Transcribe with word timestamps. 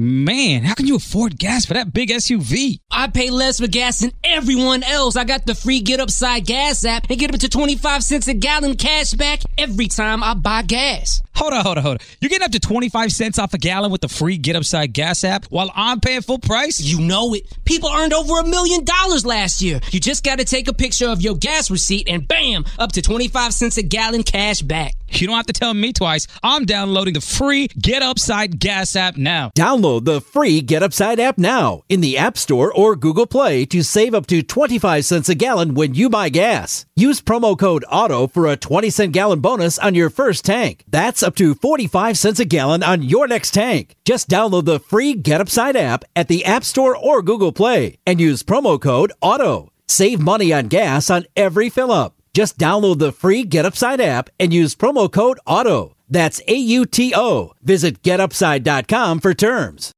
Man, 0.00 0.62
how 0.62 0.74
can 0.74 0.86
you 0.86 0.94
afford 0.94 1.40
gas 1.40 1.66
for 1.66 1.74
that 1.74 1.92
big 1.92 2.10
SUV? 2.10 2.78
I 2.88 3.08
pay 3.08 3.30
less 3.30 3.58
for 3.58 3.66
gas 3.66 3.98
than 3.98 4.12
everyone 4.22 4.84
else. 4.84 5.16
I 5.16 5.24
got 5.24 5.44
the 5.44 5.56
free 5.56 5.80
Get 5.80 5.98
Upside 5.98 6.46
Gas 6.46 6.84
app 6.84 7.10
and 7.10 7.18
get 7.18 7.34
up 7.34 7.40
to 7.40 7.48
25 7.48 8.04
cents 8.04 8.28
a 8.28 8.34
gallon 8.34 8.76
cash 8.76 9.12
back 9.14 9.40
every 9.58 9.88
time 9.88 10.22
I 10.22 10.34
buy 10.34 10.62
gas. 10.62 11.20
Hold 11.38 11.52
on, 11.52 11.62
hold 11.64 11.78
on, 11.78 11.84
hold 11.84 12.00
on. 12.00 12.06
You're 12.20 12.30
getting 12.30 12.44
up 12.44 12.50
to 12.50 12.58
25 12.58 13.12
cents 13.12 13.38
off 13.38 13.54
a 13.54 13.58
gallon 13.58 13.92
with 13.92 14.00
the 14.00 14.08
free 14.08 14.38
Get 14.38 14.56
Upside 14.56 14.92
Gas 14.92 15.22
app 15.22 15.44
while 15.44 15.70
I'm 15.76 16.00
paying 16.00 16.20
full 16.20 16.40
price? 16.40 16.80
You 16.80 17.00
know 17.00 17.32
it. 17.32 17.46
People 17.64 17.90
earned 17.90 18.12
over 18.12 18.40
a 18.40 18.44
million 18.44 18.84
dollars 18.84 19.24
last 19.24 19.62
year. 19.62 19.78
You 19.92 20.00
just 20.00 20.24
got 20.24 20.40
to 20.40 20.44
take 20.44 20.66
a 20.66 20.72
picture 20.72 21.06
of 21.06 21.22
your 21.22 21.36
gas 21.36 21.70
receipt 21.70 22.08
and 22.08 22.26
bam, 22.26 22.64
up 22.76 22.90
to 22.90 23.02
25 23.02 23.54
cents 23.54 23.78
a 23.78 23.84
gallon 23.84 24.24
cash 24.24 24.62
back. 24.62 24.96
You 25.10 25.26
don't 25.26 25.36
have 25.36 25.46
to 25.46 25.52
tell 25.52 25.72
me 25.72 25.92
twice. 25.92 26.26
I'm 26.42 26.64
downloading 26.64 27.14
the 27.14 27.20
free 27.20 27.68
Get 27.68 28.02
Upside 28.02 28.58
Gas 28.58 28.94
app 28.94 29.16
now. 29.16 29.50
Download 29.56 30.04
the 30.04 30.20
free 30.20 30.60
Get 30.60 30.82
Upside 30.82 31.18
app 31.18 31.38
now 31.38 31.82
in 31.88 32.00
the 32.00 32.18
App 32.18 32.36
Store 32.36 32.72
or 32.72 32.94
Google 32.94 33.26
Play 33.26 33.64
to 33.66 33.82
save 33.82 34.14
up 34.14 34.26
to 34.26 34.42
25 34.42 35.04
cents 35.04 35.28
a 35.28 35.34
gallon 35.34 35.74
when 35.74 35.94
you 35.94 36.10
buy 36.10 36.28
gas. 36.28 36.84
Use 36.94 37.22
promo 37.22 37.58
code 37.58 37.84
AUTO 37.90 38.30
for 38.30 38.46
a 38.46 38.56
20 38.56 38.90
cent 38.90 39.12
gallon 39.12 39.40
bonus 39.40 39.78
on 39.78 39.94
your 39.94 40.10
first 40.10 40.44
tank. 40.44 40.84
That's 40.88 41.22
up 41.28 41.36
to 41.36 41.54
45 41.54 42.18
cents 42.18 42.40
a 42.40 42.44
gallon 42.44 42.82
on 42.82 43.02
your 43.02 43.28
next 43.28 43.52
tank. 43.52 43.94
Just 44.04 44.28
download 44.28 44.64
the 44.64 44.80
free 44.80 45.14
Get 45.14 45.40
Upside 45.40 45.76
app 45.76 46.04
at 46.16 46.26
the 46.26 46.44
App 46.44 46.64
Store 46.64 46.96
or 46.96 47.22
Google 47.22 47.52
Play 47.52 47.98
and 48.04 48.20
use 48.20 48.42
promo 48.42 48.80
code 48.80 49.12
AUTO. 49.22 49.68
Save 49.86 50.20
money 50.20 50.52
on 50.52 50.66
gas 50.66 51.10
on 51.10 51.26
every 51.36 51.68
fill 51.68 51.92
up. 51.92 52.14
Just 52.32 52.58
download 52.58 52.98
the 52.98 53.12
free 53.12 53.44
Get 53.44 53.66
Upside 53.66 54.00
app 54.00 54.30
and 54.40 54.52
use 54.52 54.74
promo 54.74 55.12
code 55.12 55.38
AUTO. 55.46 55.92
That's 56.08 56.40
A 56.48 56.56
U 56.56 56.86
T 56.86 57.12
O. 57.14 57.52
Visit 57.62 58.02
getupside.com 58.02 59.20
for 59.20 59.34
terms. 59.34 59.92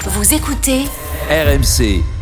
Vous 0.00 0.32
écoutez 0.32 0.88
RMC, 1.28 2.02
RMC 2.02 2.15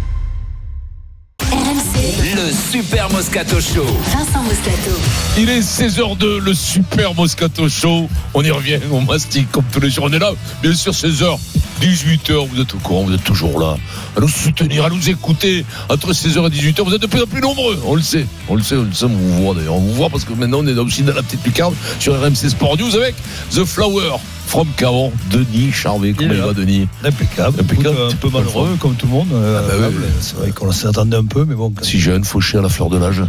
le 2.45 2.52
Super 2.52 3.10
Moscato 3.10 3.59
Show. 3.59 3.87
Vincent 4.12 4.42
Moscato. 4.42 4.90
Il 5.38 5.48
est 5.48 5.60
16h02, 5.60 6.40
le 6.40 6.52
super 6.52 7.14
Moscato 7.14 7.70
Show. 7.70 8.06
On 8.34 8.42
y 8.42 8.51
revient, 8.51 8.80
on 8.92 9.01
mastique 9.01 9.51
comme 9.51 9.64
tous 9.73 9.80
les 9.80 9.88
jours. 9.88 10.04
On 10.09 10.12
est 10.12 10.18
là, 10.18 10.30
bien 10.62 10.74
sûr, 10.74 10.92
16h, 10.92 11.38
18h. 11.80 12.46
Vous 12.48 12.60
êtes 12.60 12.74
au 12.74 12.78
courant, 12.78 13.04
vous 13.04 13.14
êtes 13.14 13.24
toujours 13.24 13.59
là. 13.59 13.76
À 14.14 14.20
nous 14.20 14.28
soutenir, 14.28 14.84
à 14.84 14.90
nous 14.90 15.09
écouter. 15.09 15.64
Entre 15.88 16.12
16h 16.12 16.46
et 16.46 16.51
18h, 16.51 16.82
vous 16.82 16.95
êtes 16.95 17.01
de 17.01 17.06
plus 17.06 17.23
en 17.23 17.26
plus 17.26 17.40
nombreux. 17.40 17.80
On 17.86 17.95
le 17.95 18.02
sait, 18.02 18.26
on 18.48 18.56
le 18.56 18.62
sait, 18.62 18.76
on 18.76 18.82
le 18.82 18.92
sait, 18.92 19.06
on 19.06 19.08
vous 19.08 19.42
voit 19.42 19.54
d'ailleurs. 19.54 19.76
On 19.76 19.80
vous 19.80 19.95
voit 19.95 20.10
parce 20.10 20.24
que 20.24 20.34
maintenant, 20.34 20.58
on 20.60 20.66
est 20.66 20.79
aussi 20.79 21.02
dans 21.02 21.14
la 21.14 21.23
petite 21.23 21.45
lucarne 21.46 21.74
sur 21.98 22.20
RMC 22.20 22.51
Sport 22.51 22.76
News 22.76 22.95
avec 22.95 23.14
The 23.52 23.64
Flower. 23.64 24.18
From 24.46 24.68
Caron, 24.76 25.10
Denis 25.30 25.73
Charvet. 25.73 26.12
Comment 26.12 26.32
Il 26.34 26.40
va. 26.40 26.52
Denis 26.52 26.87
Impeccable. 27.04 27.60
Impeccable. 27.60 27.96
Un 28.12 28.14
peu 28.14 28.28
malheureux, 28.28 28.76
comme 28.78 28.95
tout 28.95 29.06
le 29.06 29.12
monde. 29.12 29.28
euh, 29.32 29.60
Ah 29.64 29.76
bah 29.80 29.88
oui. 29.90 30.04
C'est 30.20 30.36
vrai 30.36 30.51
qu'on 30.52 30.70
s'attendait 30.70 31.16
un 31.16 31.24
peu, 31.24 31.45
mais 31.45 31.54
bon. 31.54 31.73
Si 31.82 31.98
jeune, 31.98 32.24
fauché 32.24 32.59
à 32.59 32.62
la 32.62 32.68
fleur 32.68 32.88
de 32.90 32.98
l'âge. 32.98 33.20
Ouais, 33.20 33.26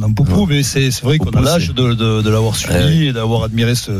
on 0.00 0.06
aime 0.06 0.14
beaucoup, 0.14 0.46
mais 0.46 0.62
c'est 0.62 0.88
vrai 1.02 1.18
qu'on 1.18 1.30
a 1.30 1.40
l'âge 1.42 1.68
de, 1.74 1.92
de, 1.94 2.22
de 2.22 2.30
l'avoir 2.30 2.56
suivi 2.56 2.74
Ouais. 2.74 3.06
et 3.06 3.12
d'avoir 3.12 3.42
admiré 3.44 3.74
ce. 3.74 3.90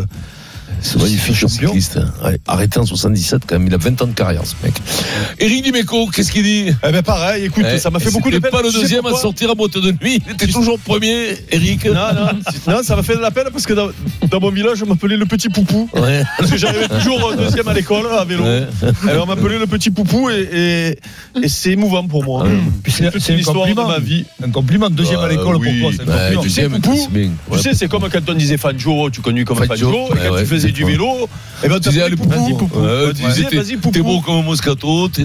C'est 0.82 1.00
magnifique, 1.00 1.36
ce 1.36 1.46
ce 1.48 1.54
cycliste. 1.54 1.98
Ouais, 2.24 2.38
arrêté 2.46 2.78
en 2.78 2.86
77, 2.86 3.42
quand 3.46 3.58
même. 3.58 3.66
Il 3.68 3.74
a 3.74 3.78
20 3.78 4.02
ans 4.02 4.06
de 4.06 4.12
carrière, 4.12 4.42
ce 4.44 4.54
mec. 4.64 4.74
Éric 5.38 5.64
Dimeco, 5.64 6.08
qu'est-ce 6.08 6.32
qu'il 6.32 6.42
dit? 6.42 6.66
Eh 6.86 6.92
ben 6.92 7.02
pareil, 7.02 7.44
écoute, 7.44 7.64
Eh, 7.72 7.78
ça 7.78 7.90
m'a 7.90 7.98
fait 8.00 8.10
beaucoup 8.10 8.30
de 8.30 8.38
peine. 8.38 8.50
pas 8.50 8.62
le 8.62 8.72
deuxième 8.72 9.06
à 9.06 9.12
sortir 9.14 9.50
à 9.50 9.54
boîte 9.54 9.78
de 9.78 9.92
nuit. 10.02 10.20
Il 10.26 10.32
était 10.32 10.46
toujours 10.48 10.78
premier, 10.78 11.36
Eric. 11.50 11.84
Non, 11.86 11.92
non, 11.94 12.72
non, 12.74 12.82
ça 12.82 12.96
m'a 12.96 13.02
fait 13.02 13.14
de 13.16 13.20
la 13.20 13.30
peine 13.30 13.46
parce 13.52 13.66
que 13.66 13.72
dans, 13.72 13.88
dans 14.28 14.40
mon 14.40 14.50
village, 14.50 14.82
on 14.82 14.86
m'appelait 14.86 15.16
le 15.16 15.26
petit 15.26 15.48
poupou. 15.48 15.88
Ouais. 15.94 16.22
Parce 16.38 16.50
que 16.50 16.56
j'arrivais 16.56 16.88
toujours 16.88 17.34
deuxième 17.36 17.68
à 17.68 17.74
l'école 17.74 18.06
à 18.18 18.24
vélo. 18.24 18.42
Ouais. 18.42 18.66
Alors 19.08 19.24
on 19.24 19.26
m'appelait 19.34 19.58
le 19.58 19.66
petit 19.66 19.90
poupou 19.90 20.30
et, 20.30 20.48
et, 20.52 20.98
et 21.44 21.48
c'est 21.48 21.70
émouvant 21.72 22.06
pour 22.06 22.24
moi. 22.24 22.46
C'est 22.88 23.34
l'histoire 23.34 23.66
de 23.66 23.72
compliment. 23.72 23.88
ma 23.88 23.98
vie. 23.98 24.24
Un 24.44 24.50
compliment, 24.50 24.90
deuxième 24.90 25.20
à 25.20 25.24
Euh, 25.24 25.28
l'école 25.28 25.56
oui, 25.56 25.80
pour 25.80 25.90
toi, 25.90 25.96
c'est 25.96 26.02
un 26.02 26.06
bah, 26.12 26.18
compliment. 26.22 26.42
deuxième, 26.42 26.80
Poupou. 26.80 27.08
Tu 27.52 27.58
sais, 27.58 27.74
c'est 27.74 27.88
comme 27.88 28.08
quand 28.10 28.28
on 28.28 28.34
disait 28.34 28.56
Fanjo, 28.56 29.10
tu 29.10 29.20
connu 29.20 29.44
comme 29.44 29.56
Fanjo, 29.64 30.08
et 30.14 30.28
quand 30.28 30.36
tu 30.38 30.46
faisais 30.46 30.71
du 30.72 30.84
vélo, 30.84 31.28
et 31.64 31.68
ben 31.68 31.78
Tu 31.80 31.88
disais, 31.90 32.02
allez, 32.02 32.16
poupou, 32.16 32.34
Tu 33.14 33.22
disais, 33.22 33.44
t'es- 33.44 33.56
vas-y, 33.56 33.76
poupou. 33.76 33.90
T'es 33.92 34.02
beau 34.02 34.20
comme 34.20 34.36
un 34.36 34.42
Moscato, 34.42 35.08
t'es- 35.08 35.22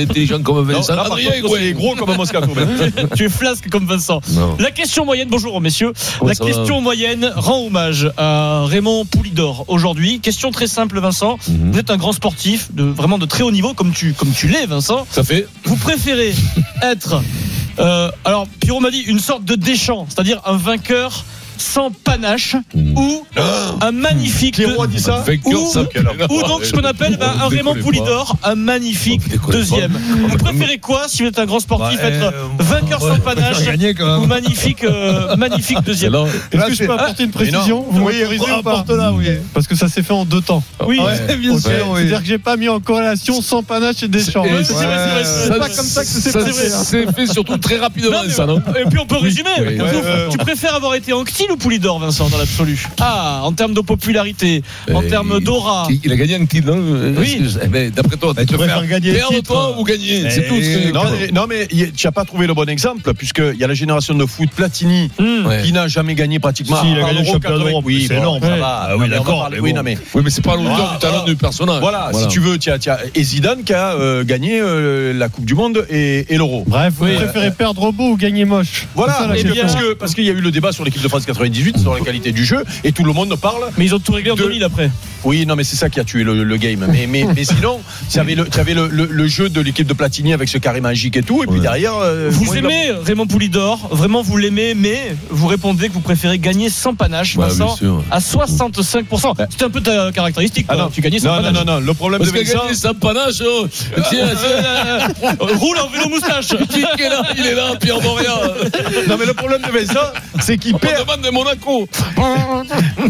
intelligent 0.00 0.40
comme 0.42 0.70
Vincent. 0.70 0.92
Adrien, 0.96 1.30
c'est 1.48 1.72
gros 1.72 1.94
comme 1.96 2.10
un 2.10 2.16
Moscato. 2.16 2.48
tu 3.16 3.24
es 3.24 3.28
flasque 3.28 3.68
comme 3.70 3.86
Vincent. 3.86 4.20
La 4.58 4.70
question 4.70 5.04
moyenne, 5.04 5.28
bonjour 5.30 5.60
messieurs. 5.60 5.92
La 6.24 6.34
question 6.34 6.80
moyenne 6.80 7.30
rend 7.34 7.66
hommage 7.66 8.10
à 8.16 8.64
Raymond 8.66 9.04
Poulidor 9.04 9.64
aujourd'hui. 9.68 10.20
Question 10.20 10.50
très 10.50 10.66
simple, 10.66 11.00
Vincent. 11.00 11.38
Mhm. 11.48 11.72
Vous 11.72 11.78
êtes 11.78 11.90
un 11.90 11.96
grand 11.96 12.12
sportif, 12.12 12.68
de, 12.72 12.82
vraiment 12.84 13.18
de 13.18 13.26
très 13.26 13.42
haut 13.42 13.50
niveau, 13.52 13.74
comme 13.74 13.92
tu, 13.92 14.12
comme 14.12 14.30
tu 14.32 14.48
l'es, 14.48 14.66
Vincent. 14.66 15.06
Ça 15.10 15.22
fait 15.24 15.46
Vous 15.64 15.76
préférez 15.76 16.34
être, 16.82 17.22
euh, 17.78 18.10
alors 18.24 18.46
Pierrot 18.60 18.80
m'a 18.80 18.90
dit, 18.90 19.00
une 19.00 19.18
sorte 19.18 19.44
de 19.44 19.54
déchant, 19.54 20.06
c'est-à-dire 20.08 20.40
un 20.44 20.56
vainqueur 20.56 21.24
sans 21.56 21.90
panache 21.90 22.56
Mhm. 22.74 22.96
ou 22.98 23.26
un 23.80 23.92
magnifique. 23.92 24.54
Cléro 24.56 24.82
a 24.82 24.86
dit 24.86 25.00
ça 25.00 25.24
vainqueur, 25.26 25.52
Ou- 26.30 26.34
Ou 26.34 26.42
donc 26.42 26.64
ce 26.64 26.72
qu'on 26.72 26.84
appelle 26.84 27.18
un 27.20 27.48
Raymond 27.48 27.76
Poulidor, 27.76 28.36
un 28.42 28.54
magnifique 28.54 29.22
deuxième. 29.50 29.92
pas. 29.92 29.98
Vous 30.28 30.36
préférez 30.38 30.78
quoi 30.78 31.04
si 31.08 31.22
vous 31.22 31.28
êtes 31.28 31.38
un 31.38 31.46
grand 31.46 31.60
sportif, 31.60 31.98
Ouais, 32.00 32.08
être 32.08 32.22
euh, 32.24 32.30
vainqueur 32.58 33.00
sans 33.00 33.18
panache 33.20 33.54
préfère 33.54 33.72
gagner 33.72 33.94
quand 33.94 34.22
ou 34.22 34.26
magnifique, 34.26 34.84
euh, 34.84 35.36
magnifique 35.36 35.80
deuxième 35.82 36.12
là. 36.12 36.24
Est-ce 36.52 36.66
que 36.66 36.74
je 36.74 36.84
peux 36.84 36.92
apporter 36.92 37.24
une 37.24 37.30
précision 37.30 37.84
Vous 37.90 38.00
m'autorisez 38.00 38.42
ou 38.42 38.62
pas 38.62 38.70
Apporte 38.74 38.90
là, 38.90 39.12
oui. 39.12 39.26
Parce 39.52 39.66
que 39.66 39.74
ça 39.76 39.88
s'est 39.88 40.02
fait 40.02 40.12
en 40.12 40.24
deux 40.24 40.40
temps. 40.40 40.62
Oui, 40.86 40.98
Ouais, 40.98 41.36
bien 41.36 41.58
sûr, 41.58 41.70
oui. 41.90 42.00
C'est-à-dire 42.00 42.20
que 42.20 42.26
j'ai 42.26 42.38
pas 42.38 42.56
mis 42.56 42.68
en 42.68 42.80
corrélation 42.80 43.40
sans 43.42 43.62
panache 43.62 44.02
et 44.02 44.08
Deschamps. 44.08 44.44
C'est 45.24 45.58
pas 45.58 45.68
comme 45.68 45.84
ça 45.86 46.02
que 46.02 46.08
c'est 46.08 46.30
Ça, 46.30 46.38
passé. 46.40 46.72
hein. 46.72 46.82
C'est 46.84 47.12
fait 47.14 47.26
surtout 47.26 47.58
très 47.58 47.76
rapidement, 47.78 48.22
ça, 48.28 48.46
non 48.46 48.60
Et 48.80 48.88
puis 48.88 48.98
on 48.98 49.06
peut 49.06 49.16
résumer. 49.18 49.50
Oui. 49.60 49.78
Tu 50.30 50.38
préfères 50.38 50.74
avoir 50.74 50.94
été 50.94 51.12
Anctil 51.44 51.52
ou 51.52 51.56
Poulidor, 51.56 51.98
Vincent, 51.98 52.28
dans 52.30 52.38
l'absolu? 52.38 52.86
Ah, 53.00 53.40
en 53.42 53.52
termes 53.52 53.74
de 53.74 53.80
popularité, 53.80 54.62
en 54.92 55.02
Eh, 55.02 55.08
termes 55.08 55.40
d'aura. 55.40 55.86
Il 56.02 56.10
a 56.12 56.16
gagné 56.16 56.36
un 56.36 56.46
titre, 56.46 56.72
non? 56.72 57.14
Oui. 57.18 57.42
Eh 57.62 57.66
ben, 57.68 57.90
D'après 57.90 58.16
toi, 58.16 58.32
Mais 58.36 58.46
tu 58.46 58.54
préfères 58.56 58.78
préfères 58.78 58.90
gagner 59.00 59.12
le 59.12 59.18
perdre 59.18 59.34
titre. 59.36 59.52
toi 59.52 59.76
ou 59.78 59.84
gagner? 59.84 60.30
C'est 60.30 60.48
tout. 60.48 60.54
ce 60.56 60.88
que- 60.88 60.92
Non, 60.92 61.02
mais, 61.10 61.28
non, 61.32 61.46
mais 61.48 61.66
tu 61.66 62.06
n'as 62.06 62.12
pas 62.12 62.24
trouvé 62.24 62.46
le 62.46 62.54
bon 62.54 62.68
exemple, 62.68 63.12
puisqu'il 63.14 63.56
y 63.58 63.64
a 63.64 63.66
la 63.66 63.74
génération 63.74 64.14
de 64.14 64.24
foot 64.26 64.48
Platini 64.54 65.10
Hmm. 65.18 65.48
Qui 65.64 65.72
n'a 65.72 65.86
jamais 65.88 66.14
gagné 66.14 66.38
pratiquement. 66.38 66.80
Si, 66.82 66.88
il 66.90 66.94
a 66.94 66.98
à 66.98 67.00
part 67.00 67.08
gagné 67.10 67.20
le 67.20 67.24
championnat 67.26 67.56
80. 67.56 67.64
d'Europe, 67.70 67.84
Oui, 67.86 68.04
c'est 68.08 68.14
énorme. 68.16 68.40
Ah 68.62 68.88
oui, 68.96 68.96
mais 69.02 69.08
d'accord, 69.16 69.48
mais 69.50 69.60
Oui, 69.60 69.72
non, 69.72 69.82
mais 69.82 69.98
Oui, 70.14 70.22
mais 70.24 70.30
c'est 70.30 70.42
pas 70.44 70.56
l'auteur 70.56 70.74
Voilà. 70.76 70.92
du 70.94 70.98
talent 70.98 71.24
du 71.24 71.36
personnage. 71.36 71.80
voilà, 71.80 72.10
si 72.14 72.26
tu 72.28 72.40
veux, 72.40 72.58
tu 72.58 72.70
as, 72.70 72.78
tu 72.78 72.88
as 72.90 72.98
et 73.14 73.22
Zidane 73.22 73.64
qui 73.64 73.72
a 73.74 73.92
euh, 73.94 74.24
gagné 74.24 74.60
euh, 74.60 75.12
la 75.12 75.28
Coupe 75.28 75.44
du 75.44 75.54
Monde 75.54 75.86
et, 75.90 76.26
et 76.32 76.36
l'Euro. 76.36 76.64
Bref, 76.66 76.94
vous 76.96 77.06
préférez 77.06 77.50
perdre 77.52 77.92
beau 77.92 78.10
ou 78.12 78.16
gagner 78.16 78.44
moche? 78.44 78.86
Voilà, 78.94 79.28
parce 79.98 80.14
qu'il 80.14 80.24
y 80.24 80.30
a 80.30 80.32
eu 80.32 80.40
le 80.40 80.50
débat 80.50 80.72
sur 80.72 80.84
l'équipe 80.84 81.02
de 81.02 81.08
France 81.08 81.24
98 81.34 81.78
sur 81.78 81.94
la 81.94 82.00
qualité 82.00 82.32
du 82.32 82.44
jeu 82.44 82.64
et 82.84 82.92
tout 82.92 83.04
le 83.04 83.12
monde 83.12 83.34
parle. 83.36 83.64
Mais 83.76 83.84
ils 83.86 83.94
ont 83.94 83.98
tout 83.98 84.12
réglé 84.12 84.30
en 84.30 84.36
De- 84.36 84.42
2000 84.44 84.62
après. 84.64 84.90
Oui, 85.24 85.46
non, 85.46 85.56
mais 85.56 85.64
c'est 85.64 85.76
ça 85.76 85.88
qui 85.88 86.00
a 86.00 86.04
tué 86.04 86.22
le, 86.24 86.44
le 86.44 86.56
game. 86.56 86.86
Mais, 86.90 87.06
mais, 87.06 87.24
mais 87.34 87.44
sinon, 87.44 87.80
tu 88.10 88.18
avais 88.18 88.34
le, 88.34 88.46
avais 88.58 88.74
le, 88.74 88.88
le- 88.88 89.06
le 89.10 89.26
jeu 89.26 89.48
de 89.48 89.60
l'équipe 89.60 89.86
de 89.86 89.94
Platini 89.94 90.32
avec 90.32 90.48
ce 90.48 90.58
carré 90.58 90.80
magique 90.80 91.16
et 91.16 91.22
tout, 91.22 91.42
et 91.42 91.46
puis 91.46 91.56
Ouais. 91.56 91.62
derrière. 91.62 91.94
euh, 91.96 92.28
Vous 92.30 92.44
moi, 92.44 92.56
il 92.58 92.66
a- 92.66 92.68
aimez 92.68 92.92
Raymond 93.04 93.26
Poulidor, 93.26 93.88
vraiment 93.90 94.22
vous 94.22 94.36
l'aimez, 94.36 94.74
mais 94.74 95.16
vous 95.30 95.46
répondez 95.46 95.88
que 95.88 95.94
vous 95.94 96.00
préférez 96.00 96.38
gagner 96.38 96.68
sans 96.68 96.94
panache, 96.94 97.36
Ouais, 97.36 97.46
Vincent, 97.48 97.76
à 98.10 98.18
65%. 98.20 99.34
C'était 99.50 99.64
un 99.64 99.70
peu 99.70 99.80
ta 99.80 100.12
caractéristique. 100.12 100.66
Ah 100.68 100.74
quoi. 100.74 100.82
non, 100.84 100.90
tu 100.90 101.00
gagnais 101.00 101.18
sans 101.18 101.28
non, 101.28 101.36
non, 101.36 101.42
panache. 101.52 101.64
non, 101.66 101.72
non, 101.74 101.80
le 101.80 101.94
problème 101.94 102.20
Parce 102.20 102.32
de 102.32 102.38
Vincent. 102.38 102.58
gagné 102.64 102.74
sans 102.74 102.94
panache. 102.94 103.42
oh. 103.46 103.66
Tiens, 104.10 104.28
tiens, 104.28 105.34
Roule 105.40 105.78
en 105.78 105.88
vélo 105.88 106.08
moustache. 106.08 106.48
qui 106.70 106.80
est 107.02 107.08
là? 107.08 107.22
Il 107.36 107.46
est 107.46 107.54
là, 107.54 107.74
Pierre 107.80 108.00
Moria. 108.02 108.34
Non, 109.08 109.16
mais 109.18 109.26
le 109.26 109.34
problème 109.34 109.62
de 109.62 109.70
Vincent, 109.78 110.06
c'est 110.40 110.58
qu'il 110.58 110.74
perd. 110.76 111.02
demande 111.06 111.22
de 111.22 111.30
Monaco. 111.30 111.88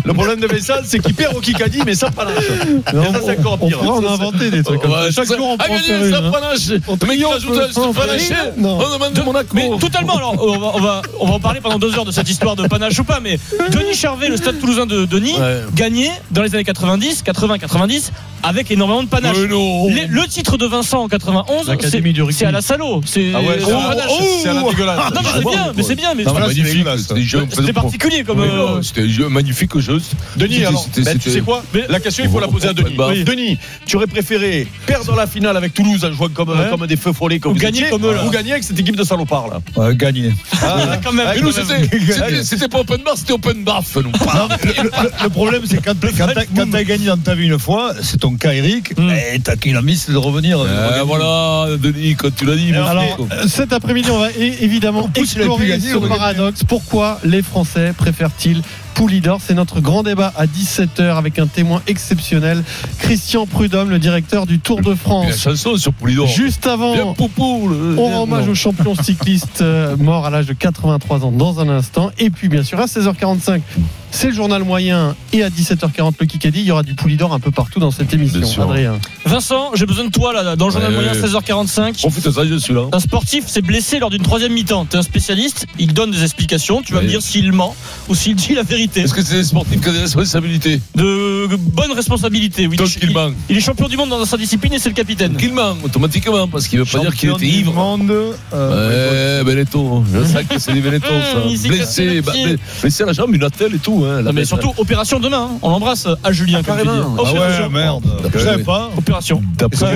Le 0.05 0.13
problème 0.13 0.41
de 0.41 0.47
Vincent, 0.47 0.75
c'est 0.85 0.99
qu'il 1.01 1.15
perd 1.15 1.35
au 1.37 1.41
Kikadi, 1.41 1.81
mais 1.87 1.95
ça, 3.13 3.21
c'est 3.25 3.39
encore 3.39 3.59
On 3.61 3.67
pire. 3.69 3.79
pourrait 3.79 4.07
en 4.07 4.13
inventer 4.13 4.51
des 4.51 4.63
trucs 4.63 4.81
comme 4.81 4.93
ça. 4.93 5.11
Chaque 5.11 5.27
jour, 5.27 5.47
on 5.51 5.57
Ah, 5.59 5.65
prend 5.65 5.79
faire 5.79 6.05
une. 6.05 6.15
hein. 6.15 6.31
rajoute. 7.31 8.59
Non. 8.59 8.79
On 8.81 8.93
demande 8.95 9.13
de 9.13 9.23
Monaco. 9.23 9.49
Mais 9.55 9.71
totalement, 9.81 10.17
alors 10.17 10.37
on 10.43 10.59
va, 10.59 10.73
on, 10.75 10.81
va, 10.81 11.03
on 11.21 11.27
va 11.27 11.33
en 11.35 11.41
parler 11.41 11.61
pendant 11.61 11.79
deux 11.79 11.95
heures 11.97 12.05
de 12.05 12.13
cette 12.13 12.29
histoire 12.29 12.57
de 12.57 12.67
panache 12.67 12.99
ou 12.99 13.05
pas, 13.05 13.21
mais 13.21 13.39
Denis 13.71 13.95
Charvet, 13.95 14.29
le 14.29 14.37
stade 14.37 14.59
toulousain 14.61 14.87
de 14.87 15.05
Denis, 15.05 15.35
gagné 15.75 16.11
dans 16.31 16.43
les 16.43 16.55
années 16.55 16.65
90, 16.65 17.23
80, 17.23 17.59
90, 17.59 18.13
avec 18.43 18.71
énormément 18.71 19.03
de 19.03 19.09
panache. 19.09 19.37
Mais 19.95 20.07
le 20.09 20.27
titre 20.27 20.57
de 20.57 20.67
Vincent 20.67 21.03
en 21.03 21.09
91, 21.09 21.69
L'Académie 21.69 22.15
c'est 22.31 22.47
à 22.47 22.51
la 22.51 22.61
Salo. 22.61 23.01
C'est 23.05 23.33
Ah 23.35 23.41
ouais, 23.41 23.59
c'est 23.59 23.73
oh, 23.73 24.25
c'est 24.43 24.49
un 24.49 24.63
dégueulasse. 24.63 24.99
Non, 25.15 25.21
mais 25.23 25.29
c'est 25.35 25.45
bien, 25.45 25.73
mais 25.77 25.83
c'est 25.83 25.95
bien, 25.95 26.15
mais 26.15 26.25
mais 26.25 27.47
C'était 27.51 27.73
particulier 27.73 28.25
comme. 28.25 28.41
Mais 28.41 28.49
euh, 28.49 28.83
C'était 28.83 29.03
un 29.03 29.09
jeu- 29.09 29.29
magnifique 29.29 29.75
jeu. 29.79 30.01
Denis, 30.37 30.65
alors, 30.65 30.87
ben, 30.97 31.19
tu 31.19 31.31
sais 31.31 31.41
quoi 31.41 31.63
Mais- 31.73 31.87
La 31.95 32.01
question, 32.01 32.25
il 32.25 32.31
faut 32.31 32.41
la 32.41 32.49
poser 32.49 32.69
à 32.69 32.73
Denis. 32.73 32.97
Oui. 32.99 33.23
Denis, 33.23 33.59
tu 33.87 33.95
aurais 33.97 34.09
préféré 34.09 34.67
perdre 34.85 35.15
la 35.15 35.29
finale 35.29 35.57
avec 35.57 35.75
Toulouse 35.75 36.05
en 36.05 36.13
jouant 36.13 36.29
comme, 36.29 36.49
Ouais. 36.49 36.69
comme 36.71 36.87
des 36.89 36.97
feux 36.97 37.13
follets 37.13 37.39
comme 37.39 37.53
Ou 37.53 37.55
vous 37.55 37.61
gagner 37.61 37.81
étiez, 37.83 37.91
comme 37.91 38.05
eux, 38.05 38.15
là. 38.15 38.25
Ou 38.27 38.31
gagner 38.31 38.51
avec 38.53 38.65
cette 38.65 38.79
équipe 38.81 38.97
de 38.97 39.05
salopards, 39.05 39.47
là. 39.49 39.61
Ouais, 39.77 39.95
gagner. 39.95 40.33
Ah, 40.61 40.97
quand 41.05 41.13
même. 41.13 41.29
Mais 41.35 41.41
nous, 41.41 41.53
quand 41.53 41.69
même. 41.69 42.43
c'était- 42.43 42.67
pas 42.69 42.81
open 42.81 43.01
bar, 43.05 43.17
c'était 43.17 43.33
open 43.33 43.63
bar. 43.63 43.83
nous. 43.95 44.03
Non, 44.03 44.49
le, 45.23 45.29
problème, 45.29 45.63
c'est 45.67 45.77
quand, 45.85 45.95
quand 46.01 46.27
t'as 46.35 46.45
quand 46.47 46.71
t'as 46.71 46.83
gagné 46.83 47.07
dans 47.07 47.17
ta 47.17 47.35
vie 47.37 47.47
une 47.47 47.59
fois, 47.61 47.93
c'est 48.03 48.19
ton 48.19 48.35
cas, 48.35 48.53
Eric, 48.53 48.99
Hmm. 48.99 49.11
eh, 49.35 49.39
t'as 49.39 49.55
qu'il 49.57 49.77
a 49.77 49.83
mis, 49.83 49.97
c'est 49.97 50.11
de 50.13 50.17
revenir. 50.17 50.59
Euh, 50.59 50.87
revenir. 50.89 51.07
voilà, 51.07 51.77
Denis, 51.77 52.17
quand 52.17 52.35
tu 52.35 52.45
l'as 52.45 52.57
dit. 52.57 52.75
Alors, 52.75 53.29
cet 53.47 53.73
après-midi, 53.73 54.11
on 54.11 54.19
va 54.19 54.31
évidemment 54.33 55.09
explorer 55.15 55.79
ce 55.79 55.97
paradoxe. 55.99 56.65
Pourquoi 56.67 57.21
les 57.25 57.43
Français 57.43 57.93
préfèrent-ils 57.97 58.63
Poulidor 58.95 59.41
C'est 59.43 59.55
notre 59.55 59.81
grand 59.81 60.03
débat 60.03 60.33
à 60.37 60.47
17h 60.47 61.17
avec 61.17 61.39
un 61.39 61.47
témoin 61.47 61.83
exceptionnel, 61.87 62.63
Christian 62.99 63.47
Prudhomme, 63.47 63.91
le 63.91 63.99
directeur 63.99 64.47
du 64.47 64.59
Tour 64.61 64.81
de 64.81 64.91
la 64.91 64.97
France. 64.97 65.37
chanson 65.39 65.77
sur 65.77 65.93
Poulidor. 65.93 66.27
Juste 66.27 66.67
avant, 66.67 67.15
poupou. 67.15 67.69
le- 67.69 67.97
on 67.99 68.07
rend 68.09 68.23
hommage 68.23 68.49
au 68.49 68.55
champion 68.55 68.95
cycliste 68.95 69.61
euh, 69.61 69.97
mort 69.97 70.27
à 70.27 70.31
l'âge 70.31 70.47
de 70.47 70.53
83 70.53 71.25
ans 71.25 71.33
dans 71.33 71.61
un 71.61 71.69
instant. 71.69 72.11
Et 72.19 72.31
puis, 72.31 72.49
bien 72.49 72.63
sûr, 72.63 72.79
à 72.81 72.87
16h45, 72.87 73.61
c'est 74.15 74.29
le 74.29 74.33
journal 74.35 74.63
moyen. 74.63 75.17
Et 75.33 75.43
à 75.43 75.49
17h40, 75.51 76.15
le 76.21 76.27
Kikadi, 76.27 76.61
il 76.61 76.67
y 76.67 76.71
aura 76.71 76.83
du 76.85 76.95
Poulidor 76.95 77.33
un 77.35 77.41
peu 77.41 77.51
partout 77.51 77.81
dans 77.81 77.91
cette 77.91 78.13
émission. 78.15 78.63
Adrien. 78.63 78.99
Vincent, 79.27 79.73
j'ai 79.75 79.87
besoin 79.87 80.05
de 80.05 80.11
toi 80.11 80.33
là, 80.33 80.55
dans 80.57 80.67
le 80.67 80.73
journal 80.73 80.91
Ouais, 80.91 81.03
moyen 81.03 81.13
ouais. 81.21 81.29
16h45. 81.29 81.99
Profite 82.01 82.25
de 82.27 82.31
ça, 82.31 82.47
je 82.47 82.55
suis 82.55 82.73
là. 82.73 82.83
Un 82.93 83.01
sportif 83.01 83.49
s'est 83.49 83.61
blessé 83.63 83.99
lors 83.99 84.11
d'une 84.11 84.23
troisième 84.23 84.53
mi-temps. 84.53 84.85
T'es 84.85 84.97
un 84.99 85.03
spécialiste, 85.03 85.67
il 85.79 85.93
donne 85.93 86.13
des 86.13 86.23
explications. 86.23 86.83
Tu 86.83 86.93
vas 86.95 87.03
me 87.03 87.09
dire 87.09 87.23
s'il 87.23 87.53
ment 87.53 87.75
ou 88.09 88.15
s'il 88.15 88.37
dit 88.37 88.55
la 88.55 88.63
vérité. 88.63 89.01
Est-ce 89.01 89.15
que 89.15 89.23
c'est 89.23 89.35
des 89.37 89.45
sportifs 89.45 89.81
qui 89.81 89.89
ont 89.89 89.93
des 89.93 89.99
responsabilités 90.01 90.81
De 90.95 91.49
bonnes 91.57 91.93
responsabilités. 91.93 92.67
Oui, 92.69 92.77
Donc 92.77 92.95
il, 93.03 93.09
il 93.09 93.15
ment. 93.15 93.31
il 93.51 93.57
est 93.57 93.61
champion 93.61 93.89
du 93.89 93.97
monde 93.97 94.11
dans 94.11 94.25
sa 94.25 94.37
discipline 94.37 94.75
et 94.75 94.79
c'est 94.79 94.91
le 94.91 94.95
capitaine. 94.95 95.37
Qu'il 95.37 95.53
ment, 95.53 95.77
automatiquement, 95.83 96.47
parce 96.47 96.69
qu'il 96.69 96.79
veut 96.79 96.85
pas 96.85 97.01
dire 97.01 97.15
qu'il 97.17 97.31
était 97.31 97.47
ivre. 97.47 97.73
monde, 97.73 98.13
euh, 98.53 99.39
Ouais, 99.41 99.45
Benetton. 99.45 100.05
Je 100.13 100.25
sais 100.25 100.45
que 100.45 100.59
c'est 100.59 100.73
des 100.73 100.81
Benetton, 100.81 101.09
ça. 101.33 101.41
Blessé, 101.69 102.05
le 102.15 102.21
bah, 102.21 102.33
blessé 102.33 102.59
blessé 102.83 103.03
à 103.03 103.07
la 103.07 103.13
jambe, 103.13 103.35
une 103.35 103.43
attelle 103.45 103.75
et 103.75 103.79
tout. 103.79 104.04
Hein, 104.05 104.17
la 104.17 104.23
Non, 104.23 104.33
mais 104.33 104.45
surtout, 104.45 104.73
opération 104.79 105.19
demain. 105.21 105.49
hein. 105.53 105.59
On 105.63 105.71
l'embrasse 105.71 106.07
à 106.23 106.33
Julien. 106.33 106.63
comme. 106.63 106.77
Ah 106.79 107.21
Opération. 107.21 107.65
ouais, 107.65 107.69
merde. 107.71 108.05
Je 108.33 108.39
savais 108.39 108.63
pas. 108.63 108.91
Opération. 108.97 109.43
D'après. 109.59 109.95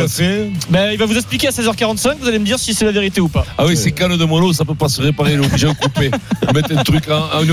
Ben, 0.71 0.91
il 0.93 0.99
va 0.99 1.07
vous 1.07 1.17
expliquer 1.17 1.49
à 1.49 1.51
16h45. 1.51 2.17
Vous 2.21 2.29
allez 2.29 2.39
me 2.39 2.45
dire 2.45 2.59
si 2.59 2.75
c'est 2.75 2.85
la 2.85 2.93
vérité 2.93 3.21
ou 3.21 3.29
pas. 3.29 3.45
Ah 3.57 3.67
oui, 3.67 3.77
c'est 3.77 3.93
canne 3.93 4.17
de 4.17 4.25
mono, 4.25 4.53
ça 4.53 4.65
peut 4.65 4.75
pas 4.75 4.89
se 4.89 5.01
réparer, 5.03 5.35
il 5.35 5.41
est 5.43 5.47
obligé 5.47 5.67
de 5.67 5.73
couper. 5.73 6.11
Mettent 6.55 6.73
un 6.73 6.83
truc 6.83 7.05
en 7.11 7.43
une 7.43 7.53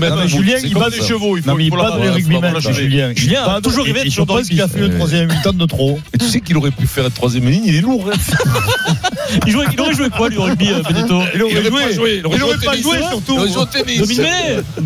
mais 0.00 0.10
bout. 0.10 0.28
Julien, 0.28 0.56
il 0.62 0.74
bat 0.74 0.90
des 0.90 1.00
chevaux. 1.02 1.36
Il 1.36 1.42
faut, 1.42 1.50
pas 1.70 1.98
la- 2.50 2.60
chez 2.60 2.68
la- 2.68 2.72
Julien. 2.74 3.12
Julien 3.14 3.42
a 3.44 3.60
toujours 3.60 3.84
rêvé 3.84 4.04
de 4.04 4.10
pense 4.24 4.48
qu'il 4.48 4.60
a 4.60 4.68
fait 4.68 4.80
une 4.86 4.94
troisième 4.94 5.28
mi-temps 5.32 5.52
de 5.52 5.66
trop. 5.66 5.98
Et 6.14 6.18
tu 6.18 6.26
sais 6.26 6.40
qu'il 6.40 6.56
aurait 6.56 6.70
pu 6.70 6.86
faire 6.86 7.04
une 7.06 7.10
troisième 7.12 7.48
ligne, 7.48 7.62
il 7.66 7.76
est 7.76 7.80
lourd. 7.80 8.04
hein. 8.12 8.16
Il, 9.46 9.52
jouait- 9.52 9.64
il 9.72 9.80
aurait 9.80 9.94
joué 9.94 10.08
quoi, 10.10 10.28
lui, 10.28 10.36
au 10.38 10.42
rugby, 10.42 10.68
euh, 10.70 10.82
Benedetto 10.82 11.20
Il 11.34 11.42
aurait 11.42 11.70
pas 11.70 11.92
joué. 11.92 12.22
Il 12.24 12.26
aurait 12.42 12.56
pas 12.64 12.76
joué, 12.76 12.98
surtout. 13.10 13.32
Il 13.34 13.38
aurait 13.38 13.48
joué 13.48 13.62
au 13.62 13.64
tennis. 13.66 14.20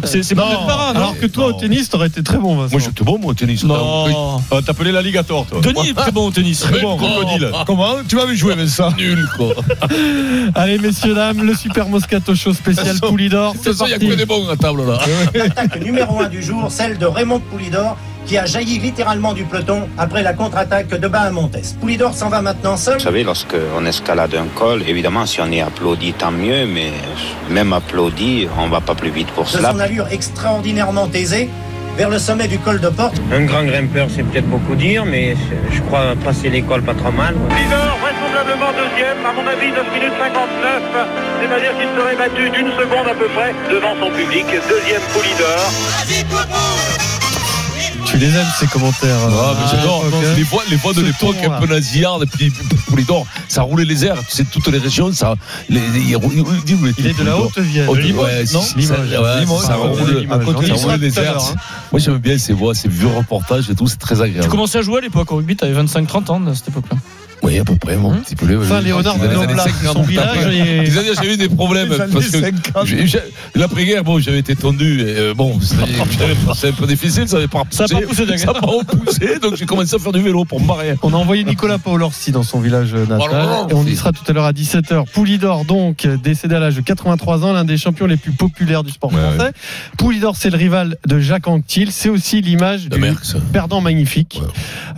C'est 0.04 0.22
c'est 0.22 0.34
pas 0.34 0.44
Non, 0.52 0.60
le 0.62 0.66
parrain, 0.66 0.92
non 0.94 1.09
alors 1.10 1.20
que 1.20 1.26
toi, 1.26 1.46
au 1.46 1.52
tennis, 1.52 1.88
t'aurais 1.88 2.06
été 2.08 2.22
très 2.22 2.38
bon, 2.38 2.56
Vincent. 2.56 2.72
Moi, 2.72 2.80
j'étais 2.80 3.04
bon, 3.04 3.18
moi, 3.18 3.32
au 3.32 3.34
tennis. 3.34 3.64
Non. 3.64 4.40
Euh, 4.52 4.60
T'appelais 4.60 4.92
l'alligator, 4.92 5.46
toi. 5.46 5.60
Denis 5.60 5.90
est 5.90 5.94
très 5.94 6.12
bon 6.12 6.26
au 6.28 6.30
tennis. 6.30 6.60
Très 6.60 6.80
Bon, 6.80 6.96
crocodile. 6.96 7.50
Comment 7.66 7.96
Tu 8.08 8.16
m'avais 8.16 8.36
joué 8.36 8.52
avec 8.52 8.68
ça 8.68 8.90
Nul, 8.96 9.28
quoi. 9.36 9.54
Allez, 10.54 10.78
messieurs, 10.78 11.14
dames, 11.14 11.42
le 11.42 11.54
Super 11.54 11.88
Moscato 11.88 12.34
Show 12.34 12.52
spécial 12.54 12.98
Poulidor. 13.00 13.54
C'est 13.60 13.70
façon, 13.72 13.86
il 13.86 13.90
y 13.90 13.94
a 13.94 13.98
que 13.98 14.14
des 14.14 14.26
bons 14.26 14.48
à 14.48 14.56
table, 14.56 14.86
là. 14.86 14.98
L'attaque 15.34 15.80
numéro 15.84 16.20
1 16.20 16.28
du 16.28 16.42
jour, 16.42 16.70
celle 16.70 16.98
de 16.98 17.06
Raymond 17.06 17.40
Poulidor, 17.40 17.96
qui 18.30 18.38
a 18.38 18.46
jailli 18.46 18.78
littéralement 18.78 19.32
du 19.32 19.42
peloton 19.42 19.88
après 19.98 20.22
la 20.22 20.32
contre-attaque 20.34 20.86
de 20.86 21.08
Bahamontes. 21.08 21.56
Poulidor 21.80 22.14
s'en 22.14 22.28
va 22.28 22.40
maintenant 22.40 22.76
seul. 22.76 22.94
Vous 22.94 23.00
savez, 23.00 23.24
lorsqu'on 23.24 23.84
escalade 23.84 24.36
un 24.36 24.46
col, 24.54 24.84
évidemment, 24.86 25.26
si 25.26 25.40
on 25.40 25.50
est 25.50 25.60
applaudi, 25.60 26.12
tant 26.12 26.30
mieux, 26.30 26.64
mais 26.64 26.92
même 27.50 27.72
applaudi, 27.72 28.46
on 28.56 28.68
va 28.68 28.80
pas 28.80 28.94
plus 28.94 29.10
vite 29.10 29.26
pour 29.32 29.46
De 29.46 29.48
cela. 29.48 29.72
son 29.72 29.80
allure 29.80 30.06
extraordinairement 30.12 31.08
aisée, 31.12 31.50
vers 31.96 32.08
le 32.08 32.20
sommet 32.20 32.46
du 32.46 32.60
col 32.60 32.78
de 32.78 32.88
Porte. 32.88 33.20
Un 33.32 33.46
grand 33.46 33.64
grimpeur, 33.64 34.06
c'est 34.14 34.22
peut-être 34.22 34.48
beaucoup 34.48 34.76
dire, 34.76 35.04
mais 35.04 35.34
je 35.72 35.80
crois 35.80 36.14
passer 36.22 36.50
l'école 36.50 36.82
pas 36.82 36.94
trop 36.94 37.10
mal. 37.10 37.34
Poulidor, 37.34 37.98
vraisemblablement 38.00 38.70
deuxième, 38.70 39.26
à 39.26 39.32
mon 39.32 39.44
avis 39.44 39.72
9 39.72 39.92
minutes 39.92 40.14
59, 40.20 40.82
c'est-à-dire 41.42 41.72
qu'il 41.76 41.88
serait 41.98 42.14
battu 42.14 42.48
d'une 42.50 42.70
seconde 42.78 43.08
à 43.10 43.14
peu 43.14 43.26
près 43.34 43.52
devant 43.74 43.96
son 44.00 44.12
public. 44.12 44.46
Deuxième 44.68 45.02
Poulidor. 45.12 45.66
Tu 48.10 48.18
les 48.18 48.26
aimes, 48.26 48.46
ces 48.58 48.66
commentaires. 48.66 49.16
Ah, 49.30 49.54
mais 49.60 49.66
j'adore. 49.70 50.04
ok. 50.04 50.14
Les 50.36 50.42
voix, 50.42 50.62
les 50.68 50.76
voix 50.76 50.92
de 50.92 51.00
l'époque, 51.02 51.36
un 51.44 51.60
peu 51.60 51.66
nasillardes, 51.72 52.24
et 52.24 52.26
puis 52.26 52.52
Poulidor, 52.88 53.24
ça 53.48 53.62
roulait 53.62 53.84
les 53.84 54.04
airs. 54.04 54.18
Tu 54.28 54.36
sais, 54.36 54.44
toutes 54.44 54.66
les 54.66 54.78
régions, 54.78 55.12
ça. 55.12 55.34
Les, 55.68 55.78
les- 55.94 56.00
il 56.00 56.14
est 56.14 57.18
de 57.18 57.24
la. 57.24 57.38
Haute-Vienne. 57.38 57.88
Haute- 57.88 57.96
De 57.98 58.02
Limoges, 58.02 58.26
ouais, 58.26 58.44
non 58.52 58.62
ça- 58.62 58.94
roule 60.82 60.92
les 61.00 61.18
airs. 61.20 61.36
hein. 61.38 61.54
Moi, 61.92 62.00
j'aime 62.00 62.18
bien 62.18 62.36
ces 62.38 62.52
voix, 62.52 62.74
ces 62.74 62.88
vieux 62.88 63.06
reportages 63.08 63.70
et 63.70 63.74
tout, 63.76 63.86
c'est 63.86 63.98
très 63.98 64.16
Tu 64.16 64.22
agréable. 64.22 64.48
commençais 64.48 64.78
à 64.78 64.82
jouer 64.82 64.98
à 64.98 65.00
l'époque 65.02 65.30
au 65.30 65.36
rugby, 65.36 65.54
t'avais 65.56 65.72
25-30 65.80 66.30
ans 66.30 66.44
à 66.48 66.54
cette 66.54 66.68
époque-là. 66.68 66.96
Oui, 67.42 67.58
à 67.58 67.64
peu 67.64 67.74
près, 67.76 67.96
mon 67.96 68.12
petit 68.16 68.36
poulet. 68.36 68.54
ouais, 68.56 68.64
Enfin, 68.66 68.78
oui. 68.78 68.84
Léonard 68.84 69.16
Dans 69.16 69.24
les 69.24 69.30
années 69.30 69.46
Noblat, 69.46 69.64
50, 69.64 69.92
son 69.96 70.02
village, 70.02 70.38
j'ai 71.22 71.32
eu 71.32 71.36
des 71.36 71.48
problèmes 71.48 71.88
Les 71.90 72.00
années 72.00 72.12
parce 72.12 72.26
que 72.28 72.40
50. 72.40 72.86
j'ai- 72.86 73.06
j'ai- 73.06 73.18
l'après-guerre, 73.54 74.04
bon, 74.04 74.18
j'avais 74.20 74.38
été 74.40 74.54
tendu. 74.54 75.00
Et, 75.00 75.04
euh, 75.16 75.34
bon, 75.34 75.58
j'avais- 75.60 76.34
c'est 76.54 76.68
un 76.68 76.72
peu 76.72 76.86
difficile, 76.86 77.28
ça 77.28 77.36
n'avait 77.36 77.48
pas 77.48 77.62
Ça 77.70 77.86
pas 77.88 78.00
poussé, 78.02 78.26
n'a 78.26 78.52
pas 78.52 78.60
repoussé, 78.66 79.38
donc 79.40 79.56
j'ai 79.56 79.64
commencé 79.66 79.94
à 79.94 79.98
faire 79.98 80.12
du 80.12 80.20
vélo 80.20 80.44
pour 80.44 80.60
me 80.60 80.66
barrer. 80.66 80.94
On 81.02 81.12
a 81.14 81.16
envoyé 81.16 81.44
Nicolas 81.44 81.78
Paolorsi 81.78 82.30
dans 82.32 82.42
son 82.42 82.60
village 82.60 82.92
natal 82.94 83.18
Voilà. 83.18 83.66
et 83.70 83.74
on 83.74 83.84
y 83.86 83.96
sera 83.96 84.12
tout 84.12 84.24
à 84.28 84.32
l'heure 84.32 84.44
à 84.44 84.52
17h. 84.52 85.04
Poulidor, 85.06 85.64
donc, 85.64 86.06
décédé 86.22 86.54
à 86.56 86.60
l'âge 86.60 86.76
de 86.76 86.82
83 86.82 87.44
ans, 87.44 87.52
l'un 87.52 87.64
des 87.64 87.78
champions 87.78 88.06
les 88.06 88.16
plus 88.16 88.32
populaires 88.32 88.84
du 88.84 88.90
sport 88.90 89.12
français. 89.12 89.52
Poulidor, 89.96 90.36
c'est 90.36 90.50
le 90.50 90.56
rival 90.58 90.96
de 91.06 91.18
Jacques 91.20 91.48
Anquetil. 91.48 91.90
C'est 91.90 92.08
aussi 92.10 92.40
l'image 92.42 92.88
du 92.88 93.00
perdant 93.52 93.80
magnifique, 93.80 94.40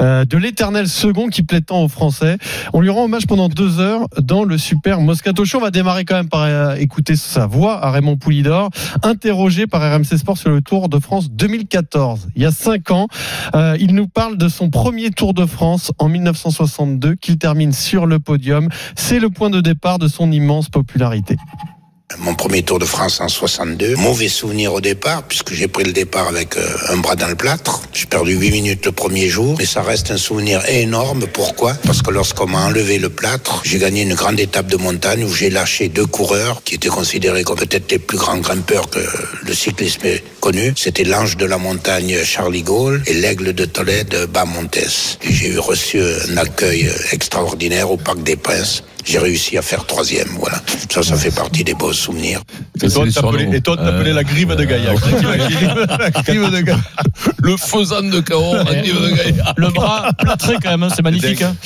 euh, 0.00 0.24
de 0.24 0.36
l'éternel 0.38 0.88
second 0.88 1.28
qui 1.28 1.42
plaît 1.42 1.60
tant 1.60 1.82
aux 1.84 1.88
Français. 1.88 2.31
On 2.72 2.80
lui 2.80 2.90
rend 2.90 3.04
hommage 3.04 3.26
pendant 3.26 3.48
deux 3.48 3.80
heures 3.80 4.08
dans 4.20 4.44
le 4.44 4.58
super 4.58 5.00
Moscato 5.00 5.44
Show. 5.44 5.58
On 5.58 5.60
va 5.60 5.70
démarrer 5.70 6.04
quand 6.04 6.16
même 6.16 6.28
par 6.28 6.42
euh, 6.42 6.74
écouter 6.76 7.16
sa 7.16 7.46
voix 7.46 7.84
à 7.84 7.90
Raymond 7.90 8.16
Poulidor, 8.16 8.70
interrogé 9.02 9.66
par 9.66 9.80
RMC 9.80 10.16
Sport 10.18 10.38
sur 10.38 10.50
le 10.50 10.60
Tour 10.60 10.88
de 10.88 10.98
France 10.98 11.30
2014. 11.30 12.28
Il 12.36 12.42
y 12.42 12.46
a 12.46 12.50
cinq 12.50 12.90
ans, 12.90 13.08
euh, 13.54 13.76
il 13.80 13.94
nous 13.94 14.08
parle 14.08 14.36
de 14.36 14.48
son 14.48 14.70
premier 14.70 15.10
Tour 15.10 15.34
de 15.34 15.46
France 15.46 15.92
en 15.98 16.08
1962 16.08 17.14
qu'il 17.16 17.38
termine 17.38 17.72
sur 17.72 18.06
le 18.06 18.18
podium. 18.18 18.68
C'est 18.96 19.18
le 19.18 19.30
point 19.30 19.50
de 19.50 19.60
départ 19.60 19.98
de 19.98 20.08
son 20.08 20.30
immense 20.32 20.68
popularité. 20.68 21.36
Mon 22.18 22.34
premier 22.34 22.62
Tour 22.62 22.78
de 22.78 22.84
France 22.84 23.20
en 23.20 23.28
62. 23.28 23.96
Mauvais 23.96 24.28
souvenir 24.28 24.74
au 24.74 24.80
départ, 24.80 25.22
puisque 25.22 25.52
j'ai 25.52 25.68
pris 25.68 25.84
le 25.84 25.92
départ 25.92 26.28
avec 26.28 26.56
euh, 26.56 26.66
un 26.90 26.96
bras 26.98 27.16
dans 27.16 27.28
le 27.28 27.34
plâtre. 27.34 27.82
J'ai 27.92 28.06
perdu 28.06 28.34
8 28.34 28.50
minutes 28.50 28.86
le 28.86 28.92
premier 28.92 29.28
jour, 29.28 29.56
mais 29.58 29.66
ça 29.66 29.82
reste 29.82 30.10
un 30.10 30.16
souvenir 30.16 30.62
énorme. 30.68 31.26
Pourquoi? 31.32 31.74
Parce 31.84 32.02
que 32.02 32.10
lorsqu'on 32.10 32.46
m'a 32.46 32.66
enlevé 32.66 32.98
le 32.98 33.08
plâtre, 33.08 33.62
j'ai 33.64 33.78
gagné 33.78 34.02
une 34.02 34.14
grande 34.14 34.38
étape 34.40 34.66
de 34.66 34.76
montagne 34.76 35.24
où 35.24 35.32
j'ai 35.32 35.50
lâché 35.50 35.88
deux 35.88 36.06
coureurs 36.06 36.62
qui 36.64 36.74
étaient 36.74 36.88
considérés 36.88 37.44
comme 37.44 37.56
peut-être 37.56 37.90
les 37.90 37.98
plus 37.98 38.18
grands 38.18 38.38
grimpeurs 38.38 38.90
que 38.90 39.00
le 39.44 39.54
cyclisme 39.54 40.06
ait 40.06 40.22
connu. 40.40 40.74
C'était 40.76 41.04
l'ange 41.04 41.36
de 41.36 41.46
la 41.46 41.58
montagne 41.58 42.16
Charlie 42.24 42.62
Gaulle 42.62 43.02
et 43.06 43.14
l'aigle 43.14 43.52
de 43.52 43.64
Tolède 43.64 44.26
Bamontes. 44.32 45.18
J'ai 45.22 45.56
reçu 45.56 46.00
un 46.00 46.36
accueil 46.36 46.90
extraordinaire 47.12 47.90
au 47.90 47.96
Parc 47.96 48.22
des 48.22 48.36
Princes. 48.36 48.82
J'ai 49.04 49.18
réussi 49.18 49.56
à 49.58 49.62
faire 49.62 49.84
troisième, 49.84 50.28
voilà. 50.38 50.60
Ça, 50.90 51.02
ça 51.02 51.16
fait 51.16 51.30
partie 51.34 51.64
des 51.64 51.74
beaux 51.74 51.92
souvenirs. 51.92 52.40
Et 52.82 52.88
toi, 52.94 53.04
t'appelais- 53.32 53.60
t'appelais 53.76 54.12
la 54.12 54.24
grive 54.24 54.54
de 54.54 54.64
Gaillac. 54.64 54.96
La 55.98 56.10
grive 56.10 56.50
de 56.50 56.60
gars. 56.60 56.78
Le 57.42 57.56
faisan 57.56 58.02
de 58.02 58.20
Cahors, 58.20 58.54
la 58.56 58.64
grive 58.76 59.00
de 59.02 59.16
Gaillard. 59.16 59.54
Le 59.56 59.68
bras 59.70 60.10
plâtré 60.18 60.54
quand 60.62 60.70
même, 60.70 60.84
hein, 60.84 60.88
c'est 60.94 61.02
magnifique. 61.02 61.42
hein. 61.42 61.56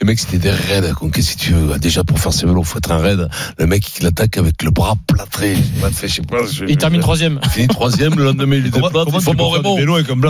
Les 0.00 0.06
mecs, 0.06 0.18
c'était 0.20 0.38
des 0.38 0.50
raids. 0.50 0.92
Qu'est-ce 1.12 1.36
que 1.36 1.40
tu 1.40 1.52
veux 1.54 1.78
Déjà, 1.78 2.04
pour 2.04 2.18
faire 2.18 2.32
ses 2.32 2.46
vélos, 2.46 2.62
faut 2.64 2.78
être 2.78 2.92
un 2.92 2.98
raid. 2.98 3.28
Le 3.58 3.66
mec, 3.66 3.84
il 3.98 4.06
attaque 4.06 4.36
avec 4.36 4.62
le 4.62 4.70
bras 4.70 4.94
plâtré. 5.06 5.56
Je 5.56 5.60
sais 5.62 5.80
pas, 5.80 6.06
je 6.06 6.12
sais 6.14 6.22
pas, 6.22 6.36
je- 6.52 6.64
Il 6.68 6.76
termine 6.76 7.00
troisième. 7.00 7.40
Il 7.44 7.48
finit 7.50 7.68
troisième, 7.68 8.14
le 8.16 8.24
lendemain, 8.24 8.56
il 8.56 8.62
déplate. 8.70 8.92
comment 9.06 9.18
Il 9.18 9.24
faut 9.24 9.32
mon 9.32 9.50
Raymond. 9.50 9.76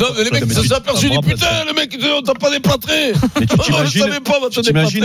Non, 0.01 0.07
mais 0.17 0.25
les 0.25 0.31
mecs, 0.31 0.47
mais 0.47 0.55
ça 0.55 0.61
tu- 0.63 0.69
s'est 0.69 0.75
aperçu. 0.75 1.07
un 1.07 1.09
Il 1.09 1.11
dit, 1.11 1.17
bras 1.19 1.35
putain, 1.35 1.65
le 1.69 1.75
mec, 1.75 1.99
on 2.17 2.23
t'a 2.23 2.35
pas 2.35 2.51
déplâtré. 2.51 3.13
Mais 3.41 3.47
tu 3.47 3.57
t'imagines, 4.63 5.03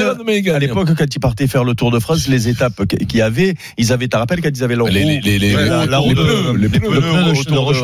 à 0.55 0.59
l'époque, 0.59 0.89
quand 0.99 1.15
ils 1.15 1.19
partaient 1.19 1.47
faire 1.47 1.63
le 1.63 1.73
Tour 1.75 1.91
de 1.91 1.99
France, 1.99 2.27
les 2.27 2.49
étapes 2.49 2.85
qu'il 2.85 3.17
y 3.17 3.21
avait, 3.21 3.55
ils 3.77 3.93
avaient, 3.93 4.07
t'as 4.09 4.19
rappelles 4.19 4.41
quand 4.41 4.49
ils 4.53 4.63
avaient 4.63 4.75
leur 4.75 4.87
Les- 4.87 5.03
roue, 5.03 5.09
les- 5.23 5.39
les- 5.39 5.53
la- 5.53 5.97
roue 5.97 6.09
les 6.09 6.15
de- 6.15 6.21
pneus, 6.23 6.57
les 6.57 6.67
pneus, 6.69 6.89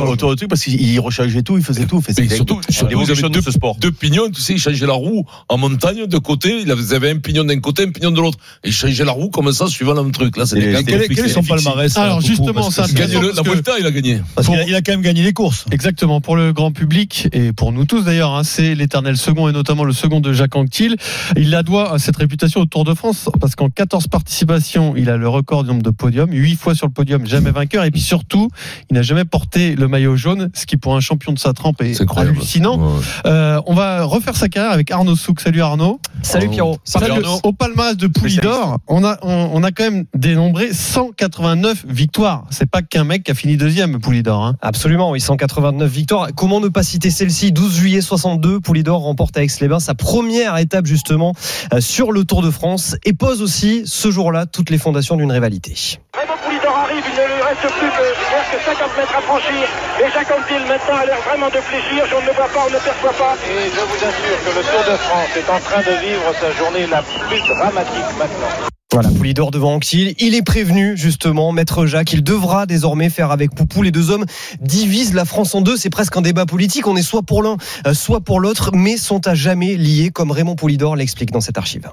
autour 0.08 0.32
du 0.32 0.36
truc, 0.36 0.50
parce 0.50 0.64
qu'ils 0.64 1.00
rechangeaient 1.00 1.42
tout, 1.44 1.58
ils 1.58 1.64
faisaient 1.64 1.86
tout. 1.86 2.02
Mais 2.20 2.28
surtout, 2.30 2.60
vous 2.60 3.10
avez 3.12 3.22
deux, 3.22 3.30
de 3.30 3.42
ce 3.42 3.52
sport. 3.52 3.78
deux 3.80 3.92
pignons, 3.92 4.30
tu 4.30 4.42
sais, 4.42 4.54
ils 4.54 4.60
changeaient 4.60 4.86
la 4.86 4.94
roue 4.94 5.26
en 5.48 5.58
montagne 5.58 6.06
de 6.08 6.18
côté. 6.18 6.62
Ils 6.66 6.72
avaient 6.94 7.12
un 7.12 7.18
pignon 7.20 7.46
d'un 7.46 7.60
côté, 7.60 7.84
un 7.84 7.92
pignon 7.92 8.12
de 8.12 8.20
l'autre. 8.22 8.38
Et 8.64 8.70
ils 8.70 8.74
changeaient 8.74 9.06
la 9.06 9.14
roue 9.14 9.30
comme 9.30 9.52
ça, 9.54 9.68
suivant 9.68 9.94
le 9.94 10.04
même 10.04 10.12
truc. 10.12 10.36
Là, 10.36 10.46
c'est 10.46 10.58
Et 10.58 10.62
des 10.68 10.72
gars 10.84 10.84
quel- 11.08 11.20
est 11.26 11.30
son 11.30 11.44
palmarès 11.44 11.96
Alors, 11.98 12.20
justement, 12.22 12.70
ça, 12.70 12.86
la 12.98 13.42
Vuelta, 13.44 13.72
il 13.80 13.86
a 13.86 13.92
gagné. 13.92 14.20
Il 14.68 14.76
a 14.76 14.82
quand 14.82 14.92
même 14.92 15.02
gagné 15.02 15.24
les 15.24 15.34
courses. 15.34 15.66
Exactement, 15.72 16.20
pour 16.22 16.36
le 16.36 16.52
grand 16.52 16.72
public 16.72 17.30
et 17.32 17.54
pour 17.54 17.72
nous 17.72 17.86
tous 17.86 18.04
d'ailleurs, 18.04 18.34
hein, 18.36 18.44
c'est 18.44 18.76
l'éternel 18.76 19.16
second 19.18 19.48
et 19.48 19.54
notamment 19.54 19.84
le 19.86 19.94
second 19.94 20.20
de 20.20 20.34
Jacques 20.34 20.56
Anquetil. 20.56 20.96
Il 21.38 21.50
la 21.50 21.64
doit 21.64 21.94
à 21.94 22.00
cette 22.00 22.18
réputation 22.18 22.62
au 22.62 22.66
Tour 22.66 22.84
de 22.84 22.94
France 22.94 23.05
France 23.06 23.30
parce 23.40 23.56
qu'en 23.56 23.70
14 23.70 24.08
participations, 24.08 24.96
il 24.98 25.12
a 25.12 25.18
le 25.18 25.30
record 25.30 25.64
du 25.64 25.70
nombre 25.70 25.84
de 25.84 25.92
podiums, 25.92 26.32
8 26.32 26.56
fois 26.56 26.74
sur 26.74 26.88
le 26.88 26.92
podium, 26.92 27.24
jamais 27.28 27.52
vainqueur. 27.52 27.84
Et 27.84 27.92
puis 27.92 28.02
surtout, 28.02 28.50
il 28.90 28.96
n'a 28.96 29.04
jamais 29.04 29.26
porté 29.26 29.76
le 29.76 29.88
maillot 29.88 30.16
jaune, 30.16 30.50
ce 30.56 30.66
qui 30.66 30.76
pour 30.78 30.96
un 30.96 31.02
champion 31.02 31.32
de 31.32 31.38
sa 31.38 31.54
trempe 31.54 31.84
est, 31.84 32.02
hallucinant. 32.16 32.80
Ouais. 32.80 33.02
Euh, 33.28 33.62
on 33.68 33.76
va 33.76 34.06
refaire 34.06 34.36
sa 34.36 34.50
carrière 34.50 34.72
avec 34.72 34.90
Arnaud 34.90 35.16
Souk. 35.16 35.40
Salut 35.40 35.62
Arnaud. 35.62 36.00
Salut 36.24 36.50
Pierrot. 36.50 36.80
Parce 36.92 37.06
que 37.06 37.48
Au 37.48 37.54
palmarès 37.54 37.96
de 37.96 38.08
Poulidor, 38.08 38.80
on 38.88 39.04
a, 39.04 39.20
on, 39.22 39.52
on 39.54 39.62
a 39.62 39.72
quand 39.72 39.84
même 39.84 40.06
dénombré 40.16 40.74
189 40.74 41.86
victoires. 41.88 42.48
C'est 42.50 42.68
pas 42.68 42.82
qu'un 42.82 43.04
mec 43.04 43.24
qui 43.24 43.32
a 43.32 43.36
fini 43.36 43.56
deuxième, 43.56 44.00
Poulidor. 44.00 44.44
Hein. 44.44 44.56
Absolument, 44.64 45.12
oui, 45.12 45.22
189 45.22 45.92
victoires. 45.92 46.30
Comment 46.36 46.60
ne 46.60 46.70
pas 46.70 46.82
citer 46.82 47.12
celle-ci? 47.12 47.52
12 47.52 47.76
juillet 47.76 48.02
62, 48.02 48.62
Poulidor 48.62 49.02
remporte 49.02 49.38
à 49.38 49.44
Aix-les-Bains 49.44 49.80
sa 49.80 49.94
première 49.94 50.58
étape 50.58 50.88
justement 50.88 51.36
euh, 51.72 51.82
sur 51.82 52.12
le 52.12 52.24
Tour 52.24 52.42
de 52.42 52.50
France 52.50 52.95
et 53.04 53.14
pose 53.14 53.42
aussi 53.42 53.84
ce 53.86 54.12
jour-là 54.12 54.46
toutes 54.46 54.70
les 54.70 54.78
fondations 54.78 55.16
d'une 55.16 55.32
rivalité. 55.32 55.76
Raymond 56.14 56.38
Poulidor 56.44 56.76
arrive, 56.76 57.04
il 57.04 57.16
ne 57.20 57.28
lui 57.28 57.42
reste 57.42 57.68
plus 57.74 57.92
que, 57.92 58.06
moins 58.32 58.46
que 58.52 58.58
50 58.64 58.98
mètres 58.98 59.16
à 59.18 59.22
franchir. 59.22 59.68
Et 60.00 60.12
Jacques 60.12 60.32
Anquetil 60.32 60.64
maintenant 60.68 60.98
a 60.98 61.06
l'air 61.06 61.22
vraiment 61.28 61.50
de 61.50 61.62
fléchir. 61.62 62.06
Je 62.10 62.16
ne 62.16 62.28
le 62.28 62.34
vois 62.34 62.48
pas, 62.48 62.62
on 62.66 62.70
ne 62.70 62.76
le 62.76 62.84
perçoit 62.84 63.14
pas. 63.14 63.36
Et 63.50 63.70
je 63.70 63.82
vous 63.82 64.02
assure 64.02 64.38
que 64.46 64.52
le 64.56 64.64
Tour 64.64 64.84
de 64.92 64.98
France 64.98 65.32
est 65.36 65.50
en 65.50 65.60
train 65.60 65.82
de 65.82 65.96
vivre 66.00 66.28
sa 66.40 66.52
journée 66.52 66.88
la 66.88 67.02
plus 67.02 67.42
dramatique 67.48 68.12
maintenant. 68.18 68.72
Voilà, 68.96 69.10
Poulidor 69.10 69.52
devant 69.52 69.74
Anquetil. 69.74 70.16
Il 70.20 70.36
est 70.36 70.42
prévenu, 70.42 70.96
justement, 70.96 71.52
Maître 71.52 71.86
Jacques. 71.86 72.14
Il 72.14 72.24
devra 72.24 72.66
désormais 72.66 73.10
faire 73.10 73.32
avec 73.32 73.54
Poupou. 73.54 73.82
Les 73.82 73.92
deux 73.92 74.10
hommes 74.10 74.26
divisent 74.62 75.14
la 75.14 75.26
France 75.26 75.54
en 75.54 75.60
deux. 75.60 75.76
C'est 75.76 75.90
presque 75.90 76.16
un 76.16 76.22
débat 76.22 76.46
politique. 76.46 76.88
On 76.88 76.96
est 76.96 77.02
soit 77.02 77.22
pour 77.22 77.44
l'un, 77.44 77.58
euh, 77.88 77.94
soit 77.94 78.22
pour 78.22 78.40
l'autre, 78.40 78.72
mais 78.74 78.96
sont 78.96 79.28
à 79.28 79.36
jamais 79.36 79.76
liés, 79.76 80.12
comme 80.12 80.32
Raymond 80.32 80.56
Poulidor 80.56 80.96
l'explique 80.96 81.32
dans 81.32 81.42
cette 81.42 81.58
archive. 81.58 81.90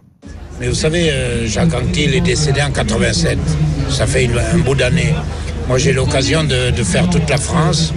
Mais 0.62 0.68
vous 0.68 0.76
savez, 0.76 1.10
euh, 1.10 1.48
Jacques 1.48 1.74
Anquetil 1.74 2.14
est 2.14 2.20
décédé 2.20 2.62
en 2.62 2.70
87. 2.70 3.36
Ça 3.90 4.06
fait 4.06 4.30
un 4.54 4.58
bout 4.58 4.76
d'année. 4.76 5.12
Moi, 5.66 5.76
j'ai 5.76 5.92
l'occasion 5.92 6.44
de, 6.44 6.70
de 6.70 6.84
faire 6.84 7.10
toute 7.10 7.28
la 7.28 7.36
France, 7.36 7.92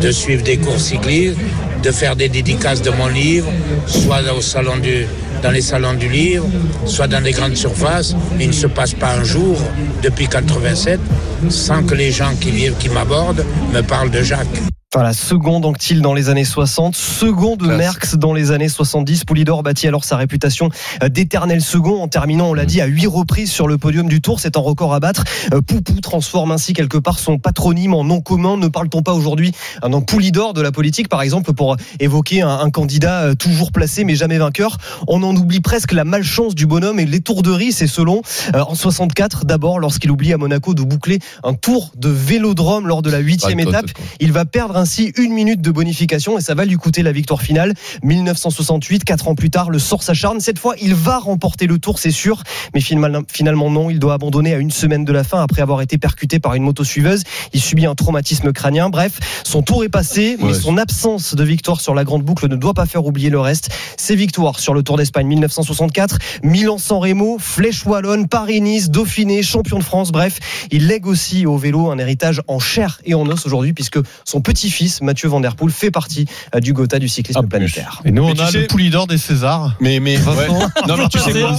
de 0.00 0.10
suivre 0.12 0.44
des 0.44 0.56
cours 0.58 0.78
cyclistes, 0.78 1.36
de 1.82 1.90
faire 1.90 2.14
des 2.14 2.28
dédicaces 2.28 2.80
de 2.80 2.90
mon 2.90 3.08
livre, 3.08 3.50
soit 3.88 4.20
au 4.38 4.40
salon 4.40 4.76
du, 4.76 5.04
dans 5.42 5.50
les 5.50 5.62
salons 5.62 5.94
du 5.94 6.08
livre, 6.08 6.46
soit 6.86 7.08
dans 7.08 7.24
les 7.24 7.32
grandes 7.32 7.56
surfaces. 7.56 8.14
Il 8.38 8.46
ne 8.46 8.52
se 8.52 8.68
passe 8.68 8.94
pas 8.94 9.12
un 9.14 9.24
jour 9.24 9.60
depuis 10.00 10.28
87 10.28 11.00
sans 11.48 11.82
que 11.82 11.96
les 11.96 12.12
gens 12.12 12.36
qui 12.40 12.52
vivent, 12.52 12.76
qui 12.78 12.88
m'abordent, 12.88 13.44
me 13.72 13.80
parlent 13.80 14.12
de 14.12 14.22
Jacques. 14.22 14.62
Voilà, 14.94 15.12
second 15.12 15.60
Anctil 15.60 16.02
dans 16.02 16.14
les 16.14 16.28
années 16.28 16.44
60, 16.44 16.94
second 16.94 17.56
de 17.56 17.66
Merckx 17.66 18.14
dans 18.14 18.32
les 18.32 18.52
années 18.52 18.68
70. 18.68 19.24
Poulidor 19.24 19.64
bâtit 19.64 19.88
alors 19.88 20.04
sa 20.04 20.16
réputation 20.16 20.68
euh, 21.02 21.08
d'éternel 21.08 21.62
second 21.62 22.00
en 22.00 22.06
terminant, 22.06 22.50
on 22.50 22.54
l'a 22.54 22.64
dit, 22.64 22.80
à 22.80 22.86
huit 22.86 23.08
reprises 23.08 23.50
sur 23.50 23.66
le 23.66 23.76
podium 23.76 24.08
du 24.08 24.20
Tour. 24.20 24.38
C'est 24.38 24.56
un 24.56 24.60
record 24.60 24.94
à 24.94 25.00
battre. 25.00 25.24
Euh, 25.52 25.60
Poupou 25.60 26.00
transforme 26.00 26.52
ainsi 26.52 26.74
quelque 26.74 26.96
part 26.96 27.18
son 27.18 27.38
patronyme 27.38 27.92
en 27.92 28.04
nom 28.04 28.20
commun. 28.20 28.56
Ne 28.56 28.68
parle-t-on 28.68 29.02
pas 29.02 29.14
aujourd'hui 29.14 29.50
euh, 29.82 29.88
d'un 29.88 30.00
Poulidor 30.00 30.54
de 30.54 30.62
la 30.62 30.70
politique, 30.70 31.08
par 31.08 31.22
exemple, 31.22 31.54
pour 31.54 31.76
évoquer 31.98 32.42
un, 32.42 32.60
un 32.60 32.70
candidat 32.70 33.34
toujours 33.34 33.72
placé 33.72 34.04
mais 34.04 34.14
jamais 34.14 34.38
vainqueur? 34.38 34.76
On 35.08 35.24
en 35.24 35.34
oublie 35.34 35.60
presque 35.60 35.90
la 35.90 36.04
malchance 36.04 36.54
du 36.54 36.66
bonhomme 36.66 37.00
et 37.00 37.06
l'étourderie, 37.06 37.72
c'est 37.72 37.88
selon. 37.88 38.22
Euh, 38.54 38.60
en 38.60 38.76
64, 38.76 39.44
d'abord, 39.44 39.80
lorsqu'il 39.80 40.12
oublie 40.12 40.32
à 40.32 40.38
Monaco 40.38 40.72
de 40.72 40.82
boucler 40.82 41.18
un 41.42 41.54
tour 41.54 41.90
de 41.96 42.10
vélodrome 42.10 42.86
lors 42.86 43.02
de 43.02 43.10
la 43.10 43.18
huitième 43.18 43.58
Raconte, 43.58 43.74
étape. 43.74 43.90
Il 44.20 44.30
va 44.30 44.44
perdre 44.44 44.83
ainsi 44.84 45.14
une 45.16 45.32
minute 45.32 45.62
de 45.62 45.70
bonification 45.70 46.36
et 46.36 46.42
ça 46.42 46.54
va 46.54 46.66
lui 46.66 46.76
coûter 46.76 47.02
la 47.02 47.10
victoire 47.10 47.40
finale. 47.40 47.72
1968, 48.02 49.02
quatre 49.04 49.28
ans 49.28 49.34
plus 49.34 49.48
tard, 49.48 49.70
le 49.70 49.78
sort 49.78 50.02
s'acharne. 50.02 50.40
Cette 50.40 50.58
fois, 50.58 50.74
il 50.78 50.94
va 50.94 51.18
remporter 51.18 51.66
le 51.66 51.78
tour, 51.78 51.98
c'est 51.98 52.10
sûr. 52.10 52.42
Mais 52.74 52.82
finalement, 52.82 53.70
non. 53.70 53.88
Il 53.88 53.98
doit 53.98 54.12
abandonner 54.12 54.52
à 54.52 54.58
une 54.58 54.70
semaine 54.70 55.06
de 55.06 55.12
la 55.14 55.24
fin 55.24 55.42
après 55.42 55.62
avoir 55.62 55.80
été 55.80 55.96
percuté 55.96 56.38
par 56.38 56.52
une 56.54 56.64
moto 56.64 56.84
suiveuse. 56.84 57.22
Il 57.54 57.62
subit 57.62 57.86
un 57.86 57.94
traumatisme 57.94 58.52
crânien. 58.52 58.90
Bref, 58.90 59.20
son 59.42 59.62
tour 59.62 59.84
est 59.84 59.88
passé, 59.88 60.36
mais 60.38 60.48
Ouais. 60.48 60.52
son 60.54 60.76
absence 60.76 61.34
de 61.34 61.44
victoire 61.44 61.80
sur 61.80 61.94
la 61.94 62.04
grande 62.04 62.22
boucle 62.22 62.46
ne 62.48 62.56
doit 62.56 62.74
pas 62.74 62.84
faire 62.84 63.06
oublier 63.06 63.30
le 63.30 63.40
reste. 63.40 63.70
Ses 63.96 64.16
victoires 64.16 64.60
sur 64.60 64.74
le 64.74 64.82
Tour 64.82 64.98
d'Espagne 64.98 65.26
1964, 65.28 66.18
Milan-San 66.42 66.98
Remo, 66.98 67.38
Flèche 67.40 67.86
Wallonne, 67.86 68.28
Paris-Nice, 68.28 68.90
Dauphiné, 68.90 69.42
champion 69.42 69.78
de 69.78 69.84
France. 69.84 70.12
Bref, 70.12 70.40
il 70.70 70.88
lègue 70.88 71.06
aussi 71.06 71.46
au 71.46 71.56
vélo 71.56 71.90
un 71.90 71.96
héritage 71.96 72.42
en 72.48 72.58
chair 72.58 73.00
et 73.06 73.14
en 73.14 73.26
os 73.28 73.46
aujourd'hui 73.46 73.72
puisque 73.72 73.98
son 74.26 74.42
petit-fils, 74.74 75.00
Mathieu 75.02 75.28
Van 75.28 75.40
Der 75.40 75.54
Poel, 75.54 75.70
fait 75.72 75.90
partie 75.90 76.26
euh, 76.54 76.60
du 76.60 76.72
Gotha 76.72 76.98
du 76.98 77.08
cyclisme 77.08 77.46
planétaire. 77.46 78.00
Et 78.04 78.10
nous, 78.10 78.24
on 78.24 78.28
Mais 78.28 78.34
tu 78.34 78.40
a 78.42 78.50
sais- 78.50 78.60
le 78.62 78.66
Poulidor 78.66 79.06
des 79.06 79.18
Césars. 79.18 79.74
Mais, 79.80 80.00
mais, 80.00 80.16
ouais. 80.18 80.48
non, 80.88 80.96
mais 80.96 81.08
tu 81.08 81.18
sais 81.18 81.32
quoi 81.32 81.56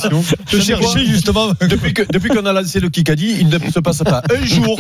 Je 0.52 0.60
cherchais 0.60 1.06
justement. 1.06 1.48
Depuis 1.62 1.94
que 1.94 2.04
depuis 2.12 2.30
qu'on 2.30 2.46
a 2.46 2.54
lancé 2.54 2.80
le 2.80 2.90
Kikadi, 2.90 3.38
il 3.40 3.48
ne 3.50 3.58
se 3.72 3.80
passe 3.80 4.00
pas 4.00 4.22
un 4.32 4.46
jour 4.46 4.80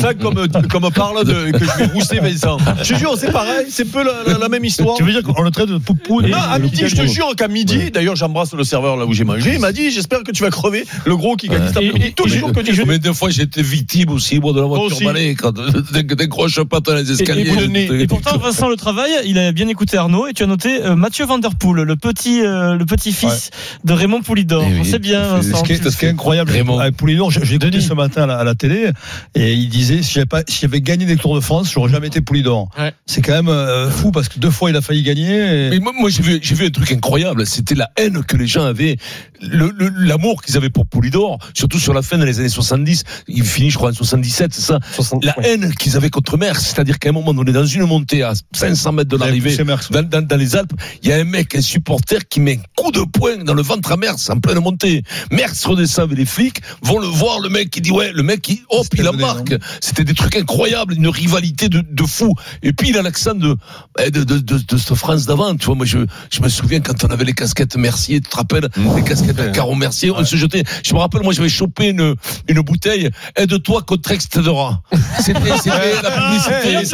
ça 0.00 0.14
comme 0.14 0.46
comme 0.70 0.90
parle 0.92 1.24
de 1.24 1.50
que 1.52 1.64
je 1.64 1.78
vais 1.78 1.86
rousser 1.92 2.18
Vincent. 2.20 2.56
Je 2.82 2.94
te 2.94 2.98
jure, 2.98 3.14
c'est 3.18 3.32
pareil, 3.32 3.66
c'est 3.68 3.84
peu 3.84 4.02
la, 4.04 4.12
la- 4.32 4.38
la 4.38 4.48
même 4.48 4.64
histoire. 4.64 4.96
Tu 4.96 5.02
veux 5.02 5.12
dire 5.12 5.22
qu'on 5.22 5.42
le 5.42 5.50
traite 5.50 5.68
de 5.68 5.78
poupou 5.78 6.20
et 6.22 6.30
Non, 6.30 6.38
à 6.38 6.58
midi, 6.58 6.82
je 6.86 6.94
te 6.96 7.06
jure 7.06 7.34
qu'à 7.36 7.48
midi, 7.48 7.90
d'ailleurs, 7.90 8.16
j'embrasse 8.16 8.54
le 8.54 8.64
serveur 8.64 8.96
là 8.96 9.06
où 9.06 9.12
j'ai 9.12 9.24
mangé. 9.24 9.54
Il 9.54 9.60
m'a 9.60 9.72
dit, 9.72 9.90
j'espère 9.90 10.22
que 10.22 10.32
tu 10.32 10.42
vas 10.42 10.50
crever 10.50 10.84
le 11.04 11.16
gros 11.16 11.36
Kikadi. 11.36 11.68
cet 11.68 11.76
après-midi. 11.76 12.12
Tous 12.14 12.26
les 12.26 12.38
jours 12.38 12.52
que 12.52 12.60
tu 12.60 12.76
Combien 12.76 12.98
de 12.98 13.12
fois 13.12 13.30
été 13.30 13.62
victime 13.62 14.10
aussi, 14.10 14.38
moi, 14.40 14.52
de 14.52 14.60
la 14.60 14.66
voiture 14.66 14.98
balai, 15.04 15.34
quand 15.34 15.52
décroche 16.16 16.60
pas 16.64 16.80
dans 16.80 16.94
les 16.94 17.10
escaliers. 17.12 17.44
Et, 17.76 18.06
pourtant, 18.06 18.36
Vincent 18.38 18.68
Le 18.68 18.76
Travail, 18.76 19.10
il 19.24 19.38
a 19.38 19.52
bien 19.52 19.68
écouté 19.68 19.96
Arnaud 19.96 20.26
et 20.26 20.32
tu 20.32 20.42
as 20.42 20.46
noté 20.46 20.82
euh, 20.82 20.94
Mathieu 20.96 21.24
Van 21.24 21.38
Der 21.38 21.54
Poel, 21.54 21.82
le 21.84 21.96
petit, 21.96 22.40
euh, 22.42 22.76
le 22.76 22.84
petit-fils 22.86 23.50
de 23.84 23.92
Raymond 23.92 24.22
Poulidor. 24.22 24.64
Eh 24.68 24.80
oui. 24.80 24.88
C'est 24.88 24.98
bien, 24.98 25.22
Vincent. 25.36 25.58
Ce 25.58 25.62
qui 25.64 25.72
est, 25.72 25.90
ce 25.90 25.96
qui 25.96 26.04
est 26.06 26.10
incroyable 26.10 26.50
Raymond. 26.50 26.78
avec 26.78 26.96
Poulidor, 26.96 27.30
j'ai 27.30 27.54
écouté 27.54 27.80
ce 27.80 27.92
matin 27.94 28.22
à 28.24 28.26
la, 28.26 28.38
à 28.38 28.44
la 28.44 28.54
télé 28.54 28.90
et 29.34 29.52
il 29.54 29.68
disait 29.68 30.02
si 30.02 30.12
j'avais 30.14 30.26
pas, 30.26 30.42
si 30.48 30.60
j'avais 30.60 30.80
gagné 30.80 31.04
des 31.06 31.16
Tours 31.16 31.34
de 31.34 31.40
France, 31.40 31.70
j'aurais 31.72 31.90
jamais 31.90 32.06
été 32.08 32.20
Poulidor. 32.20 32.68
Ouais. 32.78 32.92
C'est 33.06 33.22
quand 33.22 33.32
même 33.32 33.48
euh, 33.48 33.90
fou 33.90 34.10
parce 34.12 34.28
que 34.28 34.38
deux 34.38 34.50
fois 34.50 34.70
il 34.70 34.76
a 34.76 34.80
failli 34.80 35.02
gagner. 35.02 35.66
et- 35.66 35.70
Mais 35.70 35.78
moi, 35.78 35.92
moi, 35.98 36.10
j'ai 36.10 36.22
vu, 36.22 36.38
j'ai 36.42 36.54
vu 36.54 36.66
un 36.66 36.70
truc 36.70 36.90
incroyable. 36.92 37.46
C'était 37.46 37.74
la 37.74 37.90
haine 37.96 38.22
que 38.24 38.36
les 38.36 38.46
gens 38.46 38.64
avaient, 38.64 38.96
le- 39.40 39.72
le- 39.76 39.90
l'amour 39.96 40.42
qu'ils 40.42 40.56
avaient 40.56 40.70
pour 40.70 40.86
Poulidor, 40.86 41.38
surtout 41.54 41.78
sur 41.78 41.94
la 41.94 42.02
fin 42.02 42.18
des 42.18 42.38
années 42.40 42.48
70. 42.48 43.04
Il 43.28 43.44
finit, 43.44 43.70
je 43.70 43.76
crois, 43.76 43.90
en 43.90 43.94
77, 43.94 44.52
c'est 44.54 44.60
ça? 44.60 44.78
60, 44.94 45.24
La 45.24 45.38
ouais. 45.38 45.48
haine 45.52 45.72
qu'ils 45.74 45.96
avaient 45.96 46.10
contre 46.10 46.36
Merckx, 46.36 46.60
c'est-à-dire 46.60 46.98
qu'à 46.98 47.08
un 47.08 47.12
moment 47.12 47.32
donné, 47.34 47.52
dans 47.52 47.61
une 47.66 47.84
montée 47.84 48.22
à 48.22 48.32
500 48.52 48.92
mètres 48.92 49.08
de 49.10 49.16
l'arrivée, 49.16 49.50
dans, 49.90 50.02
dans- 50.02 50.26
dans 50.26 50.36
les 50.36 50.56
Alpes, 50.56 50.72
il 51.02 51.08
y 51.08 51.12
a 51.12 51.16
un 51.16 51.24
mec, 51.24 51.54
un 51.54 51.60
supporter 51.60 52.26
qui 52.28 52.40
met 52.40 52.58
un 52.58 52.82
coup 52.82 52.90
de 52.92 53.00
poing 53.02 53.38
dans 53.44 53.54
le 53.54 53.62
ventre 53.62 53.92
à 53.92 53.96
Merckx 53.96 54.30
en 54.30 54.38
pleine 54.40 54.58
montée. 54.60 55.02
Merckx 55.30 55.64
redescend 55.66 56.04
avec 56.06 56.18
les 56.18 56.26
flics, 56.26 56.60
vont 56.82 56.98
le 56.98 57.06
voir, 57.06 57.40
le 57.40 57.48
mec 57.48 57.70
qui 57.70 57.80
dit 57.80 57.90
ouais, 57.90 58.12
le 58.12 58.22
mec 58.22 58.42
qui, 58.42 58.62
hop, 58.70 58.86
il 58.94 59.02
la 59.02 59.12
marque. 59.12 59.54
C'était 59.80 60.04
des 60.04 60.14
trucs 60.14 60.36
incroyables, 60.36 60.94
une 60.94 61.08
rivalité 61.08 61.68
de, 61.68 61.80
de 61.88 62.02
fou. 62.04 62.34
Et 62.62 62.72
puis 62.72 62.90
il 62.90 62.98
a 62.98 63.02
l'accent 63.02 63.34
de, 63.34 63.56
eh, 63.98 64.10
de, 64.10 64.24
de, 64.24 64.38
de, 64.38 64.58
de 64.58 64.76
cette 64.76 64.94
France 64.94 65.26
d'avant. 65.26 65.54
Tu 65.56 65.66
vois, 65.66 65.74
moi 65.74 65.86
je, 65.86 65.98
je 66.30 66.40
me 66.40 66.48
souviens 66.48 66.80
quand 66.80 67.04
on 67.04 67.08
avait 67.08 67.24
les 67.24 67.32
casquettes 67.34 67.76
Mercier, 67.76 68.20
tu 68.20 68.28
te 68.30 68.36
rappelles, 68.36 68.68
les 68.96 69.02
casquettes 69.04 69.36
de 69.36 69.48
Caron 69.50 69.74
Mercier, 69.76 70.10
on 70.10 70.24
se 70.24 70.36
jetait. 70.36 70.64
Je 70.84 70.94
me 70.94 70.98
rappelle, 70.98 71.22
moi 71.22 71.32
j'avais 71.32 71.48
chopé 71.48 71.88
une, 71.88 72.14
une 72.48 72.60
bouteille, 72.60 73.10
aide-toi 73.36 73.82
contre 73.82 74.10
Extedera. 74.12 74.82
C'était, 75.20 75.56
c'était 75.56 76.02
la 76.02 76.10
publicité. 76.10 76.84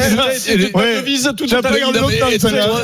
Ça 0.00 0.30
ça 0.38 0.56
devise 0.56 1.30
tout 1.36 1.44
à 1.52 1.60
l'heure. 1.60 2.82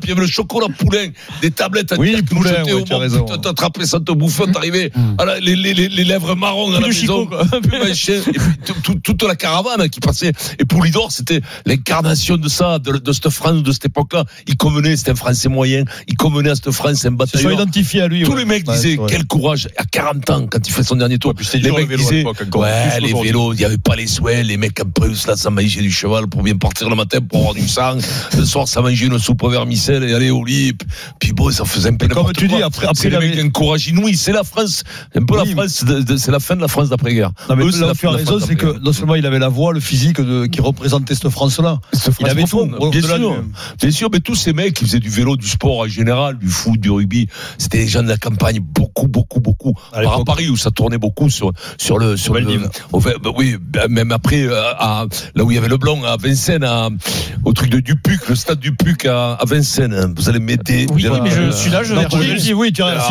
puis 0.00 0.04
il 0.04 0.08
y 0.08 0.12
avait 0.12 0.20
le 0.20 0.26
chocolat 0.26 0.66
poulain, 0.78 1.08
des 1.42 1.50
tablettes 1.50 1.92
à 1.92 1.96
Oui, 1.96 2.20
poulain, 2.22 2.62
ouais, 2.64 2.72
au 2.72 2.82
tu 2.82 2.92
as 2.92 2.94
monde. 2.96 3.02
raison. 3.02 3.24
Putain, 3.24 3.38
T'attrapais 3.38 3.86
ça, 3.86 4.00
te 4.00 4.12
bouffais, 4.12 4.46
t'arrivais, 4.52 4.90
la- 5.18 5.38
les, 5.40 5.56
les, 5.56 5.74
les, 5.74 5.88
les 5.88 6.04
lèvres 6.04 6.34
marron 6.34 6.70
à 6.70 6.80
la 6.80 6.86
le 6.88 6.92
maison. 6.94 7.28
toute 9.02 9.22
la 9.22 9.36
caravane 9.36 9.88
qui 9.88 10.00
passait. 10.00 10.32
Et 10.58 10.64
Poulidor, 10.64 11.10
c'était 11.12 11.40
l'incarnation 11.66 12.36
de 12.36 12.48
ça, 12.48 12.78
de, 12.78 13.12
cette 13.12 13.30
France, 13.30 13.62
de 13.62 13.72
cette 13.72 13.86
époque-là. 13.86 14.24
Il 14.46 14.56
convenait, 14.56 14.96
c'était 14.96 15.12
un 15.12 15.14
Français 15.16 15.48
moyen, 15.48 15.84
il 16.08 16.16
convenait 16.16 16.50
à 16.50 16.54
cette 16.54 16.70
France, 16.70 17.04
un 17.04 17.10
bataillon. 17.12 17.50
identifiés 17.50 18.02
à 18.02 18.08
lui. 18.08 18.22
Tous 18.22 18.36
les 18.36 18.44
mecs 18.44 18.64
disaient 18.64 18.98
quel 19.08 19.26
courage 19.26 19.68
à 19.76 19.84
40 19.84 20.30
ans 20.30 20.46
quand 20.50 20.66
il 20.66 20.72
fait 20.72 20.82
son 20.82 20.96
dernier 20.96 21.18
tour. 21.18 21.32
les 21.54 21.70
mecs 21.70 21.88
disaient 21.96 22.24
ouais 22.54 23.00
les 23.00 23.12
vélos, 23.12 23.52
il 23.52 23.58
n'y 23.58 23.64
avait 23.64 23.78
pas 23.78 23.96
les 23.96 24.06
souhaits, 24.06 24.44
les 24.46 24.56
mecs 24.56 24.74
plus 24.94 25.26
là 25.26 25.36
ça 25.36 25.50
mangeait 25.50 25.82
du 25.82 25.90
cheval 25.90 26.23
pour 26.26 26.42
bien 26.42 26.56
partir 26.56 26.88
le 26.90 26.96
matin 26.96 27.18
pour 27.20 27.40
avoir 27.40 27.54
du 27.54 27.68
sang. 27.68 27.96
Le 28.36 28.44
soir 28.44 28.68
ça 28.68 28.80
mangeait 28.80 29.06
une 29.06 29.18
soupe 29.18 29.42
vermicelle 29.48 30.04
et 30.04 30.14
aller 30.14 30.30
au 30.30 30.44
lit. 30.44 30.72
Puis 31.20 31.32
bon 31.32 31.50
ça 31.50 31.64
faisait 31.64 31.90
un 31.90 31.96
peu 31.96 32.08
Comme 32.08 32.32
tu 32.32 32.48
quoi. 32.48 32.58
dis, 32.58 32.62
après- 32.62 32.86
après, 32.86 32.94
c'est 33.02 33.10
les 33.10 33.16
mecs 33.18 33.24
avait- 33.28 33.36
qui 33.36 33.42
ont 33.42 33.46
un 33.46 33.50
courage 33.50 33.86
inouï. 33.88 34.16
C'est 34.16 34.32
la 34.32 34.44
France, 34.44 34.82
un 35.14 35.24
peu 35.24 35.34
Oui, 35.40 35.48
la 35.48 35.52
France, 35.66 35.84
c'est 36.16 36.30
la 36.30 36.40
fin 36.40 36.56
de 36.56 36.60
la 36.60 36.68
France 36.68 36.88
d'après-guerre. 36.88 37.30
Non, 37.48 37.56
mais 37.56 37.64
Eux, 37.64 37.70
là 37.72 37.86
la 37.86 37.92
où 37.92 37.94
tu 37.94 38.06
as 38.06 38.10
raison, 38.10 38.38
France 38.38 38.44
c'est 38.48 38.56
que 38.56 38.78
non 38.80 38.92
seulement 38.92 39.14
il 39.14 39.26
avait 39.26 39.38
la 39.38 39.48
voix, 39.48 39.72
le 39.72 39.80
physique 39.80 40.20
de- 40.20 40.46
qui 40.46 40.60
représentait 40.60 41.14
cette 41.14 41.28
France-là. 41.30 41.78
Cette 41.92 42.06
Il 42.08 42.12
France 42.14 42.30
avait 42.30 42.44
tout. 42.44 42.90
Bien 42.90 43.02
sûr, 43.02 43.42
bien 43.80 43.90
sûr, 43.90 44.08
mais 44.12 44.20
tous 44.20 44.34
ces 44.34 44.52
mecs 44.52 44.74
qui 44.74 44.84
faisaient 44.84 45.00
du 45.00 45.08
vélo, 45.10 45.36
du 45.36 45.48
sport 45.48 45.80
en 45.80 45.88
général, 45.88 46.38
du 46.38 46.48
foot, 46.48 46.80
du 46.80 46.90
rugby, 46.90 47.28
c'était 47.58 47.78
des 47.78 47.88
gens 47.88 48.02
de 48.02 48.08
la 48.08 48.16
campagne, 48.16 48.58
beaucoup, 48.60 49.08
beaucoup, 49.08 49.40
beaucoup. 49.40 49.74
À 49.92 50.00
à. 50.00 50.24
Paris 50.24 50.48
où 50.48 50.56
ça 50.56 50.70
tournait 50.70 50.98
beaucoup 50.98 51.28
sur 51.30 51.52
sur 51.78 51.98
le 51.98 52.16
sur 52.16 52.34
le, 52.34 52.40
au 52.92 53.02
oui, 53.36 53.56
bah, 53.60 53.88
même 53.88 54.10
après 54.12 54.42
euh, 54.42 54.72
à, 54.78 55.06
là 55.34 55.44
où 55.44 55.50
il 55.50 55.54
y 55.54 55.58
avait 55.58 55.68
le 55.68 55.76
blanc 55.76 55.98
à, 56.04 56.13
à 56.14 56.16
Vincennes, 56.16 56.64
à- 56.64 56.88
au 57.44 57.52
truc 57.52 57.70
de 57.70 57.80
Dupuc, 57.80 58.28
le 58.28 58.34
stade 58.34 58.58
Dupuc 58.58 59.04
à, 59.06 59.32
à 59.34 59.44
Vincennes. 59.44 60.14
Vous 60.16 60.28
allez 60.28 60.38
m'aider. 60.40 60.86
Oui, 60.92 61.04
mais 61.22 61.30
je- 61.30 61.50
celui-là, 61.50 61.82
je 61.82 61.94
l'ai 61.94 62.02
Non, 62.02 62.08
retenu. 62.08 62.32
je- 62.34 62.38
Si, 62.38 62.54
oui, 62.54 62.72
tu 62.72 62.82
as. 62.82 63.08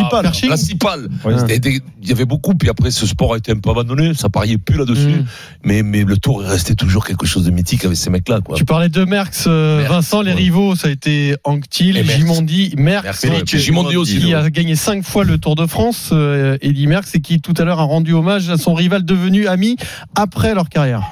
C'était 1.38 1.58
des- 1.58 1.80
Il 2.02 2.08
y 2.08 2.12
avait 2.12 2.24
beaucoup, 2.26 2.54
puis 2.54 2.68
après, 2.68 2.90
ce 2.90 3.06
sport 3.06 3.32
a 3.34 3.38
été 3.38 3.50
un 3.52 3.58
peu 3.58 3.70
abandonné. 3.70 4.12
Ça 4.14 4.28
pariait 4.28 4.58
plus 4.58 4.76
là-dessus. 4.76 5.06
Mm. 5.20 5.24
Mais, 5.64 5.82
mais 5.82 6.04
le 6.04 6.16
tour 6.18 6.44
est 6.44 6.48
resté 6.48 6.74
toujours 6.74 7.06
quelque 7.06 7.24
chose 7.26 7.44
de 7.44 7.50
mythique 7.50 7.84
avec 7.84 7.96
ces 7.96 8.10
mecs-là, 8.10 8.40
quoi. 8.42 8.56
Tu 8.56 8.64
parlais 8.66 8.88
de 8.90 9.04
Merckx, 9.04 9.44
euh, 9.46 9.84
Vincent, 9.88 10.20
les 10.20 10.32
rivaux, 10.32 10.76
ça 10.76 10.88
a 10.88 10.90
été 10.90 11.34
Anctil, 11.44 11.94
Merckx. 11.94 12.16
Gimondi, 12.16 12.74
Merckx, 12.76 13.24
Merckx, 13.24 13.44
qui- 13.50 13.58
Gimondi 13.58 13.96
aussi, 13.96 14.18
qui 14.18 14.26
ouais. 14.26 14.34
a 14.34 14.50
gagné 14.50 14.76
cinq 14.76 15.02
fois 15.04 15.24
le 15.24 15.38
Tour 15.38 15.56
de 15.56 15.66
France, 15.66 16.10
euh, 16.12 16.58
Eddy 16.60 16.86
Merckx, 16.86 17.14
et 17.14 17.20
qui 17.20 17.40
tout 17.40 17.54
à 17.56 17.64
l'heure 17.64 17.80
a 17.80 17.84
rendu 17.84 18.12
hommage 18.12 18.50
à 18.50 18.58
son 18.58 18.74
rival 18.74 19.04
devenu 19.04 19.46
ami 19.46 19.76
après 20.14 20.54
leur 20.54 20.68
carrière. 20.68 21.02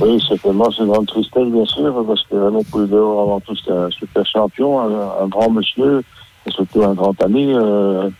Oui, 0.00 0.20
certainement, 0.28 0.70
c'est 0.70 0.82
une 0.82 0.90
grande 0.90 1.06
tristesse, 1.06 1.46
bien 1.46 1.64
sûr, 1.66 2.04
parce 2.06 2.22
que 2.24 2.34
Raymond 2.34 2.64
Poulidor, 2.64 3.22
avant 3.22 3.40
tout, 3.40 3.54
c'était 3.54 3.72
un 3.72 3.90
super 3.90 4.26
champion, 4.26 4.80
un, 4.80 5.28
grand 5.28 5.50
monsieur, 5.50 6.02
et 6.46 6.50
surtout 6.50 6.82
un 6.82 6.94
grand 6.94 7.20
ami. 7.22 7.52
Euh, 7.54 8.10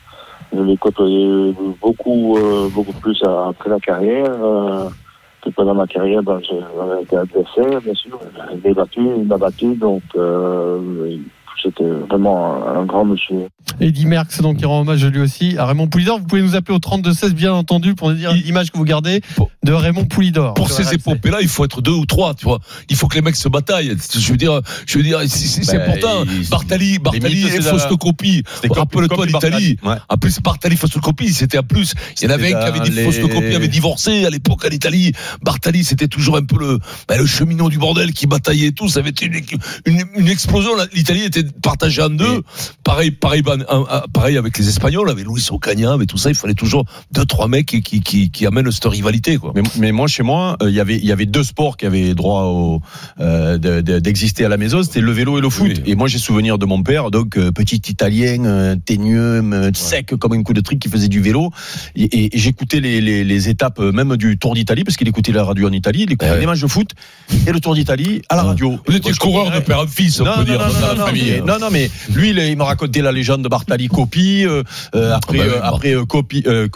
je 0.52 0.62
l'ai 0.62 0.76
côtoyé 0.76 1.52
beaucoup, 1.80 2.36
euh, 2.36 2.68
beaucoup 2.72 2.92
plus 2.92 3.20
après 3.24 3.70
la 3.70 3.80
carrière. 3.80 4.30
Euh, 4.30 4.88
que 5.44 5.50
pendant 5.50 5.74
ma 5.74 5.86
carrière, 5.86 6.22
ben, 6.22 6.40
ai 6.40 7.02
été 7.02 7.16
adversaire, 7.16 7.80
bien 7.82 7.94
sûr. 7.94 8.18
Je 8.50 8.68
l'ai 8.68 8.74
battu, 8.74 9.00
il 9.00 9.24
m'a 9.24 9.36
battu, 9.36 9.74
donc 9.74 10.02
euh, 10.16 11.18
c'était 11.64 11.84
vraiment 12.08 12.66
un, 12.68 12.80
un 12.80 12.84
grand 12.84 13.04
monsieur. 13.04 13.48
Eddy 13.80 14.06
Merckx, 14.06 14.40
donc, 14.42 14.58
qui 14.58 14.64
rend 14.66 14.80
hommage 14.82 15.04
lui 15.04 15.20
aussi 15.20 15.56
à 15.58 15.66
Raymond 15.66 15.88
Poulidor. 15.88 16.18
Vous 16.18 16.26
pouvez 16.26 16.42
nous 16.42 16.54
appeler 16.54 16.76
au 16.76 16.78
32-16, 16.78 17.30
bien 17.32 17.52
entendu, 17.52 17.94
pour 17.94 18.10
nous 18.10 18.16
dire 18.16 18.32
l'image 18.32 18.70
que 18.70 18.76
vous 18.78 18.84
gardez 18.84 19.20
de 19.64 19.72
Raymond 19.72 20.04
Poulidor. 20.04 20.54
Pour 20.54 20.70
ces 20.70 20.94
épopées-là, 20.94 21.38
il 21.40 21.48
faut 21.48 21.64
être 21.64 21.80
deux 21.82 21.92
ou 21.92 22.04
trois, 22.06 22.34
tu 22.34 22.44
vois. 22.44 22.60
Il 22.90 22.96
faut 22.96 23.08
que 23.08 23.14
les 23.16 23.22
mecs 23.22 23.36
se 23.36 23.48
bataillent. 23.48 23.96
Je 24.16 24.30
veux 24.30 24.36
dire, 24.36 24.60
je 24.86 24.98
veux 24.98 25.04
dire, 25.04 25.20
c'est- 25.26 25.66
Ben, 25.72 25.80
important. 25.80 26.24
il- 26.30 26.48
Bartali, 26.48 26.98
Bartali 26.98 27.46
et 27.46 27.60
Coppi- 27.96 28.42
Rappelle-toi 28.70 29.26
l'Italie. 29.26 29.76
Bartali, 29.76 29.78
ouais. 29.84 29.96
En 30.08 30.16
plus, 30.16 30.40
Bartali, 30.40 30.76
Fausto 30.76 31.00
Coppi, 31.00 31.32
c'était 31.32 31.58
en 31.58 31.62
plus. 31.62 31.94
Il 32.20 32.24
y 32.24 32.30
en 32.30 32.34
avait 32.34 32.52
un 32.54 32.58
qui 32.60 32.66
avait 32.66 32.80
dit 32.80 32.90
Coppi 33.28 33.54
avait 33.54 33.68
divorcé 33.68 34.24
à 34.26 34.30
l'époque 34.30 34.64
en 34.64 34.70
Italie. 34.70 35.12
Bartali, 35.42 35.84
c'était 35.84 36.08
toujours 36.08 36.36
un 36.36 36.44
peu 36.44 36.58
le, 36.58 36.78
ben, 37.08 37.18
le 37.18 37.26
cheminot 37.26 37.70
du 37.70 37.78
bordel 37.78 38.12
qui 38.12 38.26
bataillait 38.26 38.68
et 38.68 38.72
tout. 38.72 38.88
Ça 38.88 39.00
avait 39.00 39.10
été 39.10 39.26
une, 39.26 39.40
une, 39.86 40.04
une 40.16 40.28
explosion. 40.28 40.72
L'Italie 40.92 41.22
était 41.24 41.44
partagée 41.62 42.02
en 42.02 42.10
deux. 42.10 42.42
Pareil, 42.82 43.10
pareil, 43.10 43.42
pareil 44.12 44.36
avec 44.36 44.58
les 44.58 44.68
Espagnols, 44.68 45.10
avec 45.10 45.26
Luis 45.26 45.46
Ocaña, 45.50 45.92
avec 45.92 46.08
tout 46.08 46.18
ça. 46.18 46.28
Il 46.30 46.34
fallait 46.34 46.54
toujours 46.54 46.84
deux, 47.12 47.24
trois 47.24 47.48
mecs 47.48 47.66
qui, 47.66 47.82
qui, 47.82 48.00
qui, 48.00 48.30
qui 48.30 48.46
amènent 48.46 48.70
cette 48.70 48.84
rivalité, 48.84 49.36
quoi. 49.38 49.52
Mais, 49.54 49.62
mais 49.78 49.92
moi, 49.92 50.06
chez 50.06 50.22
moi, 50.22 50.56
euh, 50.62 50.68
il 50.70 50.74
y 50.76 50.80
avait 50.80 50.96
il 50.96 51.04
y 51.04 51.12
avait 51.12 51.26
deux 51.26 51.42
sports 51.44 51.76
qui 51.76 51.86
avaient 51.86 52.14
droit 52.14 52.42
au, 52.44 52.80
euh, 53.20 53.58
de- 53.58 53.80
de- 53.80 53.98
d'exister 53.98 54.44
à 54.44 54.48
la 54.48 54.56
maison, 54.56 54.82
c'était 54.82 55.00
le 55.00 55.12
vélo 55.12 55.38
et 55.38 55.40
le 55.40 55.50
foot. 55.50 55.72
Et 55.86 55.94
moi, 55.96 56.08
j'ai 56.08 56.18
souvenir 56.18 56.58
de 56.58 56.66
mon 56.66 56.82
père, 56.82 57.10
donc 57.10 57.36
euh, 57.38 57.50
petit 57.52 57.80
Italien, 57.88 58.44
euh, 58.44 58.76
teigneux, 58.76 59.42
sec 59.74 60.14
comme 60.18 60.32
un 60.32 60.42
coup 60.42 60.52
de 60.54 60.60
trick, 60.60 60.80
qui 60.80 60.88
faisait 60.88 61.08
du 61.08 61.20
vélo. 61.20 61.50
Et, 61.96 62.04
et- 62.04 62.36
et 62.36 62.38
j'écoutais 62.38 62.80
les, 62.80 63.00
les, 63.00 63.24
les 63.24 63.48
étapes 63.48 63.78
même 63.80 64.16
du 64.16 64.38
Tour 64.38 64.54
d'Italie, 64.54 64.84
parce 64.84 64.96
qu'il 64.96 65.08
écoutait 65.08 65.32
la 65.32 65.44
radio 65.44 65.68
en 65.68 65.72
Italie, 65.72 66.02
il 66.02 66.12
écoutait 66.12 66.38
les 66.40 66.46
matchs 66.46 66.60
de 66.60 66.66
foot 66.66 66.90
et 67.46 67.52
le 67.52 67.60
Tour 67.60 67.74
d'Italie 67.74 68.22
à 68.28 68.36
la 68.36 68.42
radio. 68.42 68.78
Vous 68.86 68.96
étiez 68.96 69.12
coureur 69.14 69.50
de 69.50 69.60
père 69.60 69.80
en 69.80 69.86
fils, 69.86 70.20
on 70.20 70.24
non, 70.24 70.32
peut 70.32 70.38
non, 70.40 70.44
dire, 70.44 70.58
non, 70.58 70.80
dans 70.80 70.94
la 70.94 71.06
famille. 71.06 71.42
Mais- 71.44 71.52
non, 71.52 71.58
non, 71.60 71.68
mais 71.70 71.90
lui, 72.14 72.30
il, 72.30 72.38
il 72.38 72.56
m'a 72.56 72.64
raconté 72.64 73.02
la 73.02 73.12
légende 73.12 73.42
de 73.42 73.48
Bartali 73.48 73.88
Coppi. 73.88 74.44
euh, 74.44 74.62
euh, 74.94 75.14
après, 75.14 75.38
Ah 75.40 75.44
bah 75.44 75.48
oui, 75.48 75.54
euh, 75.56 75.60
après 75.62 75.94
euh, 75.94 76.04
Coppi. 76.04 76.42
euh, 76.46 76.68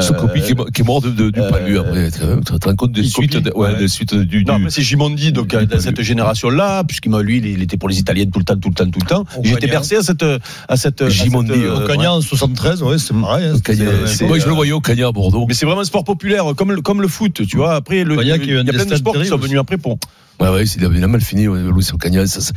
Ce 0.00 0.12
Coppi 0.12 0.40
qui, 0.42 0.52
est 0.52 0.54
mo- 0.54 0.64
qui 0.66 0.80
est 0.82 0.84
mort 0.84 1.00
de, 1.02 1.10
de- 1.10 1.30
du 1.30 1.40
palu 1.50 1.78
après. 1.78 2.10
Tu 2.10 2.18
te 2.58 2.68
rends 2.68 2.76
compte 2.76 2.92
des 2.92 3.04
suites, 3.04 3.36
de, 3.36 3.50
ouais, 3.54 3.70
Ouais. 3.72 3.78
des 3.78 3.88
suites 3.88 4.14
du. 4.14 4.44
Non, 4.44 4.54
après, 4.56 4.70
c'est 4.70 4.82
Gimondi, 4.82 5.32
donc 5.32 5.54
dans 5.54 5.80
cette 5.80 6.00
génération-là, 6.02 6.84
puisqu'il 6.84 7.10
m'a 7.10 7.22
lui, 7.22 7.38
il, 7.38 7.46
il 7.46 7.62
était 7.62 7.76
pour 7.76 7.88
les 7.88 7.98
Italiens 7.98 8.26
tout 8.32 8.38
le 8.38 8.44
temps, 8.44 8.56
tout 8.56 8.68
le 8.68 8.74
temps, 8.74 8.90
tout 8.90 9.00
le 9.00 9.06
temps. 9.06 9.24
J'étais 9.42 9.66
bercé 9.66 9.96
à 9.96 10.02
cette, 10.02 10.24
à 10.68 10.76
cette. 10.76 11.08
Gimondi, 11.08 11.52
à 11.52 11.54
cette, 11.54 11.62
ouais. 11.88 11.96
ouais. 11.98 12.06
en 12.06 12.20
73, 12.20 12.82
ouais, 12.82 12.98
c'est 12.98 13.14
pareil. 13.14 13.46
hein, 13.46 14.26
moi, 14.26 14.38
je 14.38 14.46
le 14.46 14.52
voyais 14.52 14.72
au 14.72 14.80
Cagna 14.80 15.08
à 15.08 15.12
Bordeaux. 15.12 15.46
Mais 15.48 15.54
c'est 15.54 15.66
vraiment 15.66 15.80
un 15.80 15.84
sport 15.84 16.04
populaire, 16.04 16.44
comme 16.56 16.72
le, 16.72 16.80
comme 16.82 17.00
le 17.02 17.08
foot, 17.08 17.46
tu 17.46 17.56
vois. 17.56 17.74
Après, 17.74 18.04
le, 18.04 18.20
il 18.20 18.26
y 18.28 18.32
a, 18.32 18.38
plein 18.38 18.84
de 18.84 18.96
sports 18.96 19.14
qui 19.14 19.26
sont 19.26 19.36
venus 19.38 19.58
après 19.58 19.76
pour. 19.78 19.98
Ouais, 20.40 20.48
ouais, 20.48 20.64
il 20.64 21.04
a, 21.04 21.08
mal 21.08 21.20
fini. 21.20 21.46
Ça, 22.26 22.40
ça- 22.40 22.52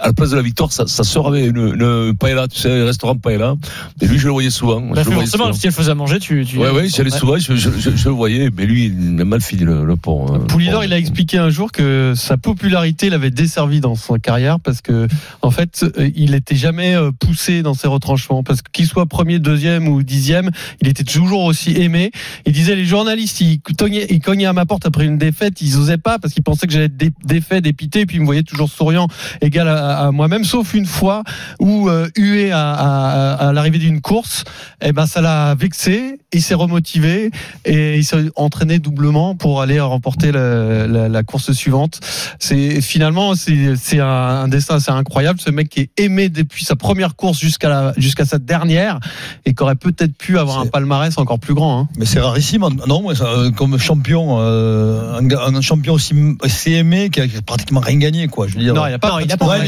à 0.00 0.06
la 0.06 0.12
place 0.12 0.30
de 0.30 0.36
la 0.36 0.42
victoire, 0.42 0.72
ça, 0.72 0.86
sort 1.06 1.28
avec 1.28 1.46
une, 1.50 1.56
une 1.80 2.14
paella, 2.16 2.48
tu 2.48 2.58
sais, 2.58 2.82
un 2.82 2.84
restaurant 2.84 3.16
paella. 3.16 3.54
Et 4.00 4.06
lui, 4.06 4.18
je 4.18 4.26
le 4.26 4.32
voyais 4.32 4.50
souvent. 4.50 4.80
Bah, 4.80 4.88
je 4.96 5.08
le 5.08 5.14
voyais 5.14 5.20
forcément, 5.22 5.44
souvent. 5.46 5.52
si 5.58 5.66
elle 5.66 5.72
faisait 5.72 5.90
à 5.92 5.94
manger, 5.94 6.18
tu. 6.18 6.44
tu 6.44 6.58
Ouais, 6.58 6.70
ouais, 6.70 6.82
Ouais. 6.82 7.10
souvent, 7.10 7.36
je, 7.38 7.54
je, 7.54 7.70
je, 7.78 7.90
je 7.96 8.04
le 8.08 8.14
voyais, 8.14 8.50
mais 8.56 8.66
lui, 8.66 8.86
il 8.86 9.20
a 9.20 9.24
mal 9.24 9.40
fini 9.40 9.62
le, 9.64 9.84
le 9.84 9.96
pont. 9.96 10.26
hein, 10.34 10.40
Poulidor, 10.48 10.84
il 10.84 10.92
a 10.92 10.98
expliqué 10.98 11.38
un 11.38 11.50
jour 11.50 11.72
que 11.72 12.12
sa 12.16 12.36
popularité 12.36 13.10
l'avait 13.10 13.30
desservi 13.30 13.80
dans 13.80 13.94
sa 13.94 14.18
carrière 14.18 14.58
parce 14.60 14.80
que, 14.82 15.06
en 15.42 15.50
fait, 15.50 15.84
euh, 15.98 16.10
il 16.14 16.34
était 16.34 16.56
jamais 16.56 16.94
euh, 16.96 17.10
poussé 17.18 17.62
dans 17.62 17.74
ses 17.74 17.88
retranchements 17.88 18.42
parce 18.42 18.62
que 18.62 18.70
qu'il 18.72 18.86
soit 18.86 19.06
premier, 19.06 19.38
deuxième 19.38 19.88
ou 19.88 20.02
dixième, 20.02 20.50
il 20.80 20.88
était 20.88 21.04
toujours 21.04 21.44
aussi 21.44 21.72
aimé. 21.72 22.10
Il 22.46 22.52
disait 22.52 22.74
les 22.76 22.84
journalistes, 22.84 23.40
ils 23.40 23.60
cognaient, 23.60 24.06
ils 24.10 24.20
cognaient 24.20 24.46
à 24.46 24.52
ma 24.52 24.66
porte 24.66 24.86
après 24.86 25.04
une 25.04 25.18
défaite, 25.18 25.60
ils 25.60 25.76
osaient 25.78 25.98
pas 25.98 26.18
parce 26.18 26.32
qu'ils 26.34 26.42
pensaient 26.42 26.66
que 26.66 26.72
j'allais 26.72 26.86
être 26.86 26.96
dé- 26.96 27.12
défait, 27.24 27.60
dépité, 27.60 28.00
et 28.00 28.06
puis 28.06 28.16
ils 28.16 28.20
me 28.20 28.26
voyaient 28.26 28.42
toujours 28.42 28.70
souriant, 28.70 29.08
égal 29.40 29.68
à, 29.68 30.06
à 30.06 30.10
moi-même, 30.10 30.44
sauf 30.44 30.74
une 30.74 30.85
fois 30.86 31.22
où 31.60 31.88
euh, 31.88 32.08
hué 32.16 32.52
à, 32.52 32.72
à, 32.72 33.48
à 33.48 33.52
l'arrivée 33.52 33.78
d'une 33.78 34.00
course, 34.00 34.44
eh 34.80 34.92
ben 34.92 35.06
ça 35.06 35.20
l'a 35.20 35.54
vexé, 35.54 36.18
il 36.32 36.42
s'est 36.42 36.54
remotivé 36.54 37.30
et 37.64 37.96
il 37.98 38.04
s'est 38.04 38.30
entraîné 38.36 38.78
doublement 38.78 39.34
pour 39.34 39.60
aller 39.62 39.80
remporter 39.80 40.32
la, 40.32 40.86
la- 40.86 41.08
la 41.08 41.22
course 41.22 41.52
suivante. 41.52 42.00
C'est 42.38 42.80
finalement 42.80 43.34
c'est 43.34 43.74
c'est 43.76 44.00
un, 44.00 44.06
un 44.06 44.48
destin 44.48 44.76
assez 44.76 44.90
incroyable. 44.90 45.40
Ce 45.40 45.50
mec 45.50 45.68
qui 45.68 45.80
est 45.80 45.90
aimé 45.98 46.28
depuis 46.28 46.64
sa 46.64 46.76
première 46.76 47.16
course 47.16 47.38
jusqu'à 47.38 47.92
jusqu'à 47.96 48.24
sa 48.24 48.38
dernière 48.38 48.98
et 49.44 49.54
qui 49.54 49.62
aurait 49.62 49.74
peut-être 49.76 50.16
pu 50.16 50.38
avoir 50.38 50.58
un 50.60 50.66
palmarès 50.66 51.16
encore 51.18 51.38
plus 51.38 51.54
grand. 51.54 51.80
Hein. 51.80 51.88
Mais 51.98 52.06
c'est 52.06 52.20
rarissime, 52.20 52.66
non 52.86 53.10
euh, 53.10 53.50
Comme 53.50 53.78
champion, 53.78 54.36
euh, 54.40 55.18
un, 55.20 55.60
champion 55.60 55.94
aussi, 55.94 56.14
aussi 56.42 56.74
aimé 56.74 57.10
qui 57.10 57.20
a 57.20 57.24
pratiquement 57.44 57.80
rien 57.80 57.98
gagné, 57.98 58.28
quoi. 58.28 58.46
Je 58.48 58.54
veux 58.56 58.60
dire. 58.62 58.74
Non, 58.74 58.86
il 58.86 58.94
a 58.94 58.98
pas. 58.98 59.10
Non, 59.10 59.18
il 59.20 59.32
a 59.32 59.36
pas 59.36 59.46
pas 59.46 59.58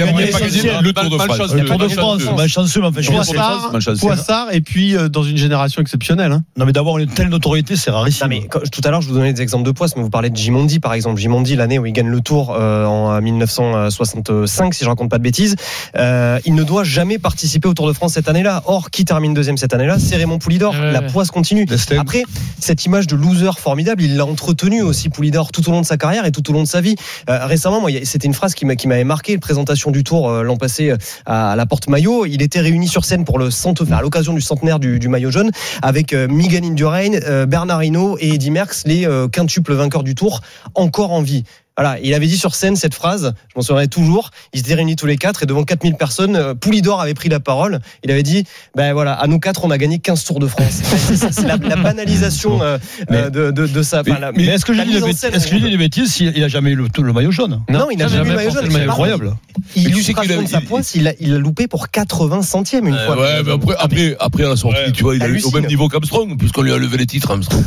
gagné. 0.00 0.47
Le 0.82 0.92
Tour 0.92 1.10
de 1.10 1.18
France. 1.18 1.54
Le 1.54 1.64
Tour 1.64 1.78
de 1.78 1.88
France, 1.88 2.22
malchanceux, 2.36 2.80
mais 2.80 2.86
enfin, 2.88 3.00
Poissard, 3.02 3.70
malchanceux. 3.72 4.00
Poissard, 4.00 4.46
et 4.52 4.60
puis 4.60 4.96
euh, 4.96 5.08
dans 5.08 5.22
une 5.22 5.36
génération 5.36 5.80
exceptionnelle. 5.82 6.32
Hein. 6.32 6.42
Non, 6.56 6.66
mais 6.66 6.72
d'avoir 6.72 6.98
une 6.98 7.08
telle 7.08 7.28
notoriété, 7.28 7.76
c'est 7.76 7.90
rarissime. 7.90 8.26
Mais 8.28 8.48
tout 8.70 8.80
à 8.84 8.90
l'heure, 8.90 9.02
je 9.02 9.08
vous 9.08 9.14
donnais 9.14 9.32
des 9.32 9.42
exemples 9.42 9.64
de 9.64 9.70
poids, 9.72 9.86
mais 9.96 10.02
vous 10.02 10.10
parlez 10.10 10.30
de 10.30 10.36
Gimondi, 10.36 10.80
par 10.80 10.92
exemple. 10.94 11.20
Gimondi, 11.20 11.56
l'année 11.56 11.78
où 11.78 11.86
il 11.86 11.92
gagne 11.92 12.08
le 12.08 12.20
Tour 12.20 12.54
euh, 12.58 12.84
en 12.84 13.20
1965, 13.20 14.74
si 14.74 14.84
je 14.84 14.88
raconte 14.88 15.10
pas 15.10 15.18
de 15.18 15.22
bêtises, 15.22 15.56
euh, 15.96 16.38
il 16.44 16.54
ne 16.54 16.62
doit 16.62 16.84
jamais 16.84 17.18
participer 17.18 17.68
au 17.68 17.74
Tour 17.74 17.86
de 17.88 17.92
France 17.92 18.14
cette 18.14 18.28
année-là. 18.28 18.62
Or, 18.66 18.90
qui 18.90 19.04
termine 19.04 19.34
deuxième 19.34 19.56
cette 19.56 19.74
année-là? 19.74 19.98
C'est 19.98 20.16
Raymond 20.16 20.38
Poulidor. 20.38 20.74
La 20.74 21.02
poisse 21.02 21.30
continue. 21.30 21.66
Après, 21.98 22.22
cette 22.60 22.84
image 22.84 23.06
de 23.06 23.16
loser 23.16 23.50
formidable, 23.58 24.02
il 24.02 24.16
l'a 24.16 24.26
entretenu 24.26 24.82
aussi 24.82 25.08
Poulidor 25.08 25.52
tout 25.52 25.66
au 25.68 25.72
long 25.72 25.80
de 25.80 25.86
sa 25.86 25.96
carrière 25.96 26.24
et 26.26 26.32
tout 26.32 26.48
au 26.50 26.52
long 26.52 26.62
de 26.62 26.68
sa 26.68 26.80
vie. 26.80 26.96
Récemment, 27.28 27.84
c'était 28.04 28.26
une 28.26 28.34
phrase 28.34 28.54
qui 28.54 28.64
m'a- 28.64 28.76
qui 28.76 28.88
m'avait 28.88 29.04
marqué. 29.04 29.32
Une 29.34 29.40
présentation 29.40 29.90
du 29.90 30.04
Tour 30.04 30.37
euh, 30.38 30.42
l'an 30.42 30.56
passé 30.56 30.90
euh, 30.90 30.96
à 31.26 31.56
la 31.56 31.66
Porte 31.66 31.88
Maillot. 31.88 32.26
Il 32.26 32.42
était 32.42 32.60
réuni 32.60 32.88
sur 32.88 33.04
scène 33.04 33.24
pour 33.24 33.38
le 33.38 33.50
cent- 33.50 33.74
à 33.90 34.02
l'occasion 34.02 34.32
du 34.32 34.40
centenaire 34.40 34.78
du, 34.78 35.08
maillot 35.08 35.30
jaune 35.30 35.50
avec 35.82 36.12
euh, 36.12 36.26
Miguel 36.28 36.64
Indurain, 36.64 37.46
Bernard 37.46 37.84
Hinault 37.84 38.16
et 38.20 38.34
Eddy 38.34 38.50
Merckx, 38.50 38.84
les 38.86 39.06
quintuples 39.32 39.74
vainqueurs 39.74 40.02
du 40.02 40.14
Tour, 40.14 40.40
encore 40.74 41.12
en 41.12 41.22
vie. 41.22 41.44
Voilà, 41.78 41.96
il 42.02 42.12
avait 42.12 42.26
dit 42.26 42.36
sur 42.36 42.56
scène 42.56 42.74
cette 42.74 42.92
phrase, 42.94 43.34
je 43.50 43.52
m'en 43.54 43.62
souviendrai 43.62 43.86
toujours. 43.86 44.30
Ils 44.52 44.58
étaient 44.60 44.74
réunis 44.74 44.96
tous 44.96 45.06
les 45.06 45.16
quatre 45.16 45.44
et 45.44 45.46
devant 45.46 45.62
4000 45.62 45.94
personnes, 45.94 46.34
euh, 46.34 46.52
Poulidor 46.54 47.00
avait 47.00 47.14
pris 47.14 47.28
la 47.28 47.38
parole. 47.38 47.78
Il 48.02 48.10
avait 48.10 48.24
dit, 48.24 48.44
ben 48.74 48.92
voilà, 48.92 49.12
à 49.12 49.28
nous 49.28 49.38
quatre, 49.38 49.64
on 49.64 49.70
a 49.70 49.78
gagné 49.78 50.00
15 50.00 50.24
Tours 50.24 50.40
de 50.40 50.48
France. 50.48 50.82
C'est- 51.30 51.46
la, 51.46 51.56
la 51.56 51.76
banalisation 51.76 52.60
euh, 52.62 52.78
euh, 53.12 53.30
de, 53.30 53.50
de, 53.52 53.66
de 53.68 53.82
ça. 53.82 54.00
Enfin, 54.00 54.18
la- 54.18 54.32
Mais 54.32 54.44
est-ce 54.46 54.64
que 54.64 54.72
je 54.74 54.82
dis 54.82 54.92
des 54.92 55.00
bêtises 55.00 55.24
Est-ce 55.24 55.46
que 55.46 55.56
je 55.56 55.62
dis 55.64 55.70
des 55.70 55.76
bêtises 55.76 56.12
s'il 56.12 56.32
il 56.36 56.42
a 56.42 56.48
jamais 56.48 56.70
eu 56.70 56.74
le, 56.74 56.86
le 57.00 57.12
maillot 57.12 57.30
jaune? 57.30 57.62
Non, 57.70 57.86
il 57.92 57.98
n'a 57.98 58.08
jamais 58.08 58.26
eu 58.26 58.30
le 58.30 58.34
maillot 58.36 58.50
jaune. 58.50 58.68
C'est 58.70 58.82
incroyable. 58.82 59.36
qu'il 59.72 59.88
Illustration 59.88 60.42
a- 60.42 60.46
sa 60.48 60.58
il- 60.58 60.64
poisse, 60.66 60.94
il 60.96 61.06
a, 61.06 61.12
il 61.20 61.32
a 61.32 61.38
loupé 61.38 61.68
pour 61.68 61.90
80 61.90 62.42
centièmes 62.42 62.88
une 62.88 62.94
Euh, 62.94 63.06
fois. 63.06 63.20
ouais, 63.20 63.42
mais 63.44 63.52
après, 63.52 63.74
après, 63.78 64.16
après, 64.18 64.44
à 64.44 64.48
la 64.48 64.56
sortie, 64.56 64.90
tu 64.92 65.04
vois, 65.04 65.14
il 65.14 65.22
est 65.22 65.44
au 65.44 65.50
même 65.52 65.66
niveau 65.66 65.86
qu'Armstrong, 65.88 66.36
puisqu'on 66.36 66.62
lui 66.62 66.72
a 66.72 66.76
levé 66.78 66.96
les 66.98 67.06
titres, 67.06 67.30
Armstrong. 67.30 67.62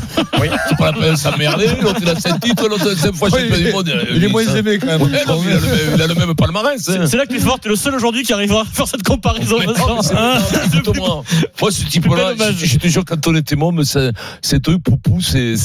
C'est 0.67 0.77
pas 0.77 0.91
la 0.91 0.97
peine 0.99 1.11
de 1.11 1.15
s'emmerder, 1.15 1.67
l'autre 1.81 1.99
il 2.01 2.09
a 2.09 2.19
7 2.19 2.39
titres, 2.41 2.67
l'autre 2.67 2.87
il 2.87 2.97
a 2.97 3.01
5 3.01 3.15
fois 3.15 3.29
Ouais, 3.29 3.41
champion 3.41 3.55
il 3.57 3.63
du 3.65 3.71
monde. 3.71 3.89
Il 4.13 4.23
est 4.23 4.27
moins 4.27 4.43
aimé, 4.55 4.77
quand 4.79 4.87
même. 4.87 5.01
Ouais, 5.01 5.23
non, 5.27 5.41
mais 5.41 5.51
il, 5.51 5.55
a 5.55 5.59
le, 5.59 5.65
même- 5.67 5.95
il 5.95 6.01
a 6.01 6.07
le 6.07 6.15
même 6.15 6.35
palmarès. 6.35 6.89
hein. 6.89 7.05
C'est 7.07 7.17
là 7.17 7.25
que 7.25 7.29
Clifford 7.31 7.59
est 7.63 7.67
le 7.69 7.75
seul 7.75 7.95
aujourd'hui 7.95 8.23
qui 8.23 8.33
arrivera 8.33 8.61
à 8.61 8.65
faire 8.65 8.87
cette 8.87 9.03
comparaison. 9.03 9.57
Mais 9.59 9.65
non, 9.67 9.73
mais 9.95 10.01
c'est- 10.03 10.15
Hein. 10.15 10.37
Moi, 11.61 11.71
ce 11.71 11.85
type-là, 11.85 12.33
je 12.57 12.65
je 12.65 12.77
te 12.77 12.87
jure, 12.87 13.03
quand 13.05 13.27
on 13.27 13.35
était 13.35 13.55
môme, 13.55 13.83
c'est- 13.83 14.11
ces 14.41 14.59
trucs, 14.59 14.83
poupou, 14.83 15.19
c'est. 15.21 15.55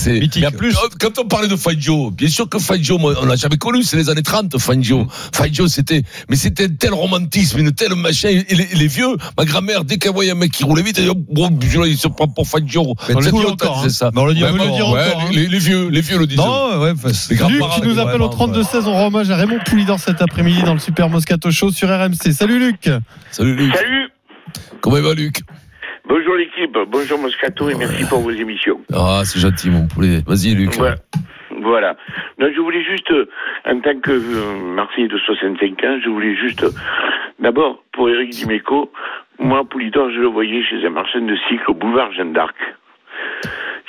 Mais 0.40 0.46
en 0.46 0.50
plus, 0.50 0.74
quand 1.00 1.18
on 1.18 1.24
parlait 1.26 1.48
de 1.48 1.56
Fangio, 1.56 2.10
bien 2.10 2.28
sûr 2.28 2.48
que 2.48 2.58
Fangio, 2.58 2.98
moi, 2.98 3.14
on 3.20 3.26
l'a 3.26 3.36
jamais 3.36 3.56
connu, 3.56 3.82
c'est 3.82 3.96
les 3.96 4.08
années 4.10 4.22
30, 4.22 4.58
Fangio. 4.58 5.06
Fangio, 5.34 5.68
c'était, 5.68 6.02
mais 6.28 6.36
c'était 6.36 6.64
un 6.64 6.68
tel 6.68 6.92
romantisme, 6.94 7.58
une 7.58 7.72
telle 7.72 7.94
machin, 7.94 8.28
et 8.48 8.54
les, 8.54 8.68
les 8.74 8.86
vieux, 8.86 9.16
ma 9.38 9.44
grand-mère, 9.44 9.84
dès 9.84 9.98
qu'elle 9.98 10.12
voyait 10.12 10.32
un 10.32 10.34
mec 10.36 10.52
qui 10.52 10.64
roulait 10.64 10.82
vite, 10.82 10.98
elle 10.98 11.04
disait, 11.04 11.16
bon, 11.30 11.50
celui-là, 11.60 11.86
il 11.86 11.96
se 11.98 12.08
prend 12.08 12.28
pour 12.28 12.46
Fangio. 12.46 12.94
Mais 13.08 13.14
on 13.14 13.18
le 13.18 13.24
C'est 13.24 13.32
dit 13.32 13.36
longtemps, 13.42 13.52
encore, 13.66 13.80
c'est 13.80 13.86
hein. 13.86 13.90
ça. 13.90 14.10
Mais 14.14 14.20
on 14.20 14.26
le 14.26 14.34
dit 14.34 14.44
encore, 14.44 14.96
hein. 14.96 15.30
les, 15.32 15.58
vieux, 15.58 15.88
les 15.88 16.00
vieux 16.00 16.18
le 16.18 16.26
disent. 16.26 16.36
Non, 16.38 16.80
ouais, 16.80 16.92
Les 17.30 17.36
grands-parents, 17.36 17.76
nous. 17.84 17.94
Au 18.26 18.28
32-16, 18.28 18.88
on 18.88 18.92
rend 18.92 19.06
hommage 19.06 19.30
à 19.30 19.36
Raymond 19.36 19.60
Poulidor 19.64 19.98
cet 19.98 20.20
après-midi 20.20 20.62
dans 20.64 20.72
le 20.72 20.80
Super 20.80 21.08
Moscato 21.08 21.50
Show 21.50 21.70
sur 21.70 21.88
RMC. 21.88 22.32
Salut 22.32 22.58
Luc 22.58 22.88
Salut 23.30 23.54
Luc. 23.54 23.74
Salut 23.74 24.08
Comment 24.80 25.00
va 25.00 25.14
Luc? 25.14 25.36
Bonjour 26.08 26.34
l'équipe, 26.34 26.76
bonjour 26.88 27.20
Moscato 27.20 27.68
et 27.68 27.74
merci 27.74 28.04
pour 28.06 28.20
vos 28.20 28.30
émissions. 28.30 28.80
Ah, 28.92 29.22
c'est 29.24 29.38
gentil 29.38 29.70
mon 29.70 29.86
poulet. 29.86 30.22
Vas-y 30.26 30.54
Luc. 30.54 30.74
Voilà. 30.74 30.96
Voilà. 31.62 31.96
Non, 32.38 32.48
je 32.54 32.60
voulais 32.60 32.82
juste, 32.84 33.10
euh, 33.12 33.28
en 33.64 33.80
tant 33.80 33.98
que 34.00 34.10
euh, 34.10 34.74
Marseillais 34.74 35.08
de 35.08 35.18
65 35.18 35.84
ans, 35.84 35.98
je 36.04 36.08
voulais 36.08 36.36
juste, 36.36 36.64
euh, 36.64 36.70
d'abord, 37.40 37.82
pour 37.92 38.08
Eric 38.08 38.30
Dimeco, 38.30 38.92
moi, 39.38 39.64
Poulidor, 39.68 40.10
je 40.10 40.20
le 40.20 40.28
voyais 40.28 40.62
chez 40.64 40.84
un 40.84 40.90
marchand 40.90 41.20
de 41.20 41.36
cycle 41.48 41.70
au 41.70 41.74
boulevard 41.74 42.12
Jeanne 42.12 42.32
d'Arc. 42.32 42.56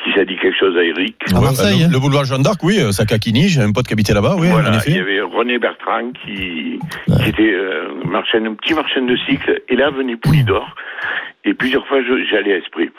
Si 0.08 0.14
ça 0.14 0.24
dit 0.24 0.38
quelque 0.38 0.58
chose 0.58 0.78
à 0.78 0.84
Eric. 0.84 1.18
Ouais, 1.34 1.52
le, 1.52 1.92
le 1.92 2.00
boulevard 2.00 2.24
Jeanne 2.24 2.42
d'Arc, 2.42 2.64
oui, 2.64 2.80
ça 2.94 3.06
caquini, 3.06 3.50
j'ai 3.50 3.62
un 3.62 3.74
pote 3.74 3.88
qui 3.88 3.94
habitait 3.94 4.14
là-bas, 4.14 4.36
oui, 4.40 4.48
en 4.50 4.62
il 4.88 4.96
y 4.96 5.00
avait 5.00 5.20
René 5.22 5.60
Bertrand 5.60 6.12
qui, 6.24 6.80
qui 7.22 7.30
était 7.30 7.54
euh, 7.54 7.90
marchand, 8.06 8.38
un 8.46 8.54
petit 8.54 8.74
marchand 8.74 9.02
de 9.02 9.18
cycle, 9.28 9.62
et 9.68 9.76
là 9.76 9.90
venait 9.90 10.16
Poulidor, 10.16 10.76
et 11.44 11.54
plusieurs 11.54 11.86
fois 11.88 12.00
j'allais 12.32 12.54
à 12.54 12.58
Esprit. 12.58 12.90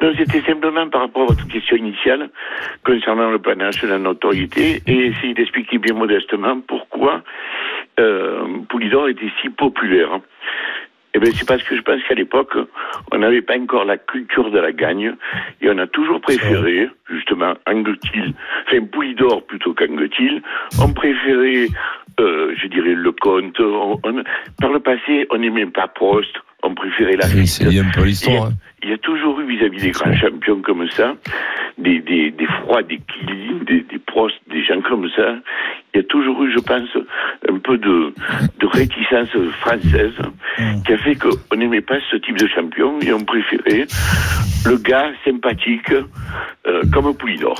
Donc 0.00 0.14
c'était 0.18 0.42
simplement 0.42 0.88
par 0.88 1.02
rapport 1.02 1.22
à 1.22 1.26
votre 1.26 1.46
question 1.46 1.76
initiale 1.76 2.30
concernant 2.84 3.30
le 3.30 3.38
panache, 3.38 3.82
la 3.84 3.98
notoriété, 3.98 4.82
et 4.86 5.06
essayer 5.06 5.34
d'expliquer 5.34 5.78
bien 5.78 5.94
modestement 5.94 6.60
pourquoi 6.66 7.22
euh, 8.00 8.44
Poulidor 8.68 9.08
était 9.08 9.30
si 9.40 9.50
populaire. 9.50 10.20
Eh 11.16 11.18
bien, 11.18 11.30
c'est 11.34 11.48
parce 11.48 11.62
que 11.62 11.74
je 11.74 11.80
pense 11.80 12.02
qu'à 12.06 12.14
l'époque, 12.14 12.54
on 13.10 13.16
n'avait 13.18 13.40
pas 13.40 13.56
encore 13.58 13.86
la 13.86 13.96
culture 13.96 14.50
de 14.50 14.58
la 14.58 14.70
gagne, 14.72 15.14
et 15.62 15.70
on 15.70 15.78
a 15.78 15.86
toujours 15.86 16.20
préféré, 16.20 16.90
justement, 17.10 17.54
Anquetil, 17.66 18.34
enfin 18.66 18.84
Poulidor 18.92 19.46
plutôt 19.46 19.72
qu'Anquetil. 19.72 20.42
On 20.78 20.92
préférait, 20.92 21.68
euh, 22.20 22.54
je 22.60 22.66
dirais, 22.68 22.92
le 22.94 23.12
comte. 23.12 23.58
On- 23.60 23.98
on- 24.04 24.24
par 24.60 24.72
le 24.72 24.80
passé, 24.80 25.26
on 25.30 25.38
n'aimait 25.38 25.64
pas 25.64 25.88
Prost, 25.88 26.28
on 26.62 26.74
préférait 26.74 27.16
la 27.16 27.26
Oui, 27.34 27.46
c'est 27.46 27.64
lié 27.64 27.80
un 27.80 27.90
peu 27.94 28.04
l'histoire. 28.04 28.50
Il 28.82 28.90
y 28.90 28.92
a 28.92 28.98
toujours 28.98 29.40
eu 29.40 29.46
vis-à-vis 29.46 29.80
des 29.80 29.90
grands 29.90 30.14
champions 30.14 30.60
comme 30.62 30.88
ça, 30.90 31.14
des, 31.78 31.98
des, 32.00 32.30
des 32.30 32.46
froids, 32.46 32.82
des 32.82 32.98
Kili, 32.98 33.64
des, 33.66 33.80
des 33.80 33.98
Prost, 33.98 34.36
des 34.50 34.62
gens 34.64 34.80
comme 34.82 35.08
ça. 35.16 35.36
Il 35.94 35.98
y 35.98 36.00
a 36.00 36.02
toujours 36.04 36.42
eu, 36.44 36.52
je 36.52 36.58
pense, 36.60 36.88
un 37.48 37.58
peu 37.58 37.78
de, 37.78 38.12
de 38.60 38.66
réticence 38.72 39.30
française 39.60 40.14
qui 40.84 40.92
a 40.92 40.98
fait 40.98 41.16
qu'on 41.16 41.56
n'aimait 41.56 41.80
pas 41.80 41.96
ce 42.10 42.16
type 42.16 42.38
de 42.38 42.46
champion 42.46 42.98
et 43.00 43.12
on 43.12 43.24
préférait 43.24 43.86
le 44.66 44.76
gars 44.78 45.10
sympathique 45.24 45.92
euh, 46.66 46.82
comme 46.92 47.16
Poulidor. 47.16 47.56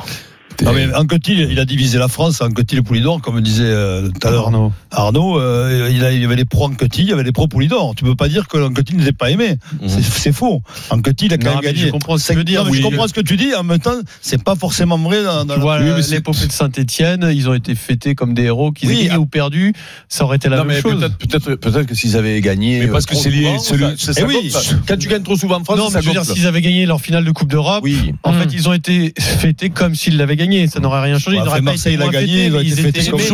Non 0.64 0.72
mais 0.72 0.92
Anquetil, 0.94 1.48
il 1.50 1.58
a 1.58 1.64
divisé 1.64 1.98
la 1.98 2.08
France, 2.08 2.40
Anquetil 2.40 2.78
et 2.78 2.82
Poulidor, 2.82 3.20
comme 3.20 3.40
disait 3.40 3.64
euh, 3.66 4.08
tout 4.08 4.26
à 4.26 4.30
l'heure 4.30 4.44
Arnaud. 4.46 4.72
Arnaud, 4.90 5.38
euh, 5.38 5.90
il, 5.92 6.02
a- 6.04 6.12
il 6.12 6.22
y 6.22 6.24
avait 6.24 6.36
les 6.36 6.44
pro 6.44 6.64
Anquetil, 6.66 7.02
il 7.02 7.08
y 7.08 7.12
avait 7.12 7.22
les 7.24 7.32
pro 7.32 7.46
Poulidor. 7.46 7.94
Tu 7.96 8.04
peux 8.04 8.14
pas 8.14 8.28
dire 8.28 8.48
que 8.48 8.56
Anquetil 8.58 8.96
n'était 8.96 9.12
pas 9.12 9.30
aimé. 9.30 9.58
C'est- 9.86 10.02
C'est 10.02 10.32
faux. 10.32 10.62
Anquetil 10.90 11.32
a 11.32 11.38
quand 11.38 11.48
Non, 11.48 11.54
même 11.56 11.64
gagné. 11.64 11.78
je 11.86 11.88
comprends 11.90 12.16
ce 12.18 12.32
que 12.32 12.40
tu 12.40 12.52
mais 12.52 12.58
oui. 12.70 12.78
Je 12.78 12.82
comprends 12.82 13.06
ce 13.08 13.12
que 13.12 13.20
tu 13.20 13.36
dis. 13.36 13.54
En 13.54 13.64
même 13.64 13.78
temps, 13.78 13.94
c'est 14.20 14.42
pas 14.42 14.54
forcément 14.54 14.96
vrai 14.98 15.22
dans, 15.22 15.44
dans 15.44 15.58
vois, 15.58 15.78
euh, 15.80 16.00
l'épopée 16.10 16.46
de 16.46 16.52
Saint-Etienne, 16.52 17.30
ils 17.34 17.48
ont 17.48 17.54
été 17.54 17.74
fêtés 17.74 18.14
comme 18.14 18.32
des 18.34 18.44
héros, 18.44 18.72
qu'ils 18.72 18.88
Oui, 18.88 18.94
aient 18.94 18.98
gagné 19.04 19.10
ah. 19.14 19.20
ou 19.20 19.26
perdu, 19.26 19.72
ça 20.08 20.24
aurait 20.24 20.36
été 20.36 20.48
la 20.48 20.56
Non, 20.58 20.64
même 20.64 20.76
mais 20.76 20.82
chose. 20.82 20.98
peut-être, 21.00 21.18
peut-être, 21.18 21.54
peut-être 21.60 21.86
que 21.86 21.94
s'ils 21.94 22.16
avaient 22.16 22.40
gagné. 22.40 22.80
Mais 22.80 22.86
parce 22.88 23.04
que 23.06 23.14
c'est 23.14 23.30
lié, 23.30 23.44
souvent, 23.58 23.88
celui- 23.88 23.98
ça- 23.98 24.12
c'est 24.14 24.18
Eh 24.18 24.20
ça 24.20 24.26
oui, 24.26 24.52
quand 24.88 24.96
tu 24.96 25.08
gagnes 25.08 25.22
trop 25.22 25.36
souvent 25.36 25.60
en 25.60 25.64
France, 25.64 25.78
non, 25.78 25.90
ça 25.90 25.98
mais 25.98 26.02
je 26.02 26.06
veux 26.08 26.12
dire, 26.14 26.24
s'ils 26.24 26.46
avaient 26.46 26.62
gagné 26.62 26.86
leur 26.86 27.00
finale 27.00 27.24
de 27.24 27.30
Coupe 27.30 27.50
d'Europe, 27.50 27.84
en 28.24 28.32
fait, 28.32 28.48
ils 28.52 28.68
ont 28.68 28.72
été 28.72 29.12
fêtés 29.20 29.68
comme 29.70 29.94
s'ils 29.94 30.16
l'avaient 30.16 30.36
gagné. 30.36 30.45
Ça 30.68 30.80
n'aurait 30.80 31.00
rien 31.02 31.18
changé. 31.18 31.36
Ouais, 31.36 31.42
Ils 31.44 31.48
après, 31.48 31.60
Marseille 31.62 31.96
l'a 31.96 32.08
gagné, 32.08 32.46
ils 32.46 32.52
fêtés 32.74 32.88
étaient 33.00 33.10
comme 33.10 33.20
ils 33.20 33.26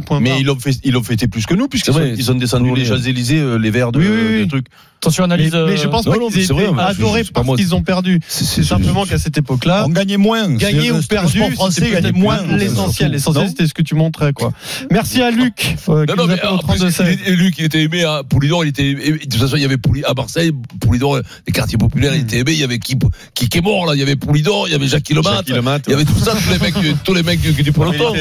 point 0.00 0.20
Mais 0.20 0.40
ils 0.40 0.92
l'ont 0.92 1.02
fêté 1.02 1.28
plus 1.28 1.46
que 1.46 1.54
nous, 1.54 1.68
puisqu'ils 1.68 1.92
C'est 1.92 1.98
sont- 1.98 2.04
vrai. 2.06 2.14
ils 2.16 2.30
ont 2.30 2.34
descendu 2.34 2.74
les. 2.74 2.84
Champs-Élysées, 2.84 3.38
euh, 3.40 3.56
les 3.58 3.70
verres 3.70 3.92
de, 3.92 3.98
Oui, 3.98 4.06
oui, 4.08 4.26
oui. 4.38 4.44
de 4.44 4.48
trucs. 4.48 4.66
Attention, 5.02 5.26
Mais, 5.26 5.34
analyse. 5.34 5.52
mais 5.54 5.76
je 5.76 5.86
pense 5.86 6.06
non, 6.06 6.12
pas 6.12 6.18
qu'ils 6.18 6.50
aient 6.50 6.68
adorés 6.78 7.24
parce 7.30 7.56
qu'ils 7.56 7.74
ont 7.74 7.82
perdu. 7.82 8.20
C'est- 8.26 8.62
simplement 8.62 9.04
qu'à 9.04 9.18
cette 9.18 9.36
époque-là, 9.36 9.84
On 9.86 9.90
gagnait 9.90 10.16
moins. 10.16 10.48
gagner 10.54 10.92
ou 10.92 10.96
le 10.96 11.02
perdu, 11.02 11.40
français 11.52 11.90
gagnait 11.90 12.12
moins. 12.12 12.38
l'essentiel. 12.56 13.12
L'essentiel, 13.12 13.48
c'était 13.48 13.66
ce 13.66 13.74
que 13.74 13.82
tu 13.82 13.94
montrais, 13.94 14.32
quoi. 14.32 14.52
Merci 14.90 15.20
à 15.20 15.30
Luc, 15.30 15.76
euh, 15.90 16.06
qui 16.06 16.10
Non, 16.10 16.16
non, 16.16 16.22
nous 16.22 16.28
mais 16.28 16.34
appelle 16.38 16.48
au 16.50 16.54
en 16.54 16.58
plus, 16.58 16.78
32 16.78 16.88
il 17.00 17.08
était- 17.12 17.30
Luc, 17.32 17.54
il 17.58 17.64
était 17.66 17.82
aimé 17.82 18.04
à 18.04 18.22
Poulidor, 18.26 18.64
il 18.64 18.68
était 18.68 18.90
aimé- 18.92 19.10
de 19.12 19.16
toute 19.18 19.34
façon, 19.34 19.56
il 19.56 19.62
y 19.62 19.66
avait 19.66 19.76
Pouli, 19.76 20.02
à 20.04 20.14
Marseille, 20.14 20.52
Poulidor, 20.80 21.18
les 21.46 21.52
quartiers 21.52 21.76
populaires, 21.78 22.14
il 22.14 22.22
était 22.22 22.38
aimé, 22.38 22.52
il 22.52 22.58
y 22.60 22.64
avait 22.64 22.78
qui, 22.78 22.96
qui, 23.34 23.48
qui 23.50 23.58
est 23.58 23.62
mort, 23.62 23.84
là, 23.86 23.94
il 23.94 23.98
y 23.98 24.02
avait 24.02 24.16
Poulidor, 24.16 24.68
il 24.68 24.72
y 24.72 24.74
avait 24.74 24.88
Jacques 24.88 25.10
Lemat, 25.10 25.42
il 25.86 25.90
y 25.90 25.94
avait 25.94 26.04
tout 26.04 26.18
ça, 26.18 26.32
tous 26.32 26.50
les 26.52 26.58
mecs, 26.58 26.78
du- 26.78 26.94
tous 27.04 27.14
les 27.14 27.22
mecs 27.22 27.40
du, 27.40 27.52
du 27.52 27.72
peloton. 27.72 28.14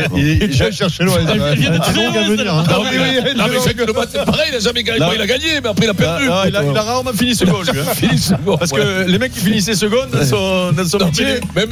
Cherché 0.71 1.03
loin. 1.03 1.15
Elle 1.27 1.59
vient 1.59 1.71
de 1.71 1.77
très 1.77 1.93
loin, 1.93 2.11
venir, 2.11 2.53
hein. 2.53 2.63
Non, 2.69 2.83
mais, 2.83 3.33
non, 3.33 3.45
mais 3.49 3.57
Jacques 3.65 3.87
Lemat, 3.87 4.05
c'est 4.11 4.25
pareil, 4.25 4.47
il 4.51 4.55
a 4.55 4.59
jamais 4.59 4.83
gagné, 4.83 5.05
il 5.15 5.21
a 5.21 5.27
gagné, 5.27 5.45
mais 5.61 5.69
après, 5.69 5.85
il 5.85 5.89
a 5.89 5.93
perdu. 5.93 6.25
Ah, 6.29 6.43
il, 6.47 6.55
a, 6.55 6.63
il 6.63 6.77
a 6.77 6.81
rarement 6.81 7.13
fini 7.13 7.35
second, 7.35 7.61
lui, 7.61 7.69
hein. 7.79 8.17
Second, 8.17 8.57
Parce 8.57 8.71
ouais. 8.71 8.79
que 8.79 9.09
les 9.11 9.17
mecs 9.19 9.33
qui 9.33 9.39
finissaient 9.39 9.75
second 9.75 10.05
dans 10.11 10.25
son, 10.25 10.71
dans 10.71 10.85
son 10.87 10.97
Non, 10.99 11.05
métier, 11.07 11.25
même, 11.55 11.69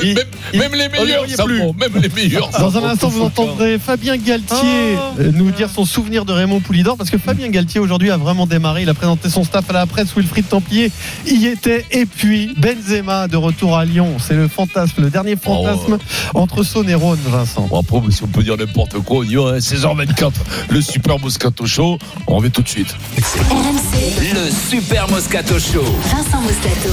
les 0.74 0.90
meilleurs, 0.90 1.30
ça 1.30 1.46
même 1.46 2.02
les 2.02 2.10
meilleurs. 2.10 2.50
Dans 2.58 2.78
un 2.78 2.84
instant, 2.84 3.10
vous 3.10 3.22
entendrez 3.24 3.78
Fabien 3.80 4.18
Galtier 4.18 4.58
euh, 5.20 5.32
nous 5.34 5.52
dire 5.52 5.70
son 5.70 5.86
souvenir 5.86 6.26
de 6.26 6.34
Raymond 6.34 6.60
Poulidor 6.60 6.98
parce 6.98 7.10
que 7.10 7.18
Fabien 7.18 7.50
Galtier 7.50 7.80
aujourd'hui 7.80 8.12
a 8.12 8.18
vraiment 8.18 8.46
démarré. 8.48 8.84
Il 8.84 8.90
a 8.90 8.94
présenté 8.94 9.30
son 9.30 9.44
staff 9.44 9.70
à 9.70 9.74
la 9.74 9.86
presse. 9.86 10.10
Wilfried 10.16 10.48
Templier 10.48 10.92
y 11.28 11.46
était. 11.48 11.86
Et 11.92 12.06
puis 12.06 12.54
Benzema 12.58 13.28
de 13.28 13.38
retour 13.38 13.78
à 13.78 13.86
Lyon. 13.86 14.18
C'est 14.20 14.34
le 14.36 14.48
fantasme, 14.48 15.02
le 15.04 15.10
dernier 15.10 15.36
fantasme 15.36 15.81
entre 16.34 16.64
Saône 16.64 16.90
et 16.90 16.96
Rhône, 16.96 17.20
Vincent. 17.26 17.68
Bon, 17.68 17.80
après, 17.80 18.12
si 18.12 18.24
on 18.24 18.28
peut 18.28 18.44
dire 18.44 18.58
n'importe 18.58 19.00
quoi, 19.00 19.20
on 19.20 19.24
y 19.24 19.36
va, 19.36 19.42
hein. 19.42 19.58
16h24, 19.58 20.32
le 20.70 20.82
super 20.82 21.20
Moscato 21.20 21.66
Show. 21.66 21.98
On 22.28 22.38
revient 22.38 22.52
tout 22.52 22.62
de 22.62 22.70
suite. 22.70 22.96
RMC, 23.50 24.34
Le 24.34 24.50
Super 24.70 25.10
Moscato 25.10 25.60
Show. 25.60 25.84
Vincent 26.04 26.42
Moscato. 26.42 26.90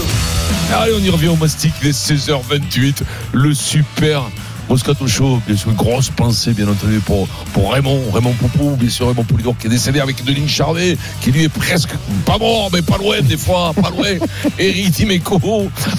Allez, 0.74 0.92
on 0.98 1.02
y 1.02 1.10
revient 1.10 1.28
au 1.28 1.36
mastic, 1.36 1.72
il 1.82 1.88
est 1.88 2.10
16h28, 2.10 3.02
le 3.32 3.54
super 3.54 4.24
Moscato 4.68 5.06
Show, 5.06 5.40
bien 5.46 5.56
sûr, 5.56 5.70
une 5.70 5.76
grosse 5.76 6.10
pensée, 6.10 6.52
bien 6.52 6.68
entendu, 6.68 7.00
pour, 7.00 7.26
pour 7.52 7.72
Raymond, 7.72 8.02
Raymond 8.12 8.34
Poupou, 8.34 8.76
bien 8.76 8.90
sûr, 8.90 9.08
Raymond 9.08 9.24
Poulidor, 9.24 9.56
qui 9.58 9.66
est 9.66 9.70
décédé 9.70 10.00
avec 10.00 10.24
Denis 10.24 10.48
Charvet, 10.48 10.96
qui 11.20 11.32
lui 11.32 11.44
est 11.44 11.48
presque 11.48 11.90
pas 12.24 12.38
mort, 12.38 12.68
mais 12.72 12.82
pas 12.82 12.98
loin, 12.98 13.20
des 13.22 13.36
fois, 13.36 13.72
pas 13.74 13.90
loin. 13.90 14.06
Eric 14.58 14.90
Dimeco, 14.90 15.40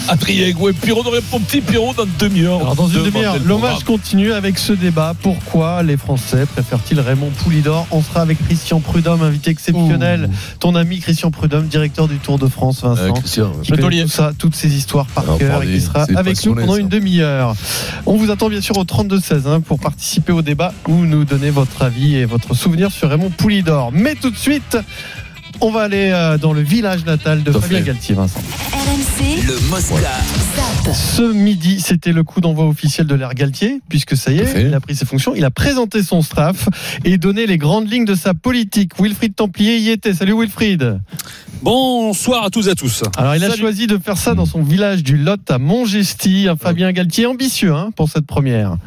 Adrien 0.08 0.52
Gouet, 0.52 0.74
Pierrot 0.74 1.04
mon 1.32 1.40
petit 1.40 1.62
Pierrot 1.62 1.94
dans 1.96 2.04
une 2.06 2.12
demi-heure. 2.20 2.60
Alors 2.62 2.76
dans 2.76 2.88
une 2.88 3.04
demi-heure, 3.04 3.38
l'hommage 3.44 3.84
continue 3.84 4.32
avec 4.34 4.60
ce 4.60 4.74
débat. 4.74 5.14
Pourquoi 5.22 5.82
les 5.84 5.98
Français 5.98 6.46
préfèrent-ils 6.46 7.00
Raymond 7.00 7.32
Poulidor 7.44 7.88
On 7.92 8.02
sera 8.02 8.22
avec 8.22 8.38
Christian 8.46 8.80
Prudhomme, 8.80 9.22
invité 9.22 9.52
exceptionnel. 9.52 10.30
Ton 10.60 10.76
ami 10.76 11.00
Christian 11.00 11.32
Prudhomme, 11.32 11.68
directeur 11.68 12.08
du 12.08 12.18
Tour 12.18 12.38
de 12.38 12.48
France, 12.48 12.82
Vincent. 12.84 13.14
Christian, 13.14 13.52
Qui 13.64 13.72
tout 13.72 14.08
ça, 14.08 14.32
toutes 14.38 14.56
ces 14.56 14.76
histoires 14.76 15.06
par 15.08 15.26
Ah, 15.28 15.38
cœur 15.40 15.64
et 15.64 15.68
qui 15.68 15.82
sera 15.82 16.06
avec 16.16 16.46
nous 16.46 16.56
pendant 16.56 16.74
ça. 16.74 16.80
une 16.80 16.90
demi-heure. 16.90 17.56
On 18.06 18.16
vous 18.16 18.30
attend 18.32 18.50
bien 18.50 18.59
sûr 18.62 18.78
au 18.78 18.84
32-16 18.84 19.48
hein, 19.48 19.62
pour 19.62 19.80
participer 19.80 20.32
au 20.32 20.42
débat 20.42 20.74
ou 20.88 20.94
nous 21.06 21.26
donner 21.26 21.50
votre 21.50 21.82
avis 21.82 22.16
et 22.16 22.26
votre 22.26 22.54
souvenir 22.54 22.92
sur 22.92 23.10
Raymond 23.10 23.30
Poulidor. 23.30 23.92
Mais 23.92 24.16
tout 24.16 24.30
de 24.30 24.38
suite, 24.38 24.78
on 25.62 25.72
va 25.72 25.82
aller 25.82 26.12
euh, 26.12 26.38
dans 26.38 26.54
le 26.54 26.62
village 26.62 27.06
natal 27.06 27.44
de 27.44 27.52
Fabien. 27.52 27.82
Galtier, 27.82 28.16
Vincent. 28.16 28.42
Le 29.20 29.70
Mosca. 29.70 29.96
Ce 30.94 31.22
midi, 31.34 31.82
c'était 31.82 32.14
le 32.14 32.24
coup 32.24 32.40
d'envoi 32.40 32.66
officiel 32.68 33.06
de 33.06 33.16
l'ère 33.16 33.34
Galtier, 33.34 33.82
puisque 33.90 34.16
ça 34.16 34.32
y 34.32 34.40
est, 34.40 34.54
il 34.62 34.74
a 34.74 34.80
pris 34.80 34.96
ses 34.96 35.06
fonctions, 35.06 35.34
il 35.36 35.44
a 35.44 35.52
présenté 35.52 36.04
son 36.04 36.22
staff 36.22 36.70
et 37.04 37.18
donné 37.18 37.46
les 37.46 37.58
grandes 37.58 37.92
lignes 37.92 38.06
de 38.06 38.16
sa 38.16 38.34
politique. 38.34 38.94
Wilfried 38.98 39.36
Templier 39.36 39.78
y 39.78 39.90
était. 39.90 40.14
Salut 40.14 40.40
Wilfried. 40.40 41.02
Bonsoir 41.62 42.46
à 42.46 42.50
tous 42.50 42.68
et 42.70 42.72
à 42.72 42.76
tous. 42.76 43.04
Alors 43.18 43.36
il 43.36 43.44
a 43.44 43.50
Salut. 43.50 43.60
choisi 43.60 43.88
de 43.88 43.98
faire 43.98 44.18
ça 44.18 44.34
dans 44.34 44.46
son 44.46 44.64
village 44.64 45.04
du 45.04 45.18
Lot 45.18 45.52
à 45.52 45.58
Montgesty. 45.58 46.48
Un 46.48 46.56
Fabien 46.56 46.90
Galtier 46.94 47.26
ambitieux 47.26 47.74
hein, 47.74 47.92
pour 47.98 48.08
cette 48.08 48.26
première. 48.26 48.78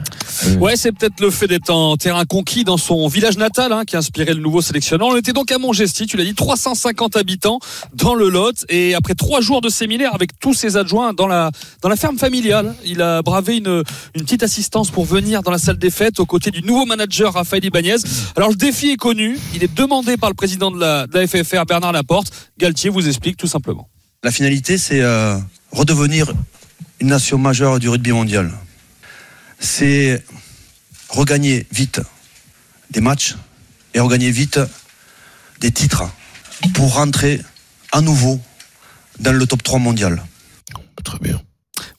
Ouais, 0.58 0.76
c'est 0.76 0.92
peut-être 0.92 1.20
le 1.20 1.30
fait 1.30 1.46
d'être 1.46 1.68
en 1.68 1.96
terrain 1.98 2.24
conquis 2.24 2.64
dans 2.64 2.78
son 2.78 3.06
village 3.08 3.36
natal 3.36 3.72
hein, 3.72 3.84
qui 3.84 3.96
a 3.96 3.98
inspiré 3.98 4.32
le 4.32 4.40
nouveau 4.40 4.62
sélectionnant. 4.62 5.08
On 5.08 5.16
était 5.16 5.34
donc 5.34 5.52
à 5.52 5.58
Montgesty, 5.58 6.06
tu 6.06 6.16
l'as 6.16 6.24
dit, 6.24 6.34
350 6.34 7.16
habitants 7.16 7.58
dans 7.94 8.14
le 8.14 8.30
Lot. 8.30 8.64
Et 8.70 8.94
après 8.94 9.14
trois 9.14 9.42
jours 9.42 9.60
de 9.60 9.68
séminaire 9.68 10.14
avec 10.22 10.38
tous 10.38 10.54
ses 10.54 10.76
adjoints 10.76 11.12
dans 11.12 11.26
la, 11.26 11.50
dans 11.80 11.88
la 11.88 11.96
ferme 11.96 12.16
familiale, 12.16 12.76
il 12.84 13.02
a 13.02 13.22
bravé 13.22 13.56
une, 13.56 13.82
petite 14.14 14.44
assistance 14.44 14.90
pour 14.92 15.04
venir 15.04 15.42
dans 15.42 15.50
la 15.50 15.58
salle 15.58 15.78
des 15.78 15.90
fêtes 15.90 16.20
aux 16.20 16.26
côtés 16.26 16.52
du 16.52 16.62
nouveau 16.62 16.86
manager 16.86 17.34
Raphaël 17.34 17.64
Ibanez. 17.64 17.96
Alors 18.36 18.48
le 18.50 18.54
défi 18.54 18.90
est 18.90 18.96
connu, 18.96 19.36
il 19.52 19.64
est 19.64 19.74
demandé 19.74 20.16
par 20.16 20.30
le 20.30 20.34
président 20.34 20.70
de 20.70 20.78
la, 20.78 21.08
de 21.08 21.26
FFR, 21.26 21.64
Bernard 21.66 21.90
Laporte. 21.90 22.32
Galtier 22.56 22.88
vous 22.88 23.08
explique 23.08 23.36
tout 23.36 23.48
simplement. 23.48 23.88
La 24.22 24.30
finalité, 24.30 24.78
c'est 24.78 25.00
euh, 25.00 25.36
redevenir 25.72 26.32
une 27.00 27.08
nation 27.08 27.36
majeure 27.36 27.80
du 27.80 27.88
rugby 27.88 28.12
mondial. 28.12 28.52
C'est 29.58 30.22
regagner 31.08 31.66
vite 31.72 32.00
des 32.92 33.00
matchs 33.00 33.34
et 33.92 33.98
regagner 33.98 34.30
vite 34.30 34.60
des 35.58 35.72
titres 35.72 36.04
pour 36.74 36.94
rentrer 36.94 37.40
à 37.90 38.00
nouveau 38.00 38.40
dans 39.20 39.32
le 39.32 39.46
top 39.46 39.62
3 39.62 39.78
mondial. 39.78 40.22
Très 41.04 41.18
bien. 41.18 41.40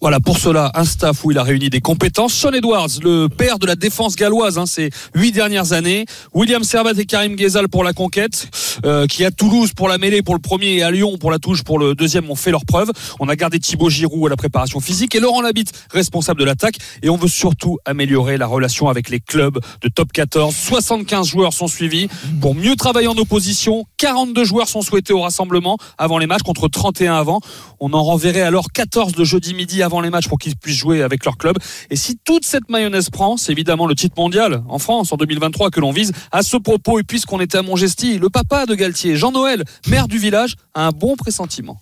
Voilà, 0.04 0.20
pour 0.20 0.38
cela, 0.38 0.70
un 0.74 0.84
staff 0.84 1.24
où 1.24 1.32
il 1.32 1.38
a 1.38 1.44
réuni 1.44 1.70
des 1.70 1.80
compétences. 1.80 2.34
Sean 2.34 2.52
Edwards, 2.52 2.90
le 3.02 3.30
père 3.30 3.58
de 3.58 3.66
la 3.66 3.78
défense 3.78 4.18
galloise, 4.18 4.58
hein, 4.58 4.66
ces 4.66 4.90
huit 5.16 5.32
dernières 5.32 5.72
années. 5.72 6.04
William 6.34 6.62
Servat 6.66 6.92
et 6.98 7.06
Karim 7.06 7.38
Ghezal 7.38 7.70
pour 7.70 7.86
la 7.86 7.94
conquête, 7.94 8.50
euh, 8.84 9.08
qui 9.08 9.24
à 9.24 9.32
Toulouse 9.32 9.72
pour 9.74 9.88
la 9.88 9.98
mêlée 9.98 10.22
pour 10.22 10.36
le 10.36 10.42
premier 10.42 10.74
et 10.74 10.84
à 10.84 10.92
Lyon 10.92 11.18
pour 11.18 11.32
la 11.32 11.40
touche 11.40 11.64
pour 11.64 11.80
le 11.80 11.96
deuxième 11.96 12.30
ont 12.30 12.36
fait 12.36 12.52
leurs 12.52 12.66
preuves. 12.66 12.92
On 13.22 13.30
a 13.30 13.38
gardé 13.38 13.62
Thibaut 13.62 13.90
Giroud 13.90 14.28
à 14.28 14.30
la 14.32 14.36
préparation 14.36 14.82
physique 14.82 15.16
et 15.16 15.22
Laurent 15.22 15.42
Labitte, 15.42 15.72
responsable 15.90 16.42
de 16.42 16.46
l'attaque. 16.46 16.76
Et 17.02 17.10
on 17.10 17.16
veut 17.16 17.30
surtout 17.30 17.78
améliorer 17.86 18.38
la 18.38 18.48
relation 18.48 18.90
avec 18.90 19.10
les 19.10 19.22
clubs 19.22 19.58
de 19.82 19.88
top 19.88 20.12
14. 20.12 20.54
75 20.54 21.26
joueurs 21.26 21.54
sont 21.54 21.68
suivis 21.68 22.10
pour 22.42 22.56
mieux 22.56 22.76
travailler 22.76 23.08
en 23.08 23.16
opposition. 23.16 23.86
42 24.00 24.44
joueurs 24.44 24.68
sont 24.68 24.82
souhaités 24.82 25.14
au 25.14 25.22
rassemblement 25.22 25.78
avant 25.98 26.18
les 26.18 26.28
matchs 26.28 26.44
contre 26.44 26.68
31 26.68 27.16
avant. 27.16 27.40
On 27.80 27.94
en 27.94 28.04
renverrait 28.04 28.42
alors 28.42 28.74
14 28.74 29.14
de 29.14 29.24
jeudi 29.24 29.54
midi 29.54 29.82
avant 29.82 29.93
les 30.02 30.10
matchs 30.10 30.28
pour 30.28 30.40
qu'ils 30.40 30.56
puissent 30.56 30.78
jouer 30.78 31.02
avec 31.02 31.26
leur 31.26 31.38
club. 31.38 31.58
Et 31.90 31.96
si 31.96 32.18
toute 32.24 32.46
cette 32.46 32.70
mayonnaise 32.70 33.10
prend, 33.10 33.38
c'est 33.38 33.52
évidemment 33.52 33.88
le 33.88 33.96
titre 33.96 34.16
mondial 34.18 34.64
en 34.68 34.80
France 34.80 35.12
en 35.12 35.18
2023 35.18 35.70
que 35.70 35.80
l'on 35.80 35.92
vise. 35.92 36.12
À 36.32 36.44
ce 36.44 36.58
propos, 36.58 37.00
et 37.00 37.04
puisqu'on 37.04 37.40
était 37.40 37.58
à 37.58 37.62
Montgesty, 37.62 38.20
le 38.20 38.30
papa 38.30 38.66
de 38.66 38.76
Galtier, 38.76 39.16
Jean-Noël, 39.16 39.64
maire 39.88 40.08
du 40.08 40.18
village, 40.18 40.56
a 40.74 40.88
un 40.88 40.92
bon 40.92 41.16
pressentiment. 41.16 41.80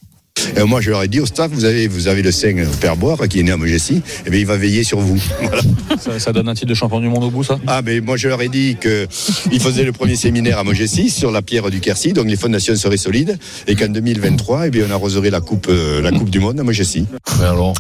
Euh, 0.57 0.65
moi, 0.65 0.81
je 0.81 0.89
leur 0.89 1.03
ai 1.03 1.07
dit 1.07 1.19
au 1.19 1.25
staff, 1.25 1.51
vous 1.51 1.65
avez, 1.65 1.87
vous 1.87 2.07
avez 2.07 2.21
le 2.21 2.31
sein 2.31 2.55
au 2.63 2.75
père 2.77 2.97
Boire 2.97 3.19
qui 3.29 3.39
est 3.39 3.43
né 3.43 3.51
à 3.51 3.57
Mogessi, 3.57 4.01
et 4.25 4.29
bien 4.29 4.39
il 4.39 4.45
va 4.45 4.57
veiller 4.57 4.83
sur 4.83 4.99
vous. 4.99 5.21
Voilà. 5.41 5.63
Ça, 5.99 6.19
ça 6.19 6.31
donne 6.31 6.47
un 6.47 6.53
titre 6.53 6.67
de 6.67 6.73
champion 6.73 6.99
du 6.99 7.09
monde 7.09 7.25
au 7.25 7.29
bout, 7.29 7.43
ça? 7.43 7.59
Ah, 7.67 7.81
mais 7.83 7.99
moi, 7.99 8.15
je 8.15 8.27
leur 8.27 8.41
ai 8.41 8.47
dit 8.47 8.77
qu'il 8.81 9.61
faisait 9.61 9.83
le 9.83 9.91
premier 9.91 10.15
séminaire 10.15 10.57
à 10.57 10.63
Mogessi 10.63 11.09
sur 11.09 11.31
la 11.31 11.41
pierre 11.41 11.69
du 11.69 11.79
Quercy, 11.79 12.13
donc 12.13 12.27
les 12.27 12.37
fondations 12.37 12.75
seraient 12.75 12.97
solides, 12.97 13.37
et 13.67 13.75
qu'en 13.75 13.89
2023, 13.89 14.67
eh 14.67 14.69
bien, 14.69 14.85
on 14.87 14.91
arroserait 14.91 15.29
la 15.29 15.41
coupe, 15.41 15.67
euh, 15.69 16.01
la 16.01 16.11
coupe 16.11 16.29
du 16.29 16.39
monde 16.39 16.59
à 16.59 16.63
Mogessi. 16.63 17.05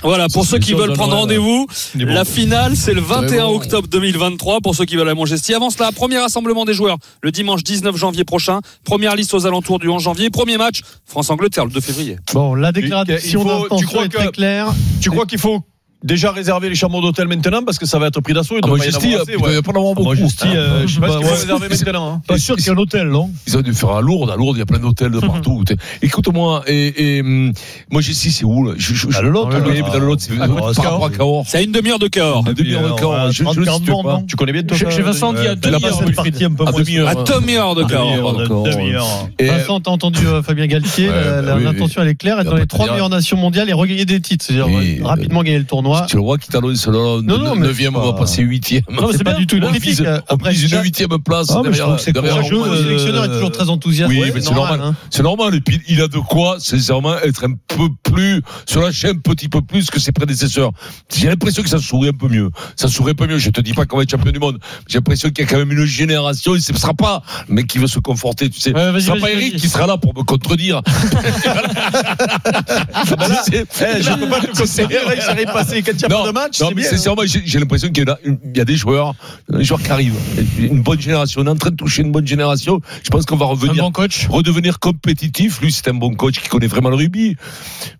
Voilà, 0.03 0.27
pour 0.29 0.45
ceux 0.45 0.59
qui 0.59 0.73
veulent 0.73 0.93
prendre 0.93 1.15
rendez-vous, 1.15 1.67
la 1.95 2.25
finale, 2.25 2.75
c'est 2.75 2.93
le 2.93 3.01
21 3.01 3.47
bon. 3.47 3.55
octobre 3.55 3.87
2023 3.87 4.59
pour 4.61 4.75
ceux 4.75 4.85
qui 4.85 4.95
veulent 4.95 5.09
à 5.09 5.15
Montgesty. 5.15 5.53
Avant 5.53 5.69
cela, 5.69 5.91
premier 5.91 6.17
rassemblement 6.17 6.65
des 6.65 6.73
joueurs 6.73 6.97
le 7.21 7.31
dimanche 7.31 7.63
19 7.63 7.95
janvier 7.95 8.23
prochain. 8.23 8.59
Première 8.83 9.15
liste 9.15 9.33
aux 9.33 9.45
alentours 9.45 9.79
du 9.79 9.87
11 9.87 10.01
janvier. 10.01 10.29
Premier 10.29 10.57
match, 10.57 10.81
France-Angleterre 11.05 11.65
le 11.65 11.71
2 11.71 11.79
février. 11.81 12.17
Bon, 12.33 12.40
la 12.55 12.69
Il 12.69 12.73
déclaration 12.73 13.43
d'intention 13.45 13.87
crois 13.87 14.05
est 14.05 14.09
que- 14.09 14.17
très 14.17 14.31
claire. 14.31 14.67
Tu 15.01 15.09
crois 15.09 15.25
qu'il 15.25 15.39
faut 15.39 15.61
déjà 16.03 16.31
réserver 16.31 16.69
les 16.69 16.75
chambres 16.75 17.01
d'hôtel 17.01 17.27
maintenant 17.27 17.63
parce 17.63 17.77
que 17.77 17.85
ça 17.85 17.99
va 17.99 18.07
être 18.07 18.21
pris 18.21 18.33
d'assaut 18.33 18.55
il 18.55 18.61
Ah, 18.63 18.67
doit 18.67 18.77
pas 18.77 18.85
y 18.85 18.87
assez, 18.89 19.07
il 19.07 19.37
doit 19.37 19.51
y 19.53 19.61
pas 19.61 19.71
en 19.71 19.75
avoir 19.75 19.93
beaucoup. 19.93 20.09
Mogesty, 20.09 20.47
euh, 20.47 20.87
je 20.87 20.93
sais 20.95 20.99
pas 20.99 21.07
Bah, 21.07 21.13
ce 21.13 21.17
qu'il 21.19 21.25
faut 21.27 21.33
ouais. 21.33 21.39
réserver 21.39 21.67
maintenant. 21.69 22.13
hein. 22.13 22.21
Pas 22.27 22.37
sûr 22.37 22.55
qu'il 22.55 22.65
y 22.65 22.69
ait 22.69 22.71
un 22.73 22.77
hôtel, 22.77 23.07
non? 23.09 23.29
Ils 23.47 23.57
ont 23.57 23.61
dû 23.61 23.73
faire 23.73 23.89
à 23.91 24.01
Lourdes. 24.01 24.29
À 24.31 24.35
Lourdes, 24.35 24.57
il 24.57 24.59
y 24.59 24.63
a 24.63 24.65
plein 24.65 24.79
d'hôtels 24.79 25.11
de 25.11 25.19
partout. 25.19 25.63
T'es- 25.65 25.75
Écoute-moi, 26.01 26.63
et, 26.67 27.17
et 27.17 27.21
hum, 27.21 27.51
moi, 27.91 28.01
j'ai 28.01 28.13
si, 28.13 28.31
c'est 28.31 28.45
où 28.45 28.65
là? 28.65 28.73
Je, 28.77 28.93
je, 28.93 29.07
je, 29.09 29.21
le 29.21 29.29
Lot, 29.29 29.49
je- 29.51 29.57
mais 29.57 29.81
dans 29.81 29.99
le 29.99 30.05
Lot, 30.05 30.19
c'est 30.19 30.31
Ah, 30.39 30.45
à 30.45 31.09
Cahors. 31.09 31.43
C'est 31.47 31.57
à 31.57 31.61
une 31.61 31.71
demi-heure 31.71 31.99
de 31.99 32.07
Cahors. 32.07 32.43
Une 32.47 32.53
demi-heure 32.53 32.95
de 32.95 32.99
Cahors. 32.99 33.31
Je, 33.31 33.43
je 33.43 34.03
pas. 34.03 34.21
Tu 34.27 34.35
connais 34.35 34.51
bien 34.53 34.63
toi 34.63 34.77
Chez- 34.77 35.01
Vincent, 35.01 35.33
il 35.35 35.43
y 35.43 35.47
a 35.47 35.51
Ouais. 35.51 35.57
moins. 35.79 36.71
demi-heure. 36.75 37.07
À 37.09 37.15
demi-heure 37.15 37.75
de 37.75 37.83
Cahors. 37.83 39.29
Vincent, 39.39 39.79
t'as 39.81 39.91
entendu 39.91 40.25
euh, 40.27 40.41
Fabien 40.41 40.67
Galtier, 40.67 41.09
Ouais, 41.09 41.41
l'intention 41.63 42.01
elle 42.01 42.09
est 42.09 42.15
claire, 42.15 42.39
être 42.39 42.45
Y 42.45 42.47
a 42.47 42.49
dans 42.49 42.51
pas 42.55 42.59
les 42.61 42.67
trois 42.67 42.89
meilleures 42.91 43.09
nations 43.09 43.37
mondiales 43.37 43.69
et 43.69 43.73
regagner 43.73 44.05
des 44.05 44.19
titres, 44.21 44.45
c'est-à-dire 44.45 44.67
euh, 44.67 45.03
rapidement 45.05 45.43
gagner 45.43 45.59
le 45.59 45.65
tournoi. 45.65 45.90
C'est 46.07 46.15
le 46.15 46.21
roi 46.21 46.37
qui 46.37 46.49
t'annonce 46.49 46.87
9e, 46.87 47.73
c'est 47.75 47.87
on 47.87 47.91
va 48.01 48.13
pas- 48.13 48.19
passer 48.19 48.43
8e. 48.43 48.81
Non, 48.91 49.09
c'est 49.11 49.23
pas 49.23 49.33
du 49.33 49.47
tout 49.47 49.57
une 49.57 49.63
critique. 49.67 49.83
vise, 49.89 49.99
une 49.99 50.51
déjà- 50.51 50.81
8e 50.81 51.17
place. 51.23 51.47
Ah, 51.51 51.61
c'est 51.99 52.13
courageux. 52.13 52.57
Romain. 52.59 52.71
Le 52.71 52.83
sélectionneur 52.83 53.25
est 53.25 53.29
toujours 53.29 53.51
très 53.51 53.69
enthousiaste. 53.69 54.11
Oui, 54.11 54.19
mais 54.33 54.41
c'est 54.41 54.47
c'est 54.49 54.53
normal. 54.53 54.79
hein. 54.83 54.95
C'est 55.09 55.23
normal. 55.23 55.55
Et 55.55 55.61
puis, 55.61 55.81
il 55.87 56.01
a 56.01 56.07
de 56.07 56.17
quoi, 56.17 56.57
sincèrement, 56.59 57.17
être 57.19 57.45
un 57.45 57.53
peu 57.67 57.89
plus, 58.03 58.41
sur 58.65 58.81
la 58.81 58.91
chaîne, 58.91 59.17
un 59.17 59.33
petit 59.33 59.49
peu 59.49 59.61
plus 59.61 59.89
que 59.89 59.99
ses 59.99 60.11
prédécesseurs. 60.11 60.71
J'ai 61.15 61.27
l'impression 61.27 61.63
que 61.63 61.69
ça 61.69 61.79
sourit 61.79 62.09
un 62.09 62.13
peu 62.13 62.27
mieux. 62.27 62.49
Ça 62.75 62.87
sourit 62.87 63.11
un 63.11 63.15
peu 63.15 63.27
mieux. 63.27 63.37
Je 63.37 63.49
te 63.49 63.61
dis 63.61 63.73
pas 63.73 63.85
qu'on 63.85 63.97
va 63.97 64.03
être 64.03 64.11
champion 64.11 64.31
du 64.31 64.39
monde. 64.39 64.59
J'ai 64.87 64.97
l'impression 64.97 65.29
qu'il 65.29 65.45
y 65.45 65.47
a 65.47 65.49
quand 65.49 65.57
même 65.57 65.71
une 65.71 65.85
génération, 65.85 66.53
ce 66.59 66.71
ne 66.73 66.77
sera 66.77 66.93
pas 66.93 67.21
le 67.47 67.55
mec 67.55 67.67
qui 67.67 67.77
veut 67.77 67.87
se 67.87 67.99
conforter, 67.99 68.49
tu 68.49 68.59
sais. 68.59 68.71
Ce 68.71 68.99
sera 68.99 69.17
pas 69.17 69.31
Eric 69.31 69.55
qui 69.57 69.69
sera 69.69 69.87
là 69.87 69.97
pour 69.97 70.13
me 70.15 70.23
contredire. 70.23 70.81
C'est- 73.45 73.65
Eh, 73.81 74.01
je 74.03 74.13
peux 74.13 74.29
pas 74.29 74.39
te 74.41 74.57
conseiller, 74.57 74.97
il 75.15 75.21
serait 75.21 75.45
passé 75.83 75.91
quand 75.91 75.97
il 75.97 76.01
y 76.01 76.05
a 76.05 76.09
non, 76.09 76.21
pas 76.23 76.27
de 76.27 76.33
match, 76.33 76.57
c'est 76.57 76.67
mais 76.69 76.73
bien. 76.81 76.89
sincèrement, 76.89 77.21
j'ai 77.25 77.59
l'impression 77.59 77.89
qu'il 77.89 78.05
y, 78.05 78.09
a 78.09 78.61
y 78.61 78.65
des 78.65 78.75
joueurs, 78.75 79.13
des 79.49 79.63
joueurs 79.63 79.81
qui 79.81 79.89
arrivent. 79.91 80.15
Une 80.59 80.81
bonne 80.81 80.99
génération. 80.99 81.41
On 81.41 81.45
est 81.45 81.49
en 81.49 81.55
train 81.55 81.71
de 81.71 81.75
toucher 81.75 82.01
une 82.01 82.11
bonne 82.11 82.27
génération. 82.27 82.79
Je 83.03 83.09
pense 83.09 83.25
qu'on 83.25 83.35
va 83.37 83.45
Un 83.45 83.49
revenir, 83.49 83.83
bon 83.83 83.91
coach. 83.91 84.27
redevenir 84.29 84.79
compétitif. 84.79 85.59
Lui, 85.61 85.71
c'est 85.71 85.87
un 85.87 85.93
bon 85.93 86.13
coach 86.13 86.39
qui 86.39 86.49
connaît 86.49 86.67
vraiment 86.67 86.89
le 86.89 86.95
rugby. 86.95 87.35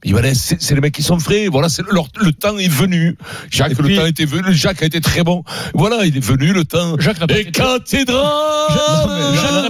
Mais 0.06 0.12
voilà, 0.12 0.34
c'est 0.34 0.72
les 0.74 0.82
mecs 0.82 0.94
qui 0.94 1.04
sont 1.04 1.20
frais. 1.20 1.48
Voilà, 1.48 1.68
leur- 1.92 2.08
le 2.20 2.32
temps 2.32 2.58
est 2.58 2.68
venu. 2.68 3.18
Jacques, 3.50 3.78
le 3.78 3.96
temps 3.96 4.06
était 4.06 4.26
venu. 4.26 4.54
Jacques 4.54 4.82
a 4.84 4.86
été 4.86 5.02
très 5.02 5.24
bon. 5.24 5.44
Voilà, 5.74 6.06
il 6.06 6.16
est 6.18 6.24
venu 6.26 6.54
le 6.54 6.66
temps. 6.66 6.96
Jacques 7.00 7.20
n'a 7.20 7.28
pas 7.28 7.40
été- 7.40 7.52
cathédrale. 7.52 8.26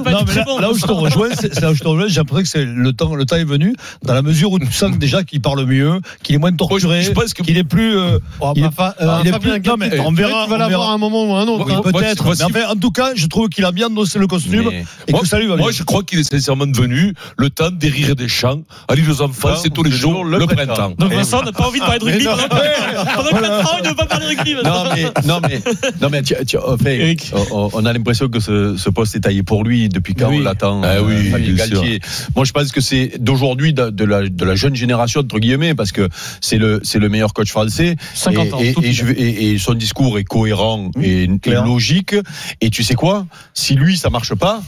Mais 0.06 0.12
là, 0.12 0.24
bon. 0.45 0.60
là 0.60 0.71
où 0.71 0.76
je 0.78 0.86
te 0.86 0.91
rejoins, 0.91 1.30
c'est 1.39 1.60
là 1.62 1.71
où 1.71 1.76
je 1.76 1.82
te 1.82 1.88
rejoins, 1.88 2.08
j'ai 2.08 2.17
l'impression 2.17 2.43
que 2.43 2.50
c'est 2.50 2.65
le 2.65 2.93
temps, 2.93 3.15
le 3.15 3.26
temps 3.26 3.36
est 3.36 3.43
venu, 3.43 3.76
dans 4.04 4.13
la 4.13 4.21
mesure 4.21 4.52
où 4.52 4.60
tu 4.60 4.71
sens 4.71 4.97
déjà 4.97 5.24
qu'il 5.24 5.41
parle 5.41 5.65
mieux, 5.65 6.00
qu'il 6.24 6.36
est 6.36 6.39
moins 6.39 6.52
torturé, 6.52 7.04
qu'il 7.43 7.58
est 7.58 7.63
plus, 7.63 7.97
euh, 8.02 8.20
Oh, 8.40 8.54
il 8.56 8.64
bah, 8.64 8.96
est 9.00 9.04
euh, 9.04 9.18
il 9.24 9.28
est 9.28 9.32
Fabien 9.32 9.60
plus- 9.60 9.70
non, 9.70 9.76
mais 9.78 9.90
Galtier, 9.90 10.06
on 10.08 10.12
verra, 10.12 10.44
tu 10.46 10.50
vas 10.50 10.56
on 10.56 10.60
l'avoir 10.60 10.90
à 10.90 10.94
un 10.94 10.98
moment 10.98 11.24
ou 11.26 11.34
à 11.36 11.40
un 11.42 11.48
autre. 11.48 11.66
Oui, 11.68 11.74
hein. 11.74 11.82
Peut-être, 11.84 12.30
mais 12.30 12.36
si- 12.36 12.44
enfin, 12.44 12.60
en 12.70 12.76
tout 12.76 12.92
cas, 12.92 13.12
je 13.16 13.28
trouve 13.28 13.50
qu'il 13.50 13.64
a 13.66 13.72
bien 13.72 13.90
dossé 13.90 14.20
le 14.20 14.28
costume 14.28 14.66
Mais- 14.70 14.86
et 15.08 15.12
Moi, 15.12 15.22
que 15.22 15.28
ça 15.28 15.40
lui 15.40 15.48
va 15.48 15.56
moi, 15.56 15.70
bien. 15.70 15.78
je 15.78 15.84
crois 15.84 16.04
qu'il 16.04 16.20
est 16.20 16.30
sincèrement 16.30 16.66
devenu 16.68 17.14
le 17.38 17.50
temps 17.50 17.72
des 17.72 17.90
rires 17.90 18.12
et 18.12 18.16
des 18.16 18.28
chants. 18.28 18.62
Allez, 18.88 19.02
les 19.02 19.22
enfants, 19.22 19.50
Ah, 19.54 19.60
c'est 19.62 19.70
tous 19.70 19.84
les 19.84 19.92
jours 19.92 20.24
le, 20.26 20.40
printemps. 20.40 20.56
printemps. 20.66 20.94
Donc 20.98 21.14
Vincent 21.14 21.44
n'a 21.44 21.52
pas 21.52 21.68
envie 21.68 21.80
de 21.80 21.86
parler 21.86 22.00
de 22.00 22.06
rugby 22.06 22.26
pendant 22.26 22.48
pendant 22.48 23.30
quatre 23.40 23.74
ans, 23.74 23.78
il 23.80 23.84
ne 23.84 23.90
veut 23.90 23.96
pas 23.96 24.06
parler 24.06 24.26
de 24.36 24.40
rugby. 24.40 24.56
Non 24.64 24.84
mais 24.94 25.04
non 25.26 25.40
mais 25.42 25.62
non 26.02 26.10
mais 26.12 26.22
tu, 26.24 26.34
tu- 26.46 26.58
enfin, 26.58 26.90
Eric. 26.90 27.32
on, 27.52 27.86
a 27.86 27.94
l'impression 27.94 28.28
que 28.28 28.40
ce, 28.40 28.76
ce 28.78 28.90
poste 28.90 29.16
est 29.16 29.22
taillé 29.22 29.44
pour 29.44 29.64
lui 29.64 29.90
depuis 29.90 30.14
quand 30.16 30.30
Oui. 30.30 30.38
on 30.40 30.44
l'attend. 30.44 30.82
Ah 30.84 31.02
oui, 31.02 31.32
euh. 31.34 31.98
Moi 32.36 32.46
je 32.46 32.52
pense 32.52 32.72
que 32.72 32.82
c'est 32.82 33.14
d'aujourd'hui 33.20 33.74
de, 33.74 33.90
de 33.90 34.04
la, 34.06 34.28
de 34.28 34.46
la 34.46 34.56
jeune 34.56 34.76
génération 34.76 35.22
entre 35.22 35.40
guillemets 35.40 35.76
parce 35.76 35.92
que 35.92 36.08
c'est 36.42 36.58
le 36.58 36.80
c'est 36.84 37.00
le 37.00 37.10
meilleur 37.10 37.34
coach 37.34 37.50
français 37.50 37.90
50 38.13 38.47
et, 38.47 38.54
ans, 38.54 38.60
et, 38.60 38.73
tout 38.73 38.84
et 38.84 38.91
je 38.93 39.06
vais- 39.06 39.13
et- 39.21 39.51
et 39.51 39.58
son 39.58 39.73
discours 39.73 40.17
est 40.19 40.23
cohérent 40.23 40.91
et, 41.01 41.23
et 41.23 41.27
logique. 41.65 42.15
Et 42.62 42.69
tu 42.69 42.84
sais 42.84 42.95
quoi? 42.95 43.25
Si 43.54 43.75
lui 43.75 43.97
ça 43.97 44.10
marche 44.10 44.34
pas 44.36 44.62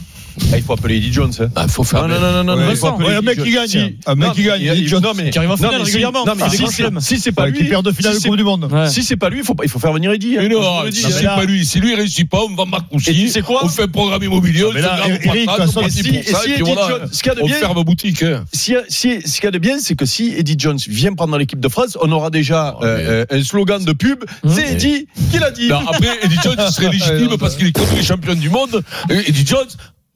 il 0.56 0.62
faut 0.62 0.72
appeler 0.72 0.96
Eddie 0.96 1.12
Jones. 1.12 1.32
hein. 1.40 1.48
Ah, 1.54 1.68
faut 1.68 1.84
faire. 1.84 2.06
Non, 2.08 2.18
non, 2.20 2.44
non, 2.44 2.56
non, 2.56 2.70
il 2.70 2.76
faut 2.76 2.86
appeler 2.88 3.08
ouais, 3.08 3.14
un 3.14 3.18
Eddie 3.18 3.26
mec 3.26 3.36
Jones. 3.38 3.46
qui 3.46 3.52
gagne. 3.52 3.94
Un 4.06 4.14
mec 4.14 4.28
non, 4.28 4.34
qui 4.34 4.42
gagne, 4.44 4.62
Eddie 4.62 4.88
Jones. 4.88 5.02
non, 5.02 5.12
mais- 5.16 5.30
Qui 5.30 5.38
arrive 5.38 5.50
en 5.50 5.54
non, 5.54 5.56
finale 5.68 5.82
régulièrement. 5.82 6.24
Non, 6.26 6.32
mais 6.36 6.42
Enfin, 6.44 6.50
si 6.52 6.56
c'est- 6.58 7.18
c'est 7.18 7.32
pas 7.32 7.46
lui, 7.46 7.58
qui 7.58 7.64
perd 7.64 7.84
de 7.84 7.92
finale 7.92 8.12
si 8.12 8.18
de 8.18 8.22
c'est- 8.22 8.28
Coupe 8.28 8.36
du 8.36 8.44
Monde. 8.44 8.68
Ouais. 8.72 8.88
Si 8.88 9.02
c'est 9.02 9.16
pas 9.16 9.28
lui, 9.30 9.38
il 9.38 9.44
faut, 9.44 9.54
pas- 9.54 9.64
il 9.64 9.70
faut 9.70 9.78
faire 9.78 9.92
venir 9.92 10.12
Eddie. 10.12 10.36
hein. 10.38 10.42
Mais 10.42 10.48
non, 10.48 10.82
si 10.90 11.02
c'est 11.12 11.24
pas 11.24 11.44
lui, 11.44 11.64
si 11.64 11.80
lui 11.80 11.90
il 11.92 11.94
réussit 11.96 12.28
pas, 12.28 12.40
on 12.48 12.54
va 12.54 12.64
Marcoussi. 12.64 13.28
Sais 13.28 13.42
quoi 13.42 13.60
On 13.64 13.68
fait 13.68 13.82
un 13.84 13.88
programme 13.88 14.22
immobilier, 14.22 14.64
on 14.64 14.72
mais 14.72 14.80
là, 14.80 14.98
Eric, 15.08 15.48
on 17.40 17.48
ferme 17.48 17.82
boutique. 17.84 18.22
hein. 18.22 18.44
Ce 18.52 18.64
qu'il 18.64 19.44
y 19.44 19.46
a 19.46 19.50
de 19.50 19.58
bien, 19.58 19.78
c'est 19.78 19.94
que 19.96 20.06
si 20.06 20.34
Eddie 20.36 20.56
Jones 20.58 20.78
vient 20.88 21.12
prendre 21.14 21.36
l'équipe 21.38 21.60
de 21.60 21.68
France, 21.68 21.96
on 22.00 22.10
aura 22.12 22.30
déjà 22.30 22.76
Oh, 22.80 22.84
euh, 22.84 23.24
euh, 23.30 23.38
un 23.38 23.42
slogan 23.44 23.84
de 23.84 23.92
pub. 23.92 24.24
C'est 24.48 24.72
Eddie 24.72 25.06
qui 25.30 25.38
l'a 25.38 25.50
dit. 25.50 25.70
Après, 25.70 26.18
Eddie 26.22 26.38
Jones 26.42 26.56
il 26.58 26.72
serait 26.72 26.90
légitime 26.92 27.36
parce 27.38 27.56
qu'il 27.56 27.66
est 27.68 27.72
contre 27.72 27.94
les 27.94 28.02
champions 28.02 28.34
du 28.34 28.48
monde. 28.50 28.82
Eddie 29.10 29.46
Jones, 29.46 29.66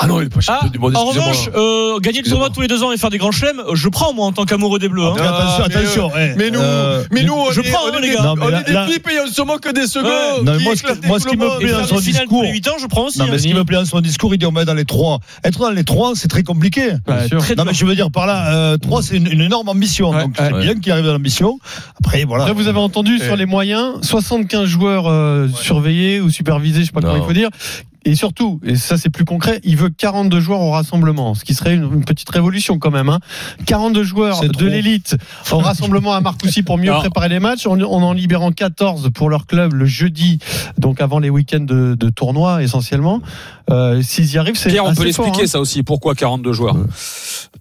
ah 0.00 0.06
non, 0.06 0.20
il 0.20 0.26
est 0.26 0.28
pas 0.28 0.38
Ah, 0.46 0.68
du 0.72 0.78
monde. 0.78 0.96
en 0.96 1.06
revanche, 1.06 1.50
euh, 1.56 1.98
gagner 1.98 2.22
le 2.22 2.30
tournoi 2.30 2.50
tous 2.50 2.60
les 2.60 2.68
deux 2.68 2.84
ans 2.84 2.92
et 2.92 2.96
faire 2.96 3.10
des 3.10 3.18
grands 3.18 3.32
chelems, 3.32 3.60
je 3.74 3.88
prends 3.88 4.14
moi 4.14 4.26
en 4.26 4.32
tant 4.32 4.44
qu'amoureux 4.44 4.78
des 4.78 4.88
Bleus. 4.88 5.02
hein. 5.04 5.14
Mais 5.16 5.22
attention, 5.22 5.64
mais, 5.68 5.74
attention. 5.76 6.10
eh, 6.16 6.34
mais 6.36 6.50
nous, 6.52 6.60
euh, 6.60 7.02
mais 7.10 7.24
nous, 7.24 7.34
on 7.34 7.50
je 7.50 7.60
est, 7.62 7.70
prends, 7.72 7.80
on 7.84 7.88
hein, 7.92 7.98
les 8.00 8.10
des- 8.10 8.14
gars. 8.14 8.22
Non, 8.22 8.34
on 8.40 8.46
là- 8.48 8.60
est 8.64 8.86
des 8.86 8.92
pipes 8.94 9.08
et 9.10 9.20
on 9.26 9.26
se 9.26 9.42
moque 9.42 9.72
des 9.74 9.88
secondes. 9.88 10.06
Ouais. 10.06 10.44
Non, 10.44 10.60
moi, 10.60 10.74
ce 10.76 11.06
moi, 11.08 11.18
qui 11.18 11.36
me 11.36 11.58
plaît 11.58 11.72
dans 11.72 11.84
son 11.84 11.98
discours. 11.98 12.44
les 12.44 12.52
8 12.52 12.68
ans, 12.68 12.76
je 12.80 12.86
prends 12.86 13.06
aussi. 13.06 13.18
Non, 13.18 13.24
hein, 13.24 13.28
mais 13.32 13.38
ce 13.38 13.42
qui 13.42 13.48
parce 13.48 13.58
me 13.58 13.64
plaît 13.64 13.76
dans 13.78 13.84
son 13.86 14.00
discours, 14.00 14.32
il 14.32 14.38
dit 14.38 14.46
on 14.46 14.52
met 14.52 14.64
dans 14.64 14.74
les 14.74 14.84
trois. 14.84 15.18
Être 15.42 15.58
dans 15.58 15.70
les 15.70 15.82
trois, 15.84 16.12
c'est 16.14 16.28
très 16.28 16.44
compliqué. 16.44 16.90
Ouais, 17.08 17.26
sûr. 17.26 17.38
très 17.38 17.56
Non, 17.56 17.64
mais 17.64 17.74
je 17.74 17.84
veux 17.84 17.96
dire 17.96 18.12
par 18.12 18.28
là, 18.28 18.54
euh, 18.54 18.76
trois, 18.76 19.02
c'est 19.02 19.16
une, 19.16 19.26
énorme 19.40 19.68
ambition. 19.68 20.12
Donc, 20.12 20.34
c'est 20.38 20.52
bien 20.60 20.76
qu'il 20.76 20.92
arrive 20.92 21.08
à 21.08 21.12
l'ambition. 21.12 21.58
Après, 21.98 22.22
voilà. 22.24 22.44
Après, 22.44 22.54
vous 22.54 22.68
avez 22.68 22.78
entendu 22.78 23.18
sur 23.18 23.34
les 23.34 23.46
moyens, 23.46 23.94
75 24.02 24.64
joueurs 24.66 25.08
euh, 25.08 25.48
surveillés 25.48 26.20
ou 26.20 26.30
supervisés, 26.30 26.82
je 26.82 26.86
sais 26.86 26.92
pas 26.92 27.00
comment 27.00 27.16
il 27.16 27.24
faut 27.24 27.32
dire. 27.32 27.50
Et 28.04 28.14
surtout, 28.14 28.60
et 28.64 28.76
ça 28.76 28.96
c'est 28.96 29.10
plus 29.10 29.24
concret, 29.24 29.60
il 29.64 29.76
veut 29.76 29.90
42 29.90 30.40
joueurs 30.40 30.60
au 30.60 30.70
rassemblement, 30.70 31.34
ce 31.34 31.44
qui 31.44 31.52
serait 31.54 31.74
une, 31.74 31.82
une 31.92 32.04
petite 32.04 32.30
révolution 32.30 32.78
quand 32.78 32.90
même. 32.90 33.08
Hein. 33.08 33.18
42 33.66 34.02
joueurs 34.04 34.38
C'est 34.40 34.48
de 34.50 34.66
l'élite 34.66 35.16
au 35.50 35.58
rassemblement 35.58 36.14
à 36.14 36.20
Marcoussis 36.20 36.62
pour 36.62 36.78
mieux 36.78 36.90
Alors- 36.90 37.00
préparer 37.02 37.28
les 37.28 37.40
matchs, 37.40 37.66
en, 37.66 37.78
en 37.80 38.02
en 38.02 38.12
libérant 38.12 38.52
14 38.52 39.10
pour 39.12 39.28
leur 39.28 39.46
club 39.46 39.74
le 39.74 39.84
jeudi, 39.84 40.38
donc 40.78 41.00
avant 41.00 41.18
les 41.18 41.28
week-ends 41.28 41.60
de, 41.60 41.96
de 41.98 42.08
tournoi 42.08 42.62
essentiellement. 42.62 43.20
Euh, 43.70 44.00
S'ils 44.00 44.32
y 44.32 44.38
arrivent, 44.38 44.56
c'est 44.56 44.70
Pierre, 44.70 44.86
on 44.86 44.94
peut 44.94 45.04
l'expliquer 45.04 45.42
hein. 45.42 45.46
ça 45.46 45.60
aussi. 45.60 45.82
Pourquoi 45.82 46.14
42 46.14 46.52
joueurs 46.52 46.76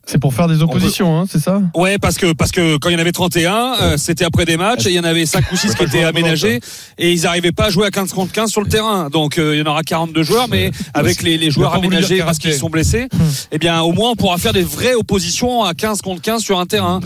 C'est 0.06 0.19
pour 0.19 0.34
faire 0.34 0.47
des 0.47 0.62
oppositions, 0.62 1.19
hein, 1.19 1.26
c'est 1.30 1.39
ça? 1.39 1.62
Ouais, 1.76 1.97
parce 1.97 2.17
que 2.17 2.32
parce 2.32 2.52
que 2.52 2.78
quand 2.78 2.88
il 2.89 2.93
y 2.93 2.95
en 2.95 3.00
avait 3.00 3.12
31, 3.12 3.73
euh, 3.82 3.97
c'était 3.97 4.23
après 4.23 4.45
des 4.45 4.56
matchs 4.56 4.86
et 4.86 4.89
il 4.91 4.95
y 4.95 5.00
en 5.00 5.04
avait 5.04 5.26
5 5.26 5.52
ou 5.52 5.58
6 5.58 5.76
qui 5.76 5.84
étaient 5.84 6.04
aménagés 6.06 6.62
et 6.97 7.12
ils 7.12 7.23
n'arrivaient 7.23 7.52
pas 7.52 7.65
à 7.65 7.69
jouer 7.71 7.88
à 7.88 7.91
15 7.91 8.13
contre 8.13 8.32
15 8.32 8.50
sur 8.50 8.62
le 8.62 8.69
terrain. 8.69 9.10
Donc 9.10 9.38
euh, 9.38 9.56
il 9.56 9.60
y 9.60 9.62
en 9.62 9.69
aura 9.69 9.82
42 9.84 10.23
joueurs. 10.23 10.37
Joueurs, 10.38 10.47
mais 10.50 10.71
avec 10.93 11.21
les, 11.23 11.38
les 11.38 11.52
joueurs 11.52 11.73
aménagés 11.73 12.19
parce 12.19 12.38
qu'ils 12.38 12.54
sont 12.54 12.69
blessés, 12.69 13.08
eh 13.52 13.58
bien, 13.58 13.82
au 13.82 13.91
moins, 13.91 14.12
on 14.12 14.15
pourra 14.15 14.38
faire 14.38 14.54
des 14.54 14.63
vraies 14.63 14.93
oppositions 14.93 15.63
à 15.63 15.73
15 15.73 16.02
contre 16.02 16.21
15 16.21 16.41
sur 16.41 16.60
un 16.60 16.65
terrain. 16.65 17.00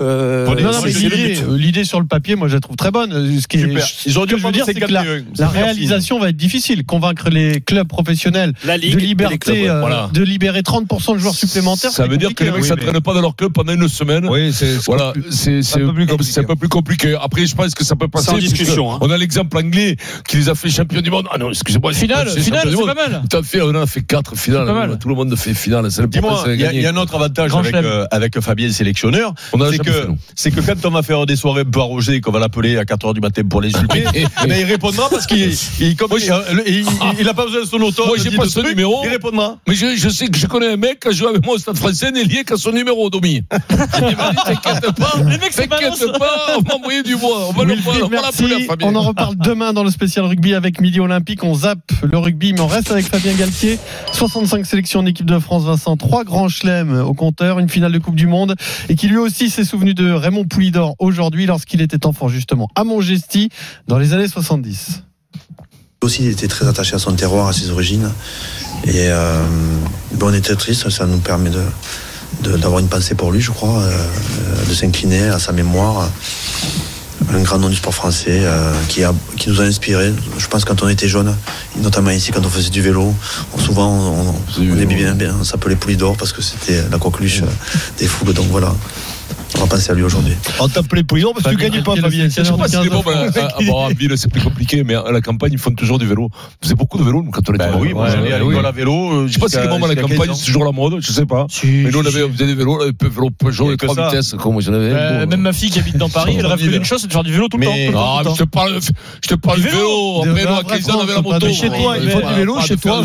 Euh, 0.00 0.46
Non, 0.46 0.72
non, 0.72 0.80
mais 0.84 0.92
c'est 0.92 1.08
le 1.08 1.56
l'idée, 1.56 1.80
euh, 1.80 1.84
sur 1.84 2.00
le 2.00 2.06
papier, 2.06 2.36
moi, 2.36 2.48
je 2.48 2.54
la 2.54 2.60
trouve 2.60 2.76
très 2.76 2.90
bonne. 2.90 3.40
Ce 3.40 3.46
qui 3.46 3.58
dû 3.58 3.62
je 4.06 4.18
veux 4.20 4.52
dire, 4.52 4.64
c'est 4.64 4.74
que 4.74 4.92
la, 4.92 5.00
51. 5.02 5.24
la 5.38 5.48
réalisation 5.48 6.18
va 6.18 6.28
être 6.30 6.36
difficile. 6.36 6.84
Convaincre 6.84 7.30
les 7.30 7.60
clubs 7.60 7.86
professionnels 7.86 8.52
La 8.64 8.76
Ligue 8.76 8.94
de 8.94 9.00
liberté, 9.00 9.38
clubs, 9.38 9.56
euh, 9.56 9.80
Voilà. 9.80 10.10
de 10.12 10.22
libérer 10.22 10.60
30% 10.60 11.14
de 11.14 11.18
joueurs 11.18 11.34
supplémentaires. 11.34 11.90
Ça 11.90 12.06
veut 12.06 12.16
dire 12.16 12.34
que 12.34 12.44
les 12.44 12.50
mecs 12.50 12.60
compliqué, 12.60 12.72
hein. 12.72 12.76
s'entraînent 12.84 13.02
pas 13.02 13.14
dans 13.14 13.20
leur 13.20 13.36
club 13.36 13.52
pendant 13.52 13.72
une 13.72 13.88
semaine. 13.88 14.26
Oui, 14.28 14.52
c'est 14.52 14.76
Voilà, 14.86 15.12
c'est 15.30 15.62
c'est 15.62 15.82
un 15.82 15.86
peu 15.86 15.94
plus 15.94 16.06
compliqué. 16.06 16.32
c'est 16.32 16.40
un 16.40 16.44
peu 16.44 16.56
plus 16.56 16.68
compliqué. 16.68 17.16
Après, 17.20 17.46
je 17.46 17.54
pense 17.54 17.74
que 17.74 17.84
ça 17.84 17.96
peut 17.96 18.08
passer. 18.08 18.30
En 18.30 18.38
discussion, 18.38 18.92
hein. 18.92 18.98
On 19.00 19.10
a 19.10 19.16
l'exemple 19.16 19.56
anglais 19.58 19.96
qui 20.28 20.36
les 20.36 20.48
a 20.48 20.54
fait 20.54 20.68
champions 20.70 21.00
du 21.00 21.10
monde. 21.10 21.26
Ah 21.32 21.38
non, 21.38 21.50
excusez-moi. 21.50 21.92
Finale, 21.92 22.28
c'est 22.30 22.40
finale, 22.40 22.65
c'est 22.70 22.94
pas 22.94 22.94
mal. 22.94 23.22
Tout 23.28 23.36
à 23.36 23.42
fait, 23.42 23.60
on 23.62 23.68
en 23.68 23.74
a 23.82 23.86
fait 23.86 24.02
quatre 24.02 24.36
finales. 24.36 24.66
pas 24.66 24.72
mal. 24.74 24.98
Tout 24.98 25.08
le 25.08 25.14
monde 25.14 25.34
fait 25.36 25.54
finale. 25.54 25.90
C'est 25.90 26.02
le 26.02 26.08
Dis-moi, 26.08 26.44
il 26.48 26.60
y, 26.60 26.64
a- 26.66 26.72
il 26.72 26.80
y 26.80 26.86
a 26.86 26.90
un 26.90 26.96
autre 26.96 27.14
avantage 27.14 27.54
avec, 27.54 27.74
euh, 27.74 28.06
avec 28.10 28.40
Fabien 28.40 28.70
sélectionneur, 28.70 29.34
On 29.52 29.60
a 29.60 29.70
c'est 29.70 29.78
que, 29.78 30.06
nous. 30.08 30.18
c'est 30.34 30.50
que 30.50 30.60
quand 30.60 30.84
on 30.86 30.90
va 30.90 31.02
faire 31.02 31.26
des 31.26 31.36
soirées 31.36 31.62
un 31.62 31.64
peu 31.70 31.80
arrosées, 31.80 32.20
qu'on 32.20 32.32
va 32.32 32.38
l'appeler 32.40 32.76
à 32.78 32.84
4h 32.84 33.14
du 33.14 33.20
matin 33.20 33.42
pour 33.48 33.60
les 33.60 33.74
insulter, 33.74 34.04
eh 34.14 34.46
ben, 34.46 34.58
il 34.60 34.64
répondra 34.64 35.08
parce 35.10 35.26
qu'il 35.26 35.52
il, 35.80 35.96
comme, 35.96 36.10
il, 36.18 36.32
il, 36.66 36.86
il 37.20 37.28
a 37.28 37.34
pas 37.34 37.44
besoin 37.44 37.60
de 37.62 37.66
son 37.66 37.80
auto. 37.80 38.06
Moi, 38.06 38.16
j'ai 38.22 38.30
pas 38.36 38.46
son 38.48 38.62
numéro. 38.62 39.00
Il 39.04 39.10
répondra. 39.10 39.58
Mais 39.68 39.74
je, 39.74 39.96
je 39.96 40.08
sais 40.08 40.28
que 40.28 40.38
je 40.38 40.46
connais 40.46 40.72
un 40.72 40.76
mec 40.76 41.00
qui 41.00 41.08
a 41.08 41.10
joué 41.12 41.28
avec 41.28 41.44
moi 41.44 41.54
au 41.54 41.58
Stade 41.58 41.76
français, 41.76 42.10
Nélier, 42.10 42.44
qui 42.44 42.52
a 42.52 42.56
son 42.56 42.72
numéro, 42.72 43.10
Domi. 43.10 43.42
T'inquiète 43.68 44.16
pas, 44.96 45.12
t'inquiète 45.50 46.18
pas, 46.18 46.56
on 46.58 46.62
va 46.62 46.74
envoyer 46.76 47.02
du 47.02 47.16
bois. 47.16 47.48
On 47.48 47.52
va 47.52 47.64
l'appeler. 47.64 48.64
Fabien. 48.66 48.88
On 48.88 48.94
en 48.94 49.02
reparle 49.02 49.36
demain 49.36 49.72
dans 49.72 49.84
le 49.84 49.90
spécial 49.90 50.24
rugby 50.24 50.54
avec 50.54 50.80
Midi 50.80 51.00
Olympique. 51.00 51.42
On 51.44 51.54
zappe 51.54 51.78
le 52.02 52.18
rugby, 52.18 52.52
on 52.60 52.66
reste 52.66 52.90
avec 52.90 53.06
Fabien 53.06 53.34
Galtier. 53.34 53.78
65 54.12 54.64
sélections 54.66 55.00
en 55.00 55.06
équipe 55.06 55.26
de 55.26 55.38
France, 55.38 55.64
Vincent. 55.64 55.96
Trois 55.96 56.24
grands 56.24 56.48
chelems 56.48 57.00
au 57.00 57.14
compteur, 57.14 57.58
une 57.58 57.68
finale 57.68 57.92
de 57.92 57.98
Coupe 57.98 58.16
du 58.16 58.26
Monde. 58.26 58.54
Et 58.88 58.94
qui 58.96 59.08
lui 59.08 59.18
aussi 59.18 59.50
s'est 59.50 59.64
souvenu 59.64 59.94
de 59.94 60.10
Raymond 60.10 60.44
Poulidor 60.44 60.94
aujourd'hui 60.98 61.46
lorsqu'il 61.46 61.80
était 61.80 62.06
enfant, 62.06 62.28
justement, 62.28 62.68
à 62.74 62.84
Montgesti, 62.84 63.50
dans 63.88 63.98
les 63.98 64.12
années 64.12 64.28
70. 64.28 65.02
aussi 66.02 66.22
il 66.24 66.30
était 66.30 66.46
très 66.48 66.66
attaché 66.68 66.94
à 66.94 66.98
son 66.98 67.12
terroir, 67.14 67.48
à 67.48 67.52
ses 67.52 67.70
origines. 67.70 68.10
Et 68.84 69.08
euh, 69.08 69.42
ben, 70.14 70.26
on 70.28 70.34
était 70.34 70.54
triste, 70.54 70.88
ça 70.90 71.06
nous 71.06 71.18
permet 71.18 71.50
de- 71.50 72.56
d'avoir 72.58 72.80
une 72.80 72.88
pensée 72.88 73.14
pour 73.14 73.32
lui, 73.32 73.40
je 73.40 73.50
crois, 73.50 73.80
euh, 73.80 73.90
euh, 73.90 74.64
de 74.68 74.74
s'incliner 74.74 75.28
à 75.28 75.38
sa 75.38 75.52
mémoire. 75.52 76.08
Un 77.34 77.42
grand 77.42 77.58
nom 77.58 77.68
du 77.68 77.76
sport 77.76 77.94
français 77.94 78.40
euh, 78.44 78.72
qui, 78.88 79.02
a, 79.02 79.12
qui 79.36 79.50
nous 79.50 79.60
a 79.60 79.64
inspiré. 79.64 80.12
Je 80.38 80.46
pense 80.46 80.64
quand 80.64 80.82
on 80.82 80.88
était 80.88 81.08
jeune, 81.08 81.34
notamment 81.80 82.10
ici 82.10 82.30
quand 82.30 82.44
on 82.46 82.48
faisait 82.48 82.70
du 82.70 82.80
vélo, 82.82 83.12
on- 83.52 83.58
souvent 83.58 83.90
on, 83.90 84.30
on, 84.30 84.34
on 84.60 85.40
on 85.40 85.44
s'appelait 85.44 85.76
Poulidor 85.76 86.16
parce 86.16 86.32
que 86.32 86.40
c'était 86.40 86.82
la 86.90 86.98
coqueluche 86.98 87.42
euh, 87.42 87.46
des 87.98 88.06
foules. 88.06 88.32
Donc 88.32 88.46
voilà, 88.50 88.72
on 89.54 89.60
va 89.60 89.66
penser 89.66 89.90
à 89.90 89.94
lui 89.94 90.02
aujourd'hui. 90.02 90.34
On 90.60 90.68
t'appelait 90.68 91.02
Poulidor 91.02 91.32
parce 91.32 91.44
que 91.44 91.50
tu 91.50 91.56
gagnais 91.56 91.82
pas, 91.82 91.96
Fabien. 91.96 92.24
Je 92.28 92.42
sais 92.42 92.52
pas 92.52 92.68
si 92.68 92.76
les 92.82 92.88
bombes 92.90 93.08
à, 93.08 93.72
en 93.72 93.88
ville, 93.88 94.12
c'est 94.16 94.30
plus 94.30 94.40
compliqué, 94.42 94.82
mais 94.84 94.94
à 94.94 95.10
la 95.12 95.20
campagne, 95.20 95.52
ils 95.52 95.58
font 95.58 95.70
toujours 95.72 95.98
du 95.98 96.06
vélo. 96.06 96.28
Vous 96.32 96.38
faisait 96.62 96.74
beaucoup 96.74 96.98
de 96.98 97.04
vélo, 97.04 97.22
nous, 97.22 97.30
quand 97.30 97.48
on 97.48 97.54
était 97.54 97.64
Ben 97.64 97.70
enfant. 97.70 97.80
oui, 97.80 97.94
moi, 97.94 98.08
j'allais 98.10 98.32
à 98.32 98.42
oui. 98.44 98.50
l'école 98.50 98.66
à 98.66 98.72
vélo. 98.72 99.12
euh, 99.12 99.26
Je 99.28 99.32
sais 99.34 99.38
pas 99.38 99.48
si 99.48 99.56
les 99.58 99.68
bombes 99.68 99.84
à 99.84 99.88
la 99.88 99.94
jusqu'à 99.94 100.08
15 100.08 100.16
campagne, 100.18 100.34
c'est 100.34 100.46
toujours 100.46 100.64
la 100.64 100.72
mode, 100.72 100.96
je 101.00 101.12
sais 101.12 101.26
pas. 101.26 101.46
mais 101.64 101.90
nous, 101.90 101.98
on 102.00 102.06
avait, 102.06 102.22
on 102.24 102.32
faisait 102.32 102.46
des 102.46 102.54
vélos, 102.54 102.78
vélo 103.00 103.30
Peugeot, 103.30 103.70
les 103.70 103.76
trois 103.76 103.94
vitesses, 104.10 104.34
comme 104.38 104.60
j'en 104.60 104.72
avais. 104.74 104.90
Euh, 104.92 105.24
bon, 105.24 105.30
Même 105.30 105.40
ma 105.40 105.52
fille 105.52 105.70
qui 105.70 105.78
habite 105.78 105.96
dans 105.96 106.08
Paris, 106.08 106.36
elle 106.38 106.46
rêve 106.46 106.60
d'une 106.68 106.84
chose, 106.84 107.00
c'est 107.00 107.06
de 107.08 107.12
faire 107.12 107.22
du 107.24 107.32
vélo 107.32 107.48
tout 107.48 107.56
le 107.58 107.66
temps. 107.66 107.72
Ah, 107.96 108.22
je 108.24 108.42
te 108.42 108.48
parle, 108.48 108.78
je 109.22 109.28
te 109.28 109.34
parle 109.36 109.58
Du 109.60 109.66
de 109.66 109.70
vélo. 109.70 110.22
vélo. 110.34 110.50
Après, 110.52 110.52
nous, 110.52 110.56
à 110.58 110.62
vrai 110.62 110.76
15 110.82 110.90
ans, 110.90 110.98
on 110.98 111.02
avait 111.02 111.14
la 111.14 111.22
moto. 111.22 111.52
Chez 111.52 111.68
toi, 111.68 111.76
Bon, 111.78 111.94
ils 112.02 112.10
font 112.10 112.28
du 112.28 112.34
vélo 112.34 112.60
chez 112.60 112.76
toi. 112.76 113.02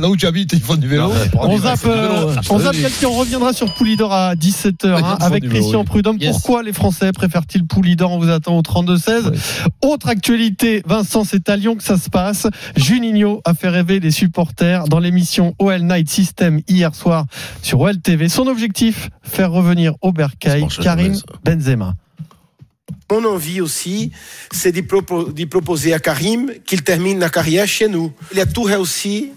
Là 0.00 0.08
où 0.08 0.16
tu 0.16 0.26
habites, 0.26 0.52
ils 0.52 0.60
font 0.60 0.76
du 0.76 0.88
vélo. 0.88 1.12
On 1.34 1.58
zappe, 1.58 1.80
euh, 1.86 2.34
on 2.50 2.58
zappe 2.58 2.76
on 3.04 3.12
reviendra 3.12 3.52
sur 3.52 3.72
Poulidor 3.74 4.12
à 4.12 4.34
17h 4.34 4.86
hein, 4.86 4.96
ils 4.98 5.00
font 5.00 5.14
avec 5.26 5.47
Christian. 5.48 5.84
Prudhomme. 5.84 6.18
Yes. 6.20 6.32
Pourquoi 6.32 6.62
les 6.62 6.72
Français 6.72 7.12
préfèrent-ils 7.12 7.66
Poulidor 7.66 8.12
On 8.12 8.18
vous 8.18 8.30
attend 8.30 8.56
au 8.58 8.62
32-16. 8.62 9.32
Autre 9.82 10.08
actualité, 10.08 10.82
Vincent, 10.86 11.24
c'est 11.24 11.48
à 11.48 11.56
Lyon 11.56 11.76
que 11.76 11.82
ça 11.82 11.96
se 11.98 12.08
passe. 12.10 12.46
Juninho 12.76 13.40
a 13.44 13.54
fait 13.54 13.68
rêver 13.68 14.00
les 14.00 14.10
supporters 14.10 14.84
dans 14.88 14.98
l'émission 15.00 15.54
OL 15.58 15.82
Night 15.82 16.08
System 16.08 16.60
hier 16.68 16.94
soir 16.94 17.26
sur 17.62 17.80
OL 17.80 17.98
TV. 18.00 18.28
Son 18.28 18.46
objectif, 18.46 19.10
faire 19.22 19.50
revenir 19.52 19.94
au 20.02 20.12
Bercail 20.12 20.66
Karim. 20.82 21.14
Benzema. 21.44 21.94
Mon 23.10 23.24
envie 23.24 23.60
aussi, 23.60 24.12
c'est 24.52 24.72
de, 24.72 24.80
propo- 24.82 25.32
de 25.32 25.44
proposer 25.46 25.94
à 25.94 25.98
Karim 25.98 26.52
qu'il 26.66 26.82
termine 26.82 27.18
la 27.18 27.30
carrière 27.30 27.66
chez 27.66 27.88
nous. 27.88 28.12
Il 28.32 28.40
a 28.40 28.46
tout 28.46 28.62
réussi, 28.64 29.30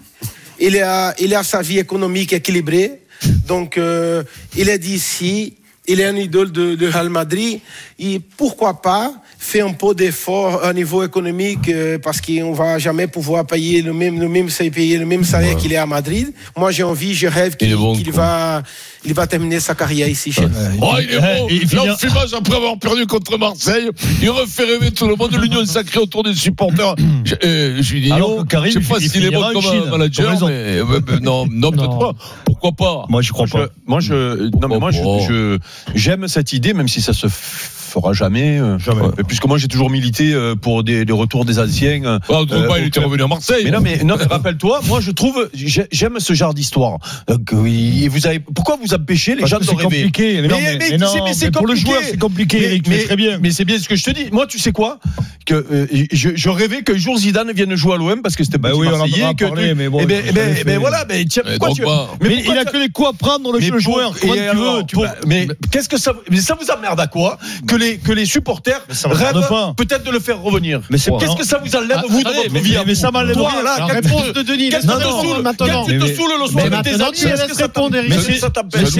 il 0.60 0.78
a, 0.78 1.14
il 1.18 1.34
a 1.34 1.42
sa 1.42 1.62
vie 1.62 1.78
économique 1.78 2.32
équilibrée, 2.34 3.00
donc 3.48 3.78
euh, 3.78 4.24
il 4.56 4.68
est 4.68 4.78
d'ici, 4.78 5.56
il 5.88 6.00
est 6.00 6.04
un 6.04 6.16
idole 6.16 6.52
de, 6.52 6.74
de 6.76 6.86
Real 6.88 7.08
Madrid, 7.08 7.60
et 7.98 8.20
pourquoi 8.36 8.80
pas 8.80 9.12
faire 9.38 9.66
un 9.66 9.72
peu 9.72 9.94
d'effort 9.94 10.64
à 10.64 10.72
niveau 10.72 11.02
économique 11.02 11.68
euh, 11.68 11.98
parce 11.98 12.20
qu'on 12.20 12.52
va 12.52 12.78
jamais 12.78 13.08
pouvoir 13.08 13.44
payer 13.44 13.82
le 13.82 13.92
même, 13.92 14.20
le 14.20 14.28
même, 14.28 14.48
payer 14.48 14.96
le 14.96 15.06
même 15.06 15.24
salaire 15.24 15.56
qu'il 15.56 15.72
est 15.72 15.76
à 15.76 15.86
Madrid. 15.86 16.32
Moi 16.56 16.70
j'ai 16.70 16.84
envie, 16.84 17.14
je 17.14 17.26
rêve 17.26 17.56
qu'il 17.56 17.74
bon, 17.74 18.00
va, 18.12 18.62
il 19.04 19.14
va 19.14 19.26
terminer 19.26 19.58
sa 19.60 19.74
carrière 19.74 20.08
ici 20.08 20.32
chez 20.32 20.42
nous. 20.42 20.48
Oh, 20.80 20.94
il 21.00 21.10
est 21.14 21.18
beau. 21.18 21.46
il 21.50 21.68
finira- 21.68 21.86
L'enfumage 21.86 22.32
après 22.34 22.54
avoir 22.56 22.78
perdu 22.78 23.06
contre 23.06 23.36
Marseille. 23.38 23.88
Il 24.22 24.30
refait 24.30 24.64
rêver 24.64 24.90
tout 24.92 25.06
le 25.08 25.16
monde. 25.16 25.34
L'union 25.40 25.64
sacrée 25.66 25.98
autour 26.00 26.22
des 26.22 26.34
supporters. 26.34 26.94
Je- 27.24 27.34
euh, 27.44 27.80
Alors 28.14 28.36
que 28.36 28.42
Karim, 28.48 28.72
je 28.72 28.80
sais 28.80 28.88
pas 28.88 28.98
il 29.00 29.10
s'il 29.10 29.24
est 29.24 29.30
bon 29.30 29.52
comme 29.52 29.62
Chine. 29.62 29.84
manager, 29.90 30.32
mais 30.46 30.52
euh, 30.52 30.84
euh, 31.08 31.18
non, 31.20 31.46
non, 31.50 31.70
peut-être 31.72 31.90
Non. 31.90 31.98
pas. 31.98 32.12
Pourquoi 32.44 32.72
pas? 32.72 33.06
Moi, 33.08 33.22
je 33.22 33.32
crois 33.32 33.46
Moi, 33.52 33.66
pas. 33.66 33.72
je, 33.74 33.90
moi, 33.90 34.00
je, 34.00 34.50
non, 34.60 34.68
mais 34.68 34.78
moi, 34.78 34.90
je, 34.92 34.98
je- 35.28 35.58
j'aime 35.94 36.28
cette 36.28 36.52
idée, 36.52 36.72
même 36.74 36.88
si 36.88 37.00
ça 37.02 37.12
se 37.12 37.26
fera 37.92 38.12
jamais. 38.12 38.58
euh, 38.58 38.78
Jamais. 38.78 39.02
euh, 39.02 39.22
Puisque 39.26 39.46
moi, 39.46 39.58
j'ai 39.58 39.68
toujours 39.68 39.90
milité 39.90 40.32
euh, 40.32 40.54
pour 40.56 40.82
des, 40.84 41.04
des 41.04 41.12
retours 41.12 41.44
des 41.44 41.58
anciens. 41.58 42.04
euh, 42.04 42.18
Ah, 42.24 42.44
Drogba, 42.44 42.56
euh, 42.56 42.78
il 42.78 42.82
était 42.86 42.90
club. 43.00 43.04
revenu 43.06 43.22
à 43.24 43.26
Marseille. 43.28 43.64
Mais 43.64 43.70
non, 43.70 43.80
mais, 43.80 44.02
non, 44.04 44.16
mais 44.18 44.24
rappelle-toi, 44.24 44.80
moi, 44.86 45.00
je 45.00 45.10
trouve, 45.10 45.48
j'ai- 45.54 45.86
j'aime 45.92 46.18
ce 46.18 46.32
genre 46.34 46.54
d'histoire. 46.54 46.98
Et 47.66 48.08
vous 48.08 48.26
avez, 48.26 48.40
pourquoi 48.40 48.76
vous 48.82 48.94
empêchez 48.94 49.34
les 49.34 49.40
Parce 49.40 49.50
gens 49.50 49.58
que 49.58 49.62
de 49.64 49.68
c'est 49.68 49.74
rêver 49.76 49.84
compliqué. 50.04 50.42
Mais 50.42 50.48
c'est- 50.48 50.98
mais 50.98 51.34
c'est 51.34 51.44
mais 51.46 51.50
pour 51.50 51.66
le 51.66 51.74
compliqué. 51.74 51.90
joueur, 51.90 52.02
c'est 52.04 52.18
compliqué, 52.18 52.58
Mais- 52.58 52.64
Eric, 52.66 52.88
mais, 52.88 53.04
très 53.04 53.16
bien. 53.16 53.38
Mais 53.40 53.50
c'est 53.50 53.64
bien 53.64 53.78
ce 53.78 53.88
que 53.88 53.96
je 53.96 54.04
te 54.04 54.10
dis. 54.10 54.26
Moi, 54.32 54.46
tu 54.46 54.58
sais 54.58 54.72
quoi 54.72 54.98
Que 55.44 55.54
euh, 55.54 55.86
je, 56.12 56.30
je 56.36 56.48
rêvais 56.48 56.82
qu'un 56.82 56.96
jour 56.96 57.18
Zidane 57.18 57.50
vienne 57.52 57.74
jouer 57.74 57.94
à 57.94 57.96
l'OM 57.96 58.22
parce 58.22 58.36
que 58.36 58.44
c'était 58.44 58.58
Bah 58.58 58.70
petit 58.70 58.78
oui, 58.80 58.86
on 58.92 59.00
en 59.00 59.34
que 59.34 59.44
parlé, 59.44 59.68
tu- 59.70 59.74
mais 59.74 59.88
bon, 59.88 59.98
Eh 60.00 60.06
ben, 60.06 60.22
il 60.24 60.30
eh 60.30 60.32
ben, 60.32 60.56
eh 60.60 60.64
ben 60.64 60.78
voilà. 60.78 61.04
Mais 61.08 61.24
tiens, 61.24 61.42
Mais 61.44 61.58
pourquoi 61.58 61.74
tu- 61.74 61.82
mais 61.82 62.28
Mais 62.28 62.34
pourquoi 62.36 62.54
il 62.54 62.58
a 62.58 62.64
tu- 62.64 62.70
que 62.72 62.76
les 62.76 62.88
coups 62.90 63.08
à 63.08 63.12
prendre, 63.12 63.52
le, 63.52 63.58
mais 63.58 63.66
le 63.66 63.72
pour- 63.72 63.80
joueur. 63.80 64.14
et 64.16 64.20
tu 64.86 64.96
veux 64.96 65.02
vas- 65.02 65.14
mais 65.26 65.48
qu'est-ce 65.72 65.88
que 65.88 65.98
ça 65.98 66.12
mais 66.30 66.40
ça 66.40 66.56
vous 66.60 66.70
emmerde 66.70 67.00
à 67.00 67.06
quoi 67.08 67.38
que 67.66 67.74
les 67.82 67.98
que 67.98 68.12
les 68.12 68.26
supporters 68.26 68.80
ça 68.90 69.08
rêvent 69.08 69.46
peut-être 69.76 70.04
de 70.04 70.10
le 70.10 70.20
faire 70.20 70.40
revenir 70.40 70.80
Mais 70.90 70.98
c'est 70.98 71.10
qu'est-ce 71.18 71.36
que 71.36 71.44
ça 71.46 71.58
vous 71.64 71.74
enlève 71.76 71.98
Ah, 71.98 72.04
vous 72.08 72.22
de 72.22 72.28
votre 72.28 72.52
mais- 72.52 72.60
vie 72.60 72.76
mais 72.86 72.94
ça 72.94 73.10
m'enlève 73.10 73.36
rien. 73.36 73.62
La 73.62 73.76
qu'est-ce 73.86 73.94
réponse 74.08 74.22
que- 74.28 74.32
de 74.38 74.42
Denis, 74.42 74.70
qu'est-ce 74.70 74.86
que 74.86 74.92
te 74.92 74.96
répondre 74.96 75.22
saoule 75.22 75.42
maintenant. 75.42 75.66
Qu'est-ce 75.66 75.98
qui 75.98 75.98
te 75.98 76.04
Mais- 76.10 76.14
saoule 76.14 76.30
le 76.40 76.46
soir 76.50 76.64
avec 76.66 76.82
tes 76.82 76.90
amis 77.02 77.12
tu 77.14 77.26
Qu'est-ce 77.26 77.46
que 77.46 77.54
ça 77.54 77.68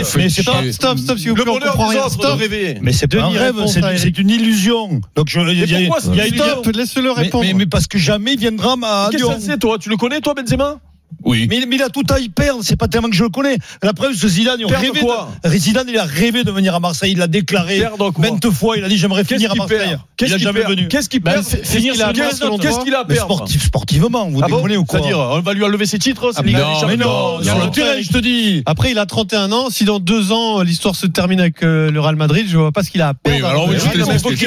c'est 0.08 0.42
Stop, 0.42 0.54
stop, 0.72 0.98
stop, 0.98 1.18
s'il 1.18 1.30
vous 1.30 1.36
le 1.36 1.42
plaît, 1.44 1.52
on 1.52 1.58
bonheur 1.58 1.72
comprend 1.72 1.90
des 1.90 1.96
rien. 1.98 2.06
autres 2.06 2.16
de 2.18 2.22
Stop. 2.24 2.38
rêver 2.38 2.78
Mais 2.82 2.92
c'est 2.92 3.06
pas 3.06 3.22
un 3.22 3.26
Denis, 3.28 3.38
rêve, 3.38 3.54
c'est 3.66 4.18
une 4.18 4.30
illusion. 4.30 5.00
Donc 5.16 5.28
je, 5.28 5.40
il 5.40 5.58
y 5.58 5.74
a, 5.74 5.78
pourquoi 5.88 6.00
il 6.12 6.16
y 6.16 6.20
a 6.20 6.24
c'est 6.24 6.30
une 6.70 6.76
laisse-le 6.76 7.02
mais, 7.02 7.22
répondre. 7.22 7.44
mais, 7.54 7.66
parce 7.66 7.86
que 7.86 7.98
jamais 7.98 8.32
il 8.34 8.38
viendra 8.38 8.74
à 8.82 9.08
Qu'est-ce 9.10 9.24
que 9.24 9.40
c'est 9.40 9.58
toi? 9.58 9.78
Tu 9.78 9.88
le 9.88 9.96
connais 9.96 10.20
toi 10.20 10.34
Benzema? 10.34 10.78
Oui. 11.24 11.46
Mais, 11.48 11.64
mais 11.68 11.76
il 11.76 11.82
a 11.82 11.88
tout 11.88 12.02
à 12.10 12.18
y 12.18 12.28
perdre, 12.28 12.60
c'est 12.62 12.76
pas 12.76 12.88
tellement 12.88 13.08
que 13.08 13.14
je 13.16 13.22
le 13.22 13.28
connais. 13.28 13.56
La 13.82 13.92
preuve, 13.92 14.14
ce 14.14 14.28
Zidane, 14.28 14.56
il 14.58 14.64
a 14.64 14.68
Perdre 14.68 14.86
rêvé 14.86 15.00
quoi 15.00 15.30
de, 15.44 15.50
Zidane, 15.50 15.86
il 15.88 15.96
a 15.98 16.04
rêvé 16.04 16.42
de 16.44 16.50
venir 16.50 16.74
à 16.74 16.80
Marseille, 16.80 17.12
il 17.12 17.18
l'a 17.18 17.26
déclaré 17.28 17.82
20 17.98 18.50
fois, 18.52 18.76
il 18.76 18.84
a 18.84 18.88
dit 18.88 18.98
j'aimerais 18.98 19.24
finir 19.24 19.50
à 19.50 19.52
qu'il 19.54 19.58
Marseille. 19.60 19.96
Qu'est-ce 20.16 20.32
qu'il 20.34 20.42
jamais 20.42 20.60
perd 20.60 20.70
venu. 20.72 20.88
Qu'est-ce 20.88 21.08
qu'il 21.08 21.20
Bah, 21.20 21.32
perd 21.34 21.44
finir 21.46 21.92
qu'est-ce- 21.94 22.80
qu'il 22.84 22.94
a 22.94 23.00
à 23.00 23.04
Mais 23.08 23.14
perdre 23.14 23.34
sportif, 23.34 23.64
sportivement, 23.64 24.28
vous 24.28 24.40
Ah 24.42 24.46
déconnez 24.46 24.76
ou 24.76 24.84
quoi 24.84 24.98
C'est-à-dire, 25.00 25.18
on 25.18 25.40
va 25.40 25.52
lui 25.54 25.64
enlever 25.64 25.86
ses 25.86 25.98
titres 25.98 26.30
Ah, 26.34 26.40
non, 26.42 26.46
Ligue 26.46 26.56
des 26.56 26.62
mais 26.62 26.96
non, 26.96 27.04
Champions. 27.38 27.42
sur 27.44 27.58
non. 27.58 27.64
le 27.66 27.70
terrain, 27.70 28.00
je 28.00 28.08
te 28.08 28.18
dis. 28.18 28.62
Après, 28.66 28.90
il 28.90 28.98
a 28.98 29.06
31 29.06 29.52
ans. 29.52 29.70
Si 29.70 29.84
dans 29.84 30.00
deux 30.00 30.32
ans, 30.32 30.62
l'histoire 30.62 30.96
se 30.96 31.06
termine 31.06 31.40
avec 31.40 31.62
euh, 31.62 31.90
le 31.90 32.00
Real 32.00 32.16
Madrid, 32.16 32.46
je 32.48 32.56
vois 32.56 32.72
pas 32.72 32.82
ce 32.82 32.90
qu'il 32.90 33.00
a 33.02 33.08
à 33.08 33.14
perdre. 33.14 33.46
Alors 33.46 33.68
Il 33.72 33.78
faut 33.78 33.88
qu'il 33.90 34.00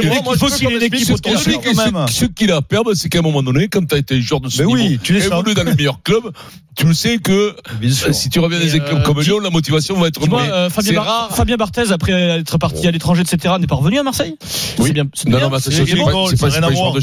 ait 0.03 0.75
une 0.75 0.83
équipe 0.83 1.09
autour 1.11 1.31
de 1.33 1.37
Ce 1.37 1.49
lui, 1.49 1.57
qui- 1.59 1.73
quand 1.75 1.85
même. 1.91 2.07
ce- 2.07 2.13
ce 2.13 2.25
qu'il 2.25 2.51
a 2.51 2.57
à 2.57 2.61
perdre, 2.61 2.93
c'est 2.93 3.09
qu'à 3.09 3.19
un 3.19 3.21
moment 3.23 3.43
donné, 3.43 3.67
quand 3.67 3.85
tu 3.87 3.95
as 3.95 3.97
été 3.97 4.19
joueur 4.21 4.41
de 4.41 4.49
ce 4.49 4.63
niveau, 4.63 4.75
évolué 4.77 5.53
dans 5.53 5.63
le 5.63 5.75
meilleur 5.75 6.01
club, 6.03 6.31
tu 6.75 6.85
le 6.85 6.93
sais 6.93 7.19
que 7.19 7.55
si 8.11 8.29
tu 8.29 8.39
reviens 8.39 8.59
des 8.59 8.73
euh, 8.73 8.77
équipes 8.77 9.03
comme 9.03 9.21
Lyon, 9.21 9.39
la 9.39 9.49
motivation 9.49 9.95
va 9.97 10.07
être 10.07 10.27
moins. 10.27 10.43
Euh, 10.43 10.69
Fabien, 10.69 11.55
Barthez, 11.55 11.91
après 11.91 12.11
être 12.11 12.57
parti 12.57 12.85
à 12.85 12.91
l'étranger, 12.91 13.21
etc., 13.21 13.53
n'est 13.59 13.67
pas 13.67 13.75
revenu 13.75 13.97
à 13.99 14.03
Marseille? 14.03 14.35
Oui, 14.79 14.91
bien. 14.91 15.05
Non, 15.25 15.39
non, 15.39 15.49
mais 15.49 15.59
c'est 15.59 16.37
pas 16.37 16.47
rien 16.47 16.63
à 16.63 16.69
voir. 16.69 16.93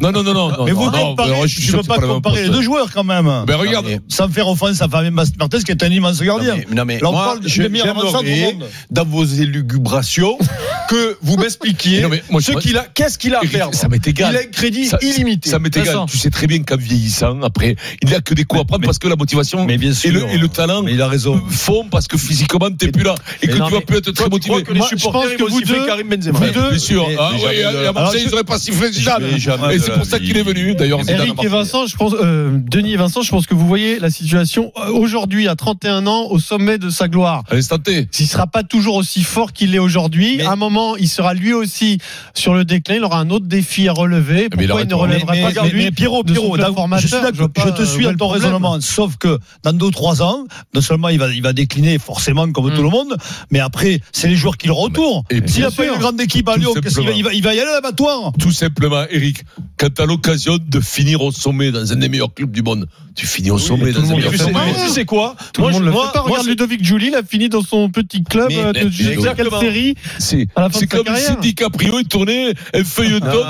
Non, 0.00 0.12
non, 0.12 0.22
non, 0.22 0.34
non. 0.34 0.64
Mais 0.64 0.72
vous 0.72 0.86
ne 0.86 1.72
peux 1.72 1.82
pas 1.82 1.98
comparer 1.98 2.44
les 2.44 2.48
deux 2.48 2.62
joueurs 2.62 2.90
quand 2.92 3.04
même. 3.04 3.26
Ben, 3.26 3.44
mais 3.46 3.54
regarde. 3.54 3.86
Sans 4.08 4.28
faire 4.28 4.48
offense 4.48 4.80
à 4.80 4.88
Fabien 4.88 5.12
Barthez, 5.12 5.62
qui 5.64 5.70
est 5.70 5.82
un 5.82 5.90
immense 5.90 6.22
gardien. 6.22 6.56
Non, 6.72 6.84
mais 6.84 6.98
j'aimerais 7.44 8.56
dans 8.90 9.04
vos 9.04 9.24
élucubrations 9.24 10.38
que 10.88 11.18
vous 11.20 11.36
m'expliquiez 11.36 12.02
ce 12.40 12.52
qu'il 12.52 12.78
a, 12.78 12.86
qu'est-ce 12.94 13.18
qu'il 13.18 13.34
a 13.34 13.40
à 13.40 13.46
perdre. 13.46 13.74
Ça 13.74 13.88
m'est 13.88 14.06
égal. 14.06 14.32
Il 14.32 14.36
a 14.36 14.40
un 14.40 14.44
crédit 14.44 14.90
illimité. 15.02 15.50
Ça 15.50 15.58
m'est 15.58 15.76
égal. 15.76 15.98
Tu 16.08 16.16
sais 16.16 16.30
très 16.30 16.46
bien 16.46 16.62
qu'à 16.62 16.76
vie 16.76 16.97
après, 17.42 17.76
il 18.02 18.08
n'y 18.08 18.14
a 18.14 18.20
que 18.20 18.34
des 18.34 18.44
coups 18.44 18.62
à 18.62 18.64
prendre 18.64 18.84
parce 18.84 18.98
que 18.98 19.08
la 19.08 19.16
motivation 19.16 19.64
mais 19.64 19.78
bien 19.78 19.92
sûr, 19.92 20.10
et, 20.10 20.38
le, 20.38 20.48
talent 20.48 20.82
mais 20.82 20.94
raison. 21.02 21.40
font 21.48 21.84
parce 21.90 22.06
que 22.06 22.16
physiquement, 22.16 22.68
tu 22.70 22.86
n'es 22.86 22.92
plus 22.92 23.04
là 23.04 23.14
et 23.42 23.46
que 23.46 23.52
tu 23.52 23.72
vas 23.72 23.80
plus 23.80 23.98
être 23.98 24.12
très 24.12 24.28
motivé. 24.28 24.64
Je 24.66 25.08
pense 25.08 25.26
que 25.26 25.42
vous 25.42 25.60
deux, 25.60 25.86
Karim 25.86 26.08
Benzema. 26.08 26.38
Vous 26.38 26.52
bien 26.70 26.78
sûr. 26.78 27.06
Mais, 27.08 27.16
hein, 27.18 27.72
de... 27.72 27.86
à 27.86 27.92
Marseille, 27.92 28.22
ils 28.24 28.30
n'auraient 28.30 28.44
pas 28.44 28.58
sifflé 28.58 28.92
Zidane. 28.92 29.24
Et 29.72 29.78
c'est 29.78 29.92
pour 29.92 30.04
ça 30.04 30.18
qu'il 30.18 30.36
est 30.36 30.42
venu, 30.42 30.74
d'ailleurs. 30.74 31.00
Eric 31.08 31.42
et 31.42 31.48
Vincent, 31.48 31.86
je 31.86 31.96
pense, 31.96 32.14
euh, 32.20 32.50
Denis 32.52 32.94
et 32.94 32.96
Vincent, 32.96 33.22
je 33.22 33.30
pense 33.30 33.46
que 33.46 33.54
vous 33.54 33.66
voyez 33.66 33.98
la 33.98 34.10
situation 34.10 34.72
euh, 34.76 34.90
aujourd'hui, 34.90 35.48
à 35.48 35.56
31 35.56 36.06
ans, 36.06 36.26
au 36.30 36.38
sommet 36.38 36.78
de 36.78 36.90
sa 36.90 37.08
gloire. 37.08 37.44
Allez, 37.50 37.62
tenter. 37.62 38.08
S'il 38.10 38.26
ne 38.26 38.30
sera 38.30 38.46
pas 38.46 38.62
toujours 38.62 38.96
aussi 38.96 39.22
fort 39.22 39.52
qu'il 39.52 39.74
est 39.74 39.78
aujourd'hui, 39.78 40.42
à 40.42 40.52
un 40.52 40.56
moment, 40.56 40.96
il 40.96 41.08
sera 41.08 41.34
lui 41.34 41.52
aussi 41.52 41.98
sur 42.34 42.54
le 42.54 42.64
déclin. 42.64 42.96
Il 42.96 43.04
aura 43.04 43.20
un 43.20 43.30
autre 43.30 43.46
défi 43.46 43.88
à 43.88 43.92
relever. 43.92 44.46
Eh 44.46 44.48
Pourquoi 44.48 44.82
il 44.82 44.88
ne 44.88 44.94
relèvera 44.94 45.34
pas 45.34 45.48
aujourd'hui 45.48 45.90
Pierrot, 45.90 46.24
Pierrot, 46.24 46.56
je, 46.96 47.06
suis 47.06 47.16
je, 47.34 47.42
je 47.42 47.68
te 47.70 47.82
euh, 47.82 47.86
suis 47.86 48.04
dans 48.04 48.14
ton 48.14 48.28
raisonnement. 48.28 48.80
Sauf 48.80 49.16
que 49.16 49.38
dans 49.62 49.72
deux 49.72 49.90
trois 49.90 50.22
ans, 50.22 50.46
non 50.74 50.80
seulement 50.80 51.08
il 51.08 51.18
va, 51.18 51.28
il 51.28 51.42
va 51.42 51.52
décliner 51.52 51.98
forcément 51.98 52.50
comme 52.50 52.70
hmm. 52.70 52.74
tout 52.74 52.82
le 52.82 52.90
monde, 52.90 53.16
mais 53.50 53.60
après, 53.60 54.00
c'est 54.12 54.28
les 54.28 54.36
joueurs 54.36 54.56
qui 54.56 54.66
le 54.66 54.72
retournent. 54.72 55.22
S'il 55.46 55.62
n'a 55.62 55.70
pas 55.70 55.86
une 55.86 55.98
grande 55.98 56.20
équipe 56.20 56.48
à 56.48 56.56
Lyon, 56.56 56.72
il 56.76 57.24
va, 57.24 57.32
il, 57.32 57.42
va, 57.42 57.54
y 57.54 57.60
aller 57.60 57.70
à 57.70 57.74
l'abattoir. 57.74 58.32
Tout 58.38 58.52
simplement, 58.52 59.04
Eric, 59.10 59.44
quand 59.76 59.92
tu 59.94 60.02
as 60.02 60.06
l'occasion 60.06 60.58
de 60.60 60.80
finir 60.80 61.22
au 61.22 61.32
sommet 61.32 61.70
dans 61.70 61.92
un 61.92 61.96
des 61.96 62.08
meilleurs 62.08 62.32
clubs 62.32 62.50
du 62.50 62.62
monde, 62.62 62.88
tu 63.14 63.26
finis 63.26 63.50
au 63.50 63.58
sommet 63.58 63.92
dans 63.92 64.00
un 64.00 64.02
des 64.02 64.14
meilleurs 64.16 64.32
clubs. 64.32 64.46
du 64.46 64.52
monde. 64.52 64.62
Tu 64.84 64.88
sais 64.90 65.04
quoi 65.04 65.36
Moi, 65.58 65.72
je 65.72 65.80
le 65.80 65.90
moi, 65.90 66.12
pas. 66.12 66.20
Regarde 66.20 66.46
Ludovic 66.46 66.84
Julie, 66.84 67.08
il 67.08 67.14
a 67.14 67.22
fini 67.22 67.48
dans 67.48 67.62
son 67.62 67.88
petit 67.90 68.22
club 68.22 68.48
euh, 68.52 68.72
de 68.72 69.34
quelle 69.34 69.50
série 69.60 69.94
C'est 70.18 70.86
comme 70.86 71.06
si 71.16 71.36
DiCaprio 71.40 71.98
est 71.98 72.08
tourné 72.08 72.52
un 72.74 72.84
feuilleton, 72.84 73.44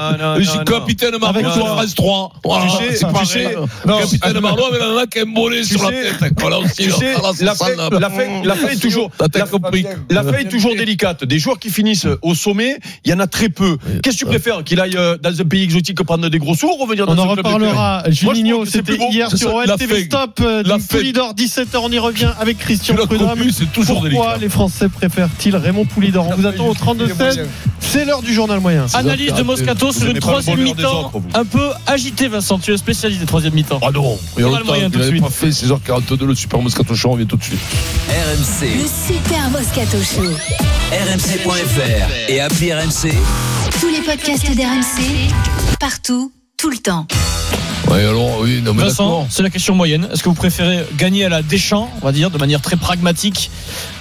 capitaine 0.65 1.19
Marvel 1.19 1.47
sur 1.53 1.67
France 1.67 1.95
3 1.95 2.33
tu 3.21 3.27
sais, 3.27 3.55
non, 3.87 3.99
capitaine 3.99 4.33
ah, 4.37 4.41
Marlon 4.41 4.67
avait 4.67 4.83
un 4.83 4.95
mec 4.95 5.11
qui 5.11 5.65
sur 5.65 5.83
la 5.83 5.91
tête. 5.91 6.15
Sais, 6.99 7.15
la, 7.45 7.55
fin 7.55 8.69
est 8.69 8.81
toujours, 8.81 9.11
la, 10.11 10.23
fin 10.23 10.39
est 10.39 10.49
toujours 10.49 10.75
délicate. 10.75 11.25
Des 11.25 11.39
joueurs 11.39 11.59
qui 11.59 11.71
finissent 11.71 12.07
au 12.23 12.35
sommet, 12.35 12.79
il 13.05 13.11
y 13.11 13.15
en 13.15 13.21
a 13.21 13.27
très 13.27 13.49
peu. 13.49 13.79
Qu'est-ce 14.03 14.17
que 14.17 14.21
tu 14.21 14.27
préfères 14.27 14.65
qu'il 14.65 14.81
aille 14.81 14.97
euh, 14.97 15.17
dans 15.19 15.41
un 15.41 15.45
pays 15.45 15.63
exotique 15.63 15.99
prendre 16.09 16.29
des 16.29 16.39
gros 16.39 16.55
sous 16.55 16.67
ou 16.67 16.77
revenir 16.77 17.07
dans 17.07 17.15
On 17.15 17.19
en 17.19 17.29
reparlera. 17.29 18.05
Juninho, 18.09 18.65
c'était 18.65 18.97
hier 18.97 19.31
sur 19.31 19.55
OLTV 19.55 20.05
Stop. 20.05 20.41
Euh, 20.41 20.63
Poulidor, 20.89 21.35
17h, 21.35 21.79
on 21.83 21.91
y 21.91 21.99
revient 21.99 22.33
avec 22.41 22.59
Christian 22.59 22.95
Prudhomme. 22.95 23.39
Pourquoi 23.75 24.39
les 24.39 24.49
Français 24.49 24.89
préfèrent-ils 24.89 25.57
Raymond 25.57 25.85
Poulidor 25.85 26.29
On 26.29 26.37
vous 26.37 26.47
attend 26.47 26.67
au 26.67 26.75
32-16. 26.75 27.41
C'est 27.81 28.05
l'heure 28.05 28.23
du 28.23 28.33
journal 28.33 28.61
moyen. 28.61 28.87
Analyse 28.95 29.35
de 29.35 29.43
Moscato 29.43 29.93
sur 29.93 30.09
une 30.09 30.19
troisième 30.19 30.61
mi-temps 30.61 31.13
un 31.35 31.45
peu 31.45 31.69
agité. 31.87 32.29
Vincent. 32.29 32.59
Tu 32.59 32.73
es 32.73 32.77
spécialiste 32.77 33.08
spécialiste 33.09 33.21
des 33.21 33.27
troisième 33.27 33.55
mi-temps. 33.55 33.81
Ah 33.83 33.91
non, 33.91 34.19
il 34.37 34.45
a 34.45 34.63
moyen 34.65 34.91
tout 34.91 34.99
de 34.99 35.21
pas 35.21 35.31
fait 35.31 35.49
16h42 35.49 36.25
le 36.25 36.35
Super 36.35 36.61
Moscato 36.61 36.95
Show, 36.95 37.11
on 37.11 37.17
vient 37.17 37.27
tout 37.27 37.37
de 37.37 37.43
suite. 37.43 37.61
RMC. 38.09 38.69
Le 38.77 39.15
Super 39.15 39.51
Moscato 39.51 39.99
Show. 40.03 40.31
RMC.fr 40.93 42.31
et 42.31 42.41
appli 42.41 42.73
RMC. 42.73 43.13
Tous 43.81 43.89
les 43.89 44.01
podcasts 44.01 44.55
d'RMC, 44.55 45.33
partout, 45.79 46.33
tout 46.57 46.71
le 46.71 46.79
temps. 46.79 47.07
Ouais, 47.91 48.05
alors, 48.05 48.41
oui, 48.41 48.63
Vincent, 48.65 49.27
c'est 49.31 49.43
la 49.43 49.51
question 49.51 49.75
moyenne. 49.75 50.09
Est-ce 50.13 50.23
que 50.23 50.29
vous 50.29 50.35
préférez 50.35 50.85
gagner 50.97 51.25
à 51.25 51.29
la 51.31 51.43
Deschamps, 51.43 51.91
on 52.03 52.05
va 52.05 52.13
dire, 52.13 52.31
de 52.31 52.37
manière 52.37 52.61
très 52.61 52.77
pragmatique, 52.77 53.51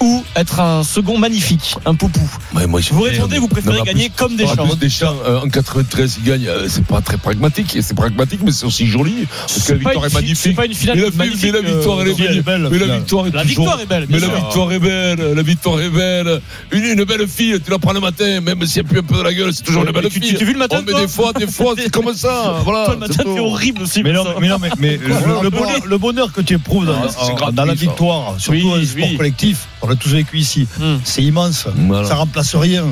ou 0.02 0.24
être 0.36 0.60
un 0.60 0.84
second 0.84 1.18
magnifique, 1.18 1.76
un 1.86 1.96
poupou 1.96 2.28
Vous 2.52 3.02
répondez, 3.02 3.40
vous 3.40 3.48
préférez 3.48 3.82
gagner 3.84 4.12
comme 4.16 4.36
Deschamps. 4.36 4.68
Plus, 4.68 4.78
Deschamps, 4.78 5.16
euh, 5.26 5.40
en 5.40 5.48
93, 5.48 6.18
il 6.20 6.24
gagne. 6.24 6.48
Euh, 6.48 6.68
c'est 6.70 6.86
pas 6.86 7.02
très 7.02 7.18
pragmatique. 7.18 7.78
C'est 7.82 7.96
pragmatique, 7.96 8.42
mais 8.44 8.52
c'est 8.52 8.66
aussi 8.66 8.88
joli. 8.88 9.26
Parce 9.30 9.64
que 9.64 9.74
la 9.74 9.80
victoire 9.80 10.06
est 10.06 10.14
magnifique. 10.14 10.58
Mais 10.58 10.68
la, 10.68 11.62
victoire, 11.62 12.02
est 12.02 12.10
euh, 12.10 12.42
belle. 12.42 12.68
Mais 12.70 12.80
la 12.80 12.98
victoire 12.98 13.28
est 13.28 13.32
La 13.32 13.44
victoire 13.44 13.80
est 13.80 13.86
belle. 13.86 14.06
Mais 14.10 14.20
la 14.20 14.28
victoire 14.28 14.72
est 14.72 14.80
belle. 14.80 15.34
La 15.36 15.42
victoire 15.42 15.82
est 15.82 15.90
belle. 15.90 16.42
Une 16.72 17.04
belle 17.06 17.28
fille, 17.28 17.60
tu 17.64 17.72
la 17.72 17.80
prends 17.80 17.94
le 17.94 18.00
matin, 18.02 18.42
même 18.42 18.66
si 18.66 18.80
elle 18.80 18.86
pue 18.86 19.00
un 19.00 19.04
peu 19.04 19.18
de 19.18 19.22
la 19.22 19.34
gueule, 19.34 19.54
c'est 19.54 19.64
toujours 19.64 19.86
une 19.86 19.92
belle 19.92 20.10
fille. 20.12 20.36
Tu 20.36 20.46
vu 20.46 20.54
le 20.54 20.58
oh, 20.58 20.60
matin 20.60 20.84
Mais 20.86 20.94
des 20.94 21.08
fois, 21.08 21.32
des 21.34 21.48
fois, 21.48 21.74
c'est 21.78 21.90
comme 21.90 22.14
ça. 22.14 22.64
Le 22.66 22.96
matin, 22.98 23.14
c'est 23.16 23.40
horrible. 23.40 23.77
Mais 24.04 24.14
non, 24.14 24.24
mais, 24.40 24.48
non, 24.48 24.58
mais, 24.80 25.00
le, 25.88 25.98
bonheur, 25.98 26.32
que 26.32 26.42
tu 26.42 26.56
éprouves 26.56 26.86
dans, 26.86 26.96
ah, 26.96 27.66
la 27.66 27.74
victoire, 27.74 28.36
surtout 28.38 28.74
oui, 28.74 28.82
un 28.82 28.86
sport 28.86 29.18
collectif, 29.18 29.68
on 29.82 29.88
l'a 29.88 29.96
tous 29.96 30.10
vécu 30.10 30.38
ici, 30.38 30.68
c'est 31.04 31.24
immense. 31.24 31.68
Voilà. 31.76 32.08
Ça 32.08 32.16
remplace 32.16 32.56
rien. 32.56 32.86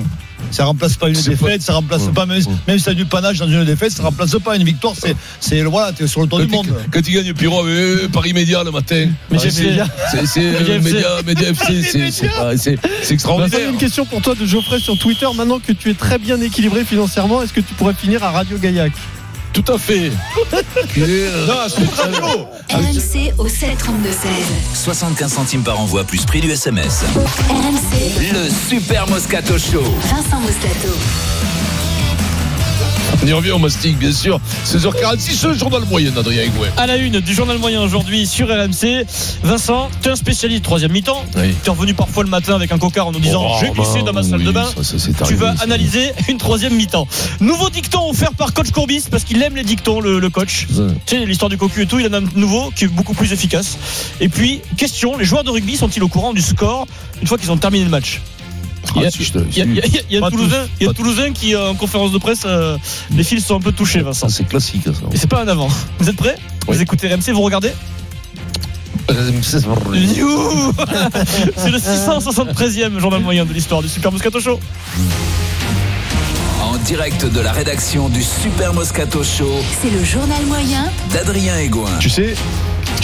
Ça 0.51 0.65
remplace 0.65 0.95
pas 0.95 1.09
une 1.09 1.19
défaite, 1.19 1.61
ça 1.61 1.73
remplace 1.73 2.07
pas 2.13 2.25
même, 2.25 2.41
hmm. 2.41 2.57
même 2.67 2.77
si 2.77 2.85
t'as 2.85 2.93
du 2.93 3.05
panache 3.05 3.37
dans 3.37 3.47
une 3.47 3.65
défaite, 3.65 3.91
ça 3.91 4.03
ne 4.03 4.07
remplace 4.07 4.35
pas 4.43 4.55
une 4.55 4.63
victoire. 4.63 4.93
C'est, 4.97 5.15
c'est 5.39 5.61
voilà, 5.63 5.91
t'es 5.91 6.07
sur 6.07 6.21
le 6.21 6.27
tour 6.27 6.39
du 6.39 6.47
monde. 6.47 6.67
Quand 6.91 7.01
tu 7.01 7.11
gagnes 7.11 7.33
Pyro, 7.33 7.65
euh, 7.65 8.03
euh, 8.03 8.07
Paris 8.09 8.33
Média 8.33 8.63
le 8.63 8.71
matin. 8.71 9.07
Mais 9.31 9.39
j'ai 9.39 9.51
c'est, 9.51 9.63
Média, 10.79 11.21
Média 11.25 11.49
FC, 11.49 12.11
c'est, 12.11 12.27
bah, 12.37 12.51
extraordinaire. 13.09 13.69
Une 13.69 13.77
question 13.77 14.05
pour 14.05 14.21
toi 14.21 14.35
de 14.35 14.45
Geoffrey 14.45 14.79
sur 14.79 14.97
Twitter. 14.97 15.27
Maintenant 15.35 15.59
que 15.59 15.71
tu 15.71 15.89
es 15.89 15.93
très 15.93 16.17
bien 16.17 16.39
équilibré 16.39 16.83
financièrement, 16.83 17.41
est-ce 17.41 17.53
que 17.53 17.61
tu 17.61 17.73
pourrais 17.73 17.93
finir 17.93 18.23
à 18.23 18.31
Radio 18.31 18.57
Gaillac? 18.57 18.93
Tout 19.55 19.63
à 19.71 19.77
fait. 19.77 20.11
RMC 22.69 23.33
au 23.37 23.47
7 23.47 23.77
32 23.77 24.09
16. 24.09 24.19
75 24.73 25.31
centimes 25.31 25.63
par 25.63 25.79
envoi 25.79 26.03
plus 26.03 26.25
prix 26.25 26.41
du 26.41 26.51
SMS. 26.51 27.03
RMC. 27.49 28.33
Le 28.33 28.49
super 28.69 29.07
Moscato 29.07 29.57
Show. 29.57 29.81
Vincent 29.81 30.41
Moscato. 30.41 30.89
On 33.25 33.27
y 33.27 33.33
revient 33.33 33.51
au 33.53 33.57
mastic, 33.57 33.97
bien 33.97 34.11
sûr. 34.11 34.39
16h46, 34.67 35.47
le 35.47 35.53
journal 35.55 35.81
moyen, 35.89 36.15
Adrien 36.15 36.47
Gouet. 36.49 36.69
À 36.77 36.85
la 36.85 36.97
une 36.97 37.19
du 37.21 37.33
journal 37.33 37.57
moyen 37.57 37.81
aujourd'hui 37.81 38.27
sur 38.27 38.49
RMC, 38.49 39.03
Vincent, 39.41 39.89
tu 40.03 40.09
es 40.09 40.11
un 40.11 40.15
spécialiste 40.15 40.63
troisième 40.63 40.91
mi-temps. 40.91 41.25
Tu 41.33 41.39
es 41.39 41.69
revenu 41.71 41.95
parfois 41.95 42.23
le 42.23 42.29
matin 42.29 42.53
avec 42.53 42.71
un 42.71 42.77
cocard 42.77 43.07
en 43.07 43.11
nous 43.11 43.19
disant 43.19 43.43
oh, 43.43 43.57
J'ai 43.59 43.71
glissé 43.71 44.03
dans 44.03 44.13
ma 44.13 44.21
salle 44.21 44.43
de 44.43 44.51
bain. 44.51 44.69
Tu 45.25 45.33
vas 45.33 45.55
analyser 45.61 46.11
une 46.29 46.37
troisième 46.37 46.75
mi-temps. 46.75 47.07
Nouveau 47.39 47.71
dicton 47.71 48.07
offert 48.11 48.31
par 48.33 48.53
coach 48.53 48.69
Courbis 48.69 49.05
parce 49.09 49.23
qu'il 49.23 49.41
aime 49.41 49.55
les 49.55 49.63
dictons, 49.63 50.01
le, 50.01 50.29
coach. 50.29 50.67
Tu 51.07 51.17
sais, 51.17 51.25
l'histoire 51.25 51.49
du 51.49 51.57
cocu 51.57 51.81
et 51.81 51.87
tout, 51.87 51.97
il 51.97 52.05
en 52.05 52.13
a 52.13 52.19
un 52.19 52.25
nouveau 52.35 52.71
qui 52.75 52.83
est 52.83 52.89
beaucoup 52.89 53.15
plus 53.15 53.33
efficace. 53.33 53.79
Et 54.21 54.29
puis, 54.29 54.61
question 54.77 55.17
les 55.17 55.25
joueurs 55.25 55.43
de 55.43 55.49
rugby 55.49 55.77
sont-ils 55.77 56.03
au 56.03 56.09
courant 56.09 56.33
du 56.33 56.43
score 56.43 56.85
une 57.23 57.27
fois 57.27 57.39
qu'ils 57.39 57.49
ont 57.49 57.57
terminé 57.57 57.85
le 57.85 57.89
match? 57.89 58.21
Il 58.95 59.03
y 60.11 60.17
a, 60.17 60.93
Toulousain, 60.93 61.31
qui, 61.33 61.55
euh, 61.55 61.69
en 61.69 61.75
conférence 61.75 62.11
de 62.11 62.17
presse, 62.17 62.43
euh, 62.45 62.77
les 63.15 63.23
fils 63.23 63.45
sont 63.45 63.55
un 63.55 63.59
peu 63.59 63.71
touchés, 63.71 64.01
Vincent. 64.01 64.29
C'est 64.29 64.47
classique, 64.47 64.83
ça. 64.85 64.91
Et 65.11 65.17
c'est 65.17 65.29
pas 65.29 65.41
un 65.41 65.47
avant. 65.47 65.69
Vous 65.99 66.09
êtes 66.09 66.15
prêts. 66.15 66.35
Vous 66.67 66.81
écoutez 66.81 67.07
RMC, 67.13 67.31
vous 67.31 67.41
regardez 67.41 67.71
c'est 71.57 71.69
le 71.69 71.77
673e 71.77 72.99
journal 72.99 73.21
moyen 73.21 73.45
de 73.45 73.53
l'histoire 73.53 73.83
du 73.83 73.87
Super 73.87 74.11
Moscato 74.11 74.39
Show. 74.39 74.59
En 76.63 76.75
direct 76.77 77.25
de 77.25 77.39
la 77.39 77.51
rédaction 77.51 78.09
du 78.09 78.23
Super 78.23 78.73
Moscato 78.73 79.23
Show. 79.23 79.53
C'est 79.81 79.91
le 79.91 80.03
journal 80.03 80.43
moyen 80.47 80.85
d'Adrien 81.13 81.57
Egoin. 81.59 81.97
Tu 81.99 82.09
sais, 82.09 82.35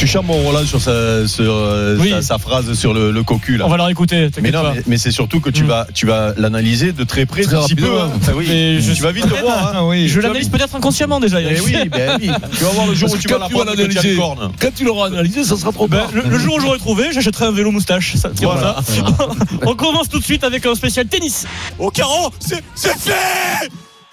Tuchard 0.02 0.24
mon 0.24 0.34
Roland 0.34 0.66
sur, 0.66 0.82
sa, 0.82 1.28
sur 1.28 1.54
euh, 1.54 2.22
sa, 2.24 2.40
phrase 2.40 2.74
sur 2.74 2.92
le, 2.92 3.22
cocu 3.22 3.58
là. 3.58 3.68
On 3.68 3.70
va 3.70 3.78
leur 3.78 3.88
écouter. 3.88 4.30
Mais 4.42 4.50
non, 4.50 4.64
mais, 4.88 4.98
c'est 4.98 5.12
surtout 5.12 5.40
que 5.40 5.52
tu 5.52 5.64
mm. 5.64 5.68
vas 5.68 5.88
tu 5.94 6.08
vas 6.08 6.34
l'analyser 6.38 6.92
de 6.92 7.04
très 7.04 7.28
près, 7.28 7.44
très 7.44 7.56
un 7.56 7.62
petit 7.62 7.76
peu. 7.76 8.02
Hein. 8.02 8.10
Hein. 8.22 8.34
Oui. 8.36 8.80
je 8.82 8.94
tu 8.94 9.04
vas 9.04 9.12
vite 9.12 9.26
le 9.26 9.36
voir. 9.36 9.94
Je 10.08 10.20
l'analyse 10.20 10.50
peut-être 10.50 10.76
inconsciemment 10.76 11.20
déjà. 11.20 11.40
Eh 11.40 11.90
ben 11.90 12.18
tu 12.20 12.64
vas 12.64 12.70
voir 12.72 12.88
le 12.88 12.96
jour 12.96 13.12
où 13.12 13.18
tu 13.18 13.28
vas 13.28 13.38
l'apprendre. 13.38 14.52
Quand 14.60 14.74
tu 14.76 14.86
l'auras 14.86 15.08
analysé, 15.08 15.44
ça 15.44 15.56
sera 15.56 15.72
trop 15.72 15.88
bien. 15.88 16.08
Le, 16.14 16.40
jour 16.40 16.56
où 16.56 16.60
j'aurai 16.60 16.80
trouvé, 16.80 17.12
j'achèterai 17.14 17.46
un 17.46 17.52
vélo 17.52 17.70
moustache. 17.70 18.16
On 19.68 19.76
commence 19.76 20.10
tout 20.10 20.20
de 20.20 20.24
suite 20.24 20.44
avec 20.44 20.66
un 20.66 20.74
spécial 20.74 21.06
tennis. 21.06 21.46
Oh, 21.78 21.88
Au 21.88 21.92
carreau, 21.92 22.32
c'est 22.40 22.64
fait. 22.98 23.70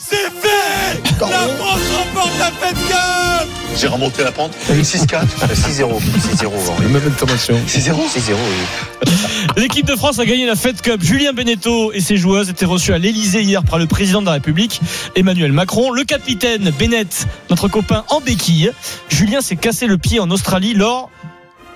C'est 0.09 0.17
fait 0.17 1.21
La 1.21 1.49
France 1.57 1.81
remporte 1.97 2.39
la 2.39 2.47
fête 2.47 2.77
Cup 2.89 3.49
J'ai 3.77 3.89
remonté 3.89 4.25
la 4.25 4.33
pente. 4.33 4.53
6-4. 4.71 5.27
6-0. 5.53 6.01
6-0. 6.35 6.89
Même 6.89 6.97
6-0 6.97 7.93
6-0, 7.93 8.33
oui. 8.33 9.13
L'équipe 9.57 9.87
de 9.87 9.97
France 9.97 10.19
a 10.19 10.25
gagné 10.25 10.47
la 10.47 10.57
Fed 10.57 10.81
Cup. 10.81 11.03
Julien 11.03 11.33
Beneteau 11.33 11.93
et 11.93 12.01
ses 12.01 12.17
joueuses 12.17 12.49
étaient 12.49 12.65
reçus 12.65 12.93
à 12.93 12.99
l'Elysée 12.99 13.43
hier 13.43 13.63
par 13.65 13.79
le 13.79 13.87
président 13.87 14.21
de 14.21 14.27
la 14.27 14.33
République, 14.33 14.81
Emmanuel 15.15 15.53
Macron. 15.53 15.91
Le 15.91 16.05
capitaine 16.05 16.71
Bennett, 16.79 17.27
notre 17.51 17.69
copain 17.69 18.05
en 18.09 18.21
béquille. 18.21 18.73
Julien 19.09 19.41
s'est 19.41 19.57
cassé 19.57 19.87
le 19.87 19.99
pied 19.99 20.21
en 20.21 20.31
Australie 20.31 20.75
lors 20.75 21.11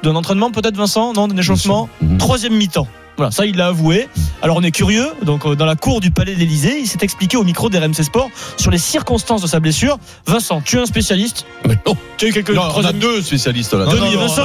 d'un 0.03 0.17
entraînement, 0.17 0.51
peut-être 0.51 0.77
Vincent, 0.77 1.13
non, 1.13 1.29
d'un 1.29 1.37
échauffement? 1.37 1.89
Troisième 2.19 2.55
mi-temps. 2.55 2.89
Voilà, 3.17 3.31
ça 3.31 3.47
il 3.47 3.57
l'a 3.57 3.69
avoué. 3.69 4.09
Alors 4.41 4.57
on 4.57 4.63
est 4.63 4.71
curieux, 4.71 5.07
donc 5.23 5.45
euh, 5.47 5.55
dans 5.55 5.67
la 5.67 5.77
cour 5.77 6.01
du 6.01 6.11
palais 6.11 6.35
de 6.35 6.39
l'Elysée, 6.41 6.81
il 6.81 6.87
s'est 6.87 6.99
expliqué 7.03 7.37
au 7.37 7.45
micro 7.45 7.69
d'RMC 7.69 8.03
Sport 8.03 8.31
sur 8.57 8.71
les 8.71 8.79
circonstances 8.79 9.43
de 9.43 9.47
sa 9.47 9.61
blessure. 9.61 9.99
Vincent, 10.27 10.61
tu 10.65 10.77
es 10.77 10.81
un 10.81 10.87
spécialiste 10.87 11.47
Mais 11.67 11.79
non. 11.87 11.97
Tu 12.17 12.27
as 12.27 12.29
eu 12.29 12.33
quelques 12.33 12.51
Non, 12.51 12.63
on 12.75 12.85
a 12.85 12.93
deux 12.93 13.21
spécialistes 13.23 13.75
là. 13.75 13.87
Denis 13.87 14.15
et 14.15 14.17
Vincent, 14.17 14.45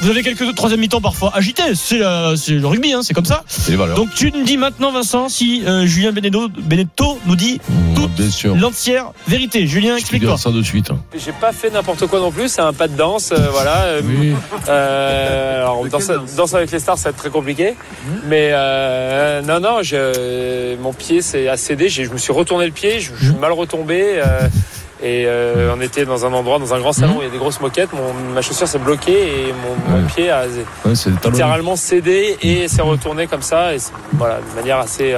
vous 0.00 0.08
avez 0.10 0.22
quelques 0.22 0.54
troisième 0.54 0.80
mi-temps 0.80 1.00
parfois 1.00 1.32
agités. 1.36 1.74
C'est 1.74 2.00
euh, 2.02 2.36
le 2.48 2.66
rugby, 2.66 2.92
hein, 2.92 3.00
c'est 3.02 3.14
comme 3.14 3.24
ça. 3.24 3.42
C'est 3.46 3.72
les 3.72 3.76
valeurs. 3.76 3.96
Donc 3.96 4.14
tu 4.14 4.30
nous 4.32 4.44
dis 4.44 4.56
maintenant, 4.56 4.92
Vincent, 4.92 5.28
si 5.28 5.62
euh, 5.66 5.86
Julien 5.86 6.12
Benedetto, 6.12 6.48
Benedetto 6.48 7.18
nous 7.26 7.36
dit 7.36 7.60
Bien 8.16 8.30
sûr. 8.30 8.54
l'entière 8.56 9.06
vérité. 9.28 9.66
Julien, 9.66 9.90
Je 9.92 9.94
te 9.96 10.00
explique-toi. 10.02 10.30
dire 10.32 10.38
ça 10.38 10.50
de 10.50 10.62
suite. 10.62 10.90
J'ai 11.16 11.32
pas 11.32 11.52
fait 11.52 11.70
n'importe 11.70 12.06
quoi 12.06 12.20
non 12.20 12.30
plus, 12.30 12.48
c'est 12.48 12.60
un 12.60 12.72
pas 12.72 12.88
de 12.88 12.96
danse, 12.96 13.32
euh, 13.32 13.48
voilà. 13.50 13.82
Euh, 13.84 14.02
euh, 14.68 15.62
alors 15.62 15.84
danse, 15.88 16.10
danse 16.36 16.54
avec 16.54 16.70
les 16.70 16.78
stars, 16.78 16.98
ça 16.98 17.04
va 17.04 17.10
être 17.10 17.16
très 17.16 17.30
compliqué. 17.30 17.73
Mais 18.26 18.50
euh, 18.52 19.42
non, 19.42 19.60
non, 19.60 19.82
je, 19.82 20.76
mon 20.76 20.92
pied 20.92 21.22
s'est 21.22 21.48
accédé, 21.48 21.88
j'ai- 21.88 22.04
je 22.04 22.10
me 22.10 22.18
suis 22.18 22.32
retourné 22.32 22.66
le 22.66 22.72
pied, 22.72 23.00
je, 23.00 23.10
je 23.18 23.26
suis 23.30 23.34
mal 23.38 23.52
retombé. 23.52 24.02
euh, 24.18 24.48
et 25.02 25.24
euh, 25.26 25.74
on 25.76 25.80
était 25.82 26.06
dans 26.06 26.24
un 26.24 26.32
endroit, 26.32 26.58
dans 26.58 26.72
un 26.72 26.78
grand 26.78 26.92
salon, 26.94 27.16
où 27.18 27.20
il 27.22 27.24
y 27.24 27.28
a 27.28 27.30
des 27.30 27.36
grosses 27.38 27.60
moquettes. 27.60 27.92
Mon, 27.92 28.14
ma 28.32 28.40
chaussure 28.40 28.66
s'est 28.68 28.78
bloquée 28.78 29.12
et 29.48 29.52
mon, 29.52 29.96
mon 29.98 30.06
pied 30.06 30.30
a 30.30 30.44
Ouais, 30.84 30.94
littéralement 31.32 31.76
cédé 31.76 32.36
et 32.40 32.68
s'est 32.68 32.80
retourné 32.80 33.26
comme 33.26 33.42
ça. 33.42 33.74
Et 33.74 33.78
voilà, 34.14 34.36
de 34.36 34.56
manière 34.56 34.78
assez 34.78 35.14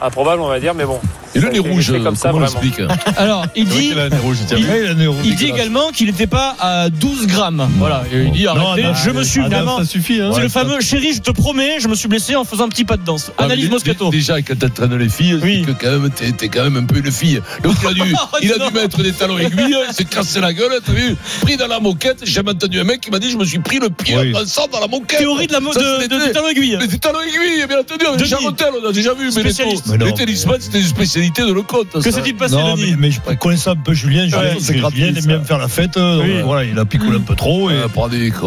improbable, 0.00 0.40
on 0.40 0.48
va 0.48 0.58
dire. 0.60 0.72
Mais 0.74 0.84
bon. 0.84 1.00
Et 1.34 1.40
le 1.40 1.50
nez 1.50 1.58
rouge, 1.58 1.92
comme 2.02 2.16
ça, 2.16 2.30
comment 2.30 2.46
on 2.46 2.88
Alors, 3.20 3.46
il 3.56 3.64
dit, 3.66 3.90
il 3.92 3.98
a 3.98 4.04
un 4.04 4.08
nez 4.08 4.18
rouge, 4.18 4.36
tiens. 4.46 4.56
il, 4.58 4.64
Ouais, 4.66 4.80
il 4.82 4.86
a 4.86 4.90
un 4.90 4.94
nez 4.94 5.06
rouge 5.06 5.20
il 5.24 5.34
dit 5.34 5.46
également 5.46 5.90
qu'il 5.90 6.06
n'était 6.06 6.26
pas 6.26 6.54
à 6.60 6.88
12 6.90 7.26
grammes. 7.26 7.68
Voilà, 7.78 8.04
Et 8.12 8.22
il 8.22 8.30
dit 8.32 8.46
arrêtez, 8.46 8.82
non, 8.84 8.94
je 8.94 9.10
me 9.10 9.22
suis 9.24 9.40
vraiment. 9.40 9.78
ça 9.78 9.84
suffit, 9.84 10.20
hein. 10.20 10.30
C'est 10.34 10.40
le 10.42 10.48
fameux 10.48 10.80
chéri, 10.80 11.12
je 11.14 11.20
te 11.20 11.30
promets, 11.30 11.80
je 11.80 11.88
me 11.88 11.94
suis 11.94 12.08
blessé 12.08 12.36
en 12.36 12.44
faisant 12.44 12.64
un 12.64 12.68
petit 12.68 12.84
pas 12.84 12.96
de 12.96 13.04
danse. 13.04 13.32
Ah, 13.38 13.44
Analyse 13.44 13.68
Moscato. 13.70 14.10
dé- 14.10 14.18
Déjà, 14.18 14.40
quand 14.42 14.58
t'entraînes 14.58 14.96
les 14.96 15.08
filles, 15.08 15.38
que 15.66 15.72
quand 15.72 15.90
même, 15.98 16.10
t'es, 16.10 16.48
quand 16.48 16.62
même 16.64 16.76
un 16.76 16.84
peu 16.84 16.98
une 16.98 17.10
fille. 17.10 17.40
Donc, 17.62 17.74
il 17.82 17.88
a 17.88 17.92
dû, 18.04 18.14
il 18.42 18.52
a 18.52 18.58
dû 18.68 18.74
mettre 18.74 19.02
des 19.02 19.12
talons 19.12 19.38
aiguilles, 19.38 19.76
il 19.88 19.94
s'est 19.94 20.04
cassé 20.04 20.40
la 20.40 20.52
gueule, 20.52 20.72
t'as 20.84 20.92
vu, 20.92 21.16
pris 21.42 21.56
dans 21.56 21.66
la 21.66 21.80
moquette. 21.80 22.20
J'ai 22.24 22.32
jamais 22.32 22.50
entendu 22.52 22.78
un 22.80 22.84
mec 22.84 23.00
qui 23.00 23.10
m'a 23.10 23.18
dit, 23.18 23.30
je 23.30 23.36
me 23.36 23.44
suis 23.44 23.58
pris 23.58 23.78
le 23.80 23.90
pied 23.90 24.16
Oui. 24.16 24.34
en 24.34 24.40
dansant 24.40 24.66
dans 24.72 24.80
la 24.80 24.86
moquette. 24.88 25.18
Théorie 25.18 25.46
de 25.46 25.52
la 25.52 25.60
mo- 25.60 25.72
Ça, 25.72 25.80
de- 25.80 25.98
c'est 26.02 26.08
de- 26.08 26.18
des- 26.26 26.32
talons 26.32 26.48
aiguilles. 26.48 26.78
Des 26.88 26.98
talons 26.98 27.20
aiguilles, 27.20 27.66
bien 27.66 27.80
entendu. 27.80 28.04
Déjà, 28.18 28.36
Rotel, 28.36 28.68
on 28.82 28.88
a 28.88 28.92
déjà 28.92 29.14
vu, 29.14 29.30
mais 29.34 29.42
les, 29.42 29.52
Spécialiste. 29.52 29.84
Tennisman, 30.16 30.56
c'était 30.60 30.80
une 30.80 30.86
spécialité 31.26 31.42
de 31.42 31.52
le 31.54 31.62
compte. 31.62 31.88
Que 32.02 32.10
s'est-il 32.10 32.34
passé, 32.36 32.54
Non, 32.54 32.74
Denis 32.74 32.90
mais, 32.92 32.96
mais 32.98 33.10
je 33.10 33.20
connaissais 33.36 33.70
un 33.70 33.76
peu 33.76 33.92
Julien. 33.94 34.24
Julien, 34.24 34.38
Ouais, 34.38 34.56
c'est 34.60 34.74
Julien 34.76 35.08
aime 35.08 35.14
ça. 35.20 35.26
bien 35.26 35.40
faire 35.44 35.58
la 35.58 35.68
fête. 35.68 35.96
euh, 35.96 36.18
donc. 36.18 36.44
Voilà, 36.44 36.64
il 36.64 36.78
a 36.78 36.84
picolé 36.84 37.16
un 37.16 37.20
peu 37.20 37.34
trop. 37.34 37.70
Et 37.70 37.74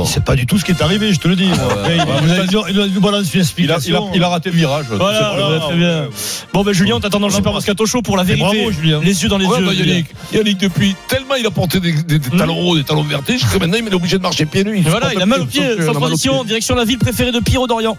c'est 0.05 0.23
pas 0.23 0.35
du 0.35 0.45
tout 0.45 0.57
ce 0.57 0.65
qui 0.65 0.71
est 0.71 0.81
arrivé, 0.81 1.13
je 1.13 1.19
te 1.19 1.27
le 1.27 1.35
dis. 1.35 1.45
il- 1.45 1.51
a- 1.51 2.69
il 2.69 2.79
a- 2.79 2.87
dû 2.87 2.99
balancer 2.99 3.35
une 3.35 3.41
explication. 3.41 4.09
il, 4.13 4.23
raté 4.23 4.49
le 4.49 4.55
virage. 4.55 4.85
Voilà, 4.89 5.31
Voilà, 5.35 5.49
ouais, 5.51 5.59
très 5.59 5.75
bien. 5.75 6.05
Bon, 6.53 6.63
ben 6.63 6.73
Julien, 6.73 6.95
on 6.95 6.99
t'attend 6.99 7.19
dans 7.19 7.27
le 7.27 7.33
Super 7.33 7.53
Moscato 7.53 7.85
Show 7.85 8.01
pour 8.01 8.17
la 8.17 8.23
vérité. 8.23 8.45
bravo, 8.45 8.71
Julien. 8.71 8.99
Les 9.03 9.23
yeux 9.23 9.29
dans 9.29 9.37
les 9.37 9.45
Ouais, 9.45 9.59
yeux. 9.59 9.65
bah. 9.65 9.73
Yannick, 9.73 10.07
Yannick, 10.33 10.57
depuis 10.59 10.95
tellement 11.07 11.35
il 11.35 11.45
a 11.45 11.51
porté 11.51 11.79
des, 11.79 11.93
des- 11.93 12.19
des 12.19 12.37
talons 12.37 12.59
hauts, 12.59 12.75
des 12.77 12.83
talons 12.83 13.03
vertés, 13.03 13.37
jusqu'à 13.37 13.59
maintenant, 13.59 13.77
il 13.79 13.87
est 13.87 13.93
obligé 13.93 14.17
de 14.17 14.23
marcher 14.23 14.45
pieds 14.45 14.63
nus. 14.63 14.77
Et 14.79 14.81
voilà, 14.89 15.13
il 15.13 15.21
a 15.21 15.25
mal 15.25 15.41
au 15.41 15.45
pied, 15.45 15.63
sans 15.85 15.93
transition, 15.93 16.43
direction 16.43 16.75
la 16.75 16.85
ville 16.85 16.97
préférée 16.99 17.31
de 17.31 17.39
Pierrot 17.39 17.67
d'Orient. 17.67 17.97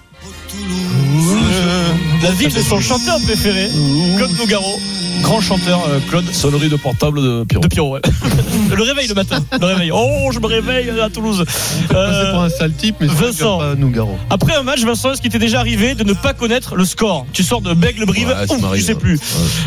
La 2.23 2.31
ville 2.33 2.53
de 2.53 2.61
son 2.61 2.81
chanteur 2.81 3.17
préféré, 3.25 3.69
Claude 4.17 4.37
Nougaro. 4.39 4.81
Grand 5.23 5.41
chanteur, 5.41 5.85
euh, 5.89 5.99
Claude. 6.09 6.33
Sonnerie 6.33 6.69
de 6.69 6.77
portable 6.77 7.21
de 7.21 7.45
Pierrot. 7.45 7.63
De 7.63 7.69
Pierrot, 7.69 7.95
ouais. 7.95 8.01
le 8.77 8.83
réveil 8.83 9.09
le 9.09 9.15
matin. 9.15 9.39
Le 9.61 9.67
réveil. 9.67 9.91
Oh, 9.93 10.31
je 10.33 10.39
me 10.39 10.47
réveille 10.47 10.91
à 11.01 11.09
Toulouse. 11.11 11.45
C'est 11.49 11.95
Euh, 11.95 12.33
pas 12.33 12.39
un 12.45 12.49
sale 12.49 12.73
type, 12.73 12.97
mais 13.01 13.07
Vincent. 13.09 13.59
pas 13.59 13.75
Nougaro. 13.75 14.17
après 14.31 14.55
un 14.55 14.63
match, 14.63 14.81
Vincent, 14.83 15.13
est-ce 15.13 15.23
qu'il 15.23 15.31
t'est 15.31 15.39
déjà 15.41 15.59
arrivé 15.61 15.95
de 15.95 16.05
ne 16.05 16.13
pas 16.13 16.35
connaître 16.35 16.77
le 16.77 16.85
score 16.85 17.27
Tu 17.33 17.43
sors 17.43 17.61
de 17.61 17.75
Bègle-Brive, 17.75 18.29
Ouais, 18.29 18.47
ça 18.47 18.55
ouf, 18.55 18.75
tu 18.75 18.83
sais 18.83 18.95
plus. 18.95 19.19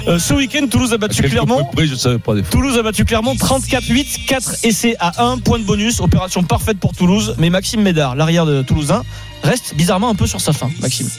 Euh, 0.07 0.19
ce 0.19 0.33
week-end, 0.33 0.67
Toulouse 0.69 0.93
a 0.93 0.97
battu 0.97 1.21
Clermont. 1.23 1.67
Je 1.77 1.95
savais 1.95 2.19
pas 2.19 2.33
des 2.35 2.43
fois. 2.43 2.51
Toulouse 2.51 2.77
a 2.77 2.83
battu 2.83 3.03
Clermont 3.05 3.35
34-8, 3.35 4.25
4 4.27 4.55
essais 4.63 4.95
à 4.99 5.23
1, 5.25 5.39
point 5.39 5.59
de 5.59 5.63
bonus, 5.63 5.99
opération 5.99 6.43
parfaite 6.43 6.79
pour 6.79 6.93
Toulouse. 6.93 7.35
Mais 7.37 7.49
Maxime 7.49 7.81
Médard, 7.81 8.15
l'arrière 8.15 8.45
de 8.45 8.61
Toulousain, 8.61 9.03
reste 9.43 9.75
bizarrement 9.75 10.09
un 10.09 10.15
peu 10.15 10.27
sur 10.27 10.39
sa 10.41 10.53
fin, 10.53 10.69
Maxime. 10.81 11.09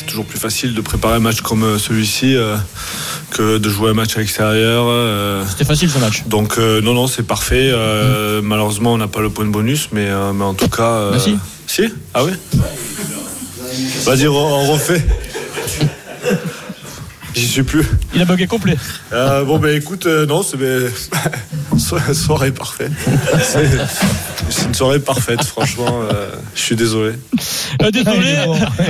C'est 0.00 0.06
toujours 0.06 0.24
plus 0.24 0.38
facile 0.38 0.72
de 0.74 0.80
préparer 0.80 1.16
un 1.16 1.20
match 1.20 1.42
comme 1.42 1.62
euh, 1.62 1.78
celui-ci 1.78 2.34
euh, 2.34 2.56
que 3.32 3.58
de 3.58 3.68
jouer 3.68 3.90
un 3.90 3.92
match 3.92 4.16
à 4.16 4.20
l'extérieur. 4.20 4.86
euh. 4.88 5.44
C'était 5.46 5.66
facile 5.66 5.90
ce 5.90 5.98
match. 5.98 6.22
Donc 6.26 6.56
non, 6.56 6.94
non, 6.94 7.06
c'est 7.06 7.22
parfait. 7.22 7.68
Euh, 7.70 8.40
Malheureusement, 8.42 8.94
on 8.94 8.96
n'a 8.96 9.08
pas 9.08 9.20
le 9.20 9.28
point 9.28 9.44
de 9.44 9.50
bonus, 9.50 9.88
mais, 9.92 10.08
mais 10.34 10.44
en 10.44 10.54
tout 10.54 10.70
cas... 10.70 11.10
Bah 11.10 11.18
si. 11.18 11.36
Si? 11.66 11.82
Ah 12.14 12.24
oui? 12.24 12.32
Vas-y, 14.04 14.26
on 14.26 14.72
refait. 14.72 15.04
J'y 17.40 17.48
suis 17.48 17.62
plus. 17.62 17.84
Il 18.14 18.20
a 18.20 18.24
bugué 18.24 18.46
complet. 18.46 18.76
Euh, 19.12 19.44
bon, 19.44 19.58
ben 19.58 19.74
écoute, 19.76 20.06
euh, 20.06 20.26
non, 20.26 20.42
c'est 20.42 20.56
ben, 20.58 20.90
so- 21.78 21.98
soirée 22.12 22.50
parfaite. 22.52 22.92
C'est 24.48 24.66
une 24.66 24.74
soirée 24.74 24.98
parfaite, 25.00 25.42
franchement. 25.44 26.00
euh, 26.12 26.30
je 26.54 26.60
suis 26.60 26.76
désolé. 26.76 27.12
Euh, 27.82 27.90
désolé, 27.90 28.34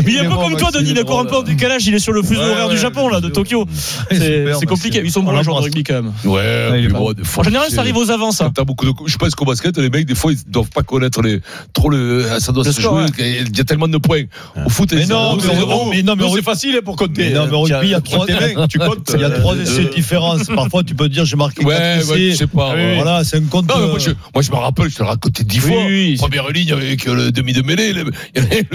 mais 0.04 0.12
il 0.12 0.16
est 0.16 0.20
un 0.20 0.30
peu 0.30 0.36
comme 0.36 0.56
toi, 0.56 0.70
Maxime, 0.70 0.80
Denis. 0.80 0.90
Il 0.92 0.98
est 0.98 1.02
encore 1.02 1.20
un 1.20 1.24
peu 1.26 1.36
en 1.36 1.42
décalage. 1.42 1.86
Il 1.86 1.94
est 1.94 1.98
sur 1.98 2.12
le 2.12 2.22
fuseau 2.22 2.40
Ouais, 2.40 2.50
horaire 2.50 2.68
du 2.70 2.78
Japon, 2.78 3.08
là, 3.08 3.20
de 3.20 3.28
Tokyo. 3.28 3.66
C'est 4.10 4.66
compliqué. 4.66 5.02
Ils 5.04 5.10
sont 5.12 5.22
bons, 5.22 5.32
On 5.32 5.36
les 5.38 5.44
joueurs 5.44 5.58
de 5.58 5.64
rugby, 5.64 5.84
quand 5.84 5.94
même. 5.94 6.12
Ouais, 6.24 6.88
bon, 6.88 7.12
des 7.12 7.24
fois, 7.24 7.42
En 7.42 7.44
général, 7.44 7.70
ça 7.70 7.80
arrive 7.80 7.96
aux 7.96 8.10
avants, 8.10 8.32
ça. 8.32 8.50
Beaucoup 8.66 8.86
de, 8.86 8.92
je 9.06 9.16
pense 9.16 9.34
qu'au 9.34 9.44
basket, 9.44 9.76
les 9.78 9.90
mecs, 9.90 10.06
des 10.06 10.14
fois, 10.14 10.32
ils 10.32 10.38
doivent 10.50 10.70
pas 10.70 10.82
connaître 10.82 11.22
les, 11.22 11.40
trop 11.72 11.88
le, 11.90 12.24
ça 12.38 12.52
doit 12.52 12.64
Le 12.64 12.72
se 12.72 12.80
score, 12.80 12.94
jouer. 13.00 13.04
ouais. 13.18 13.38
Il 13.50 13.56
y 13.56 13.60
a 13.60 13.64
tellement 13.64 13.88
de 13.88 13.98
points. 13.98 14.22
Au 14.64 14.68
foot, 14.70 14.92
Mais 14.92 15.06
non, 15.06 15.38
c'est 15.40 15.46
mais- 15.90 16.02
non, 16.02 16.34
c'est 16.34 16.42
facile 16.42 16.76
hein, 16.76 16.80
pour 16.84 16.96
compter. 16.96 17.12
Mais 17.28 17.30
non, 17.30 17.46
mais 17.46 17.54
au 17.54 17.60
rugby, 17.62 17.78
il 17.86 17.90
y 17.90 17.94
a 17.94 18.00
trois 18.00 18.26
tu 18.68 18.78
comptes. 18.78 19.10
Il 19.14 19.20
y 19.20 19.24
a 19.24 19.30
trois 19.30 19.54
Euh, 19.56 19.62
essais 19.62 19.84
de 19.84 19.88
différence. 19.94 20.44
Parfois, 20.54 20.82
tu 20.82 20.94
peux 20.94 21.08
te 21.08 21.12
dire, 21.14 21.24
j'ai 21.24 21.36
marqué 21.36 21.64
Ouais, 21.64 21.74
quatre 21.74 22.10
ouais, 22.10 22.20
essais. 22.20 22.30
je 22.32 22.36
sais 22.36 22.46
pas. 22.46 22.74
ouais. 22.74 22.94
Voilà, 22.96 23.24
c'est 23.24 23.36
un 23.38 23.42
compte. 23.42 23.68
Non, 23.68 23.78
moi, 23.78 23.96
euh, 23.96 23.98
je, 23.98 24.10
moi, 24.34 24.42
je 24.42 24.50
me 24.50 24.56
rappelle, 24.56 24.88
je 24.90 24.96
te 24.96 25.02
l'ai 25.02 25.08
raconté 25.08 25.44
dix 25.44 25.60
Oui, 25.64 25.72
fois. 25.72 25.84
oui. 25.86 26.16
Première 26.18 26.48
ligne 26.50 26.72
avec 26.72 27.04
le 27.04 27.30
demi 27.32 27.52
de 27.52 27.62
mêlée, 27.62 27.92
le, 27.92 28.04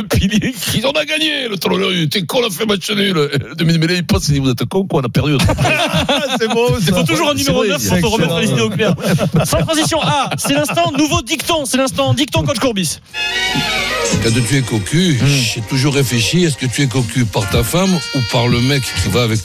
pilier, 0.10 0.54
ils 0.76 0.86
en 0.86 0.92
a 0.92 1.06
gagné, 1.06 1.48
le 1.50 1.58
talonneur, 1.58 1.90
t'es 2.10 2.24
con, 2.24 2.40
on 2.44 2.48
a 2.48 2.50
fait 2.52 2.66
match 2.66 2.90
nul. 2.92 3.14
Le 3.14 3.56
demi 3.56 3.74
de 3.74 3.78
mêlée, 3.78 3.96
il 3.98 4.06
passe, 4.06 4.28
il 4.30 4.34
dit, 4.34 4.40
vous 4.40 4.50
êtes 4.50 4.66
con, 4.66 4.86
quoi, 4.86 5.02
on 5.02 5.06
a 5.06 5.10
perdu. 5.10 5.34
c'est 6.40 6.48
beau, 6.50 6.68
Il 6.80 6.94
faut 6.94 7.04
toujours 7.04 7.30
un 7.30 7.34
numéro 7.34 7.64
C'est 7.64 7.70
9 7.70 7.82
vrai, 7.90 8.00
pour 8.02 8.10
te 8.12 8.16
remettre 8.22 8.40
les 8.40 8.50
idées 8.52 8.62
au 8.62 8.70
clair. 8.70 8.96
Sans 9.46 9.58
transition 9.60 10.02
A, 10.02 10.30
c'est 10.38 10.54
l'instant 10.54 10.92
nouveau 10.98 11.22
dicton. 11.22 11.66
C'est 11.66 11.78
l'instant 11.78 12.14
dicton 12.14 12.44
coach 12.44 12.60
Courbis. 12.60 13.00
Quand 14.24 14.30
tu 14.48 14.58
es 14.58 14.62
cocu, 14.62 15.20
j'ai 15.26 15.62
toujours 15.62 15.94
réfléchi, 15.96 16.44
est-ce 16.44 16.58
que 16.58 16.66
tu 16.66 16.82
es 16.84 16.88
cocu 16.88 17.26
par 17.26 17.48
ta 17.50 17.64
femme 17.64 17.94
ou 18.16 18.20
par 18.32 18.48
le 18.48 18.60
mec 18.62 18.84
qui 19.04 19.10
va 19.10 19.24
avec 19.24 19.42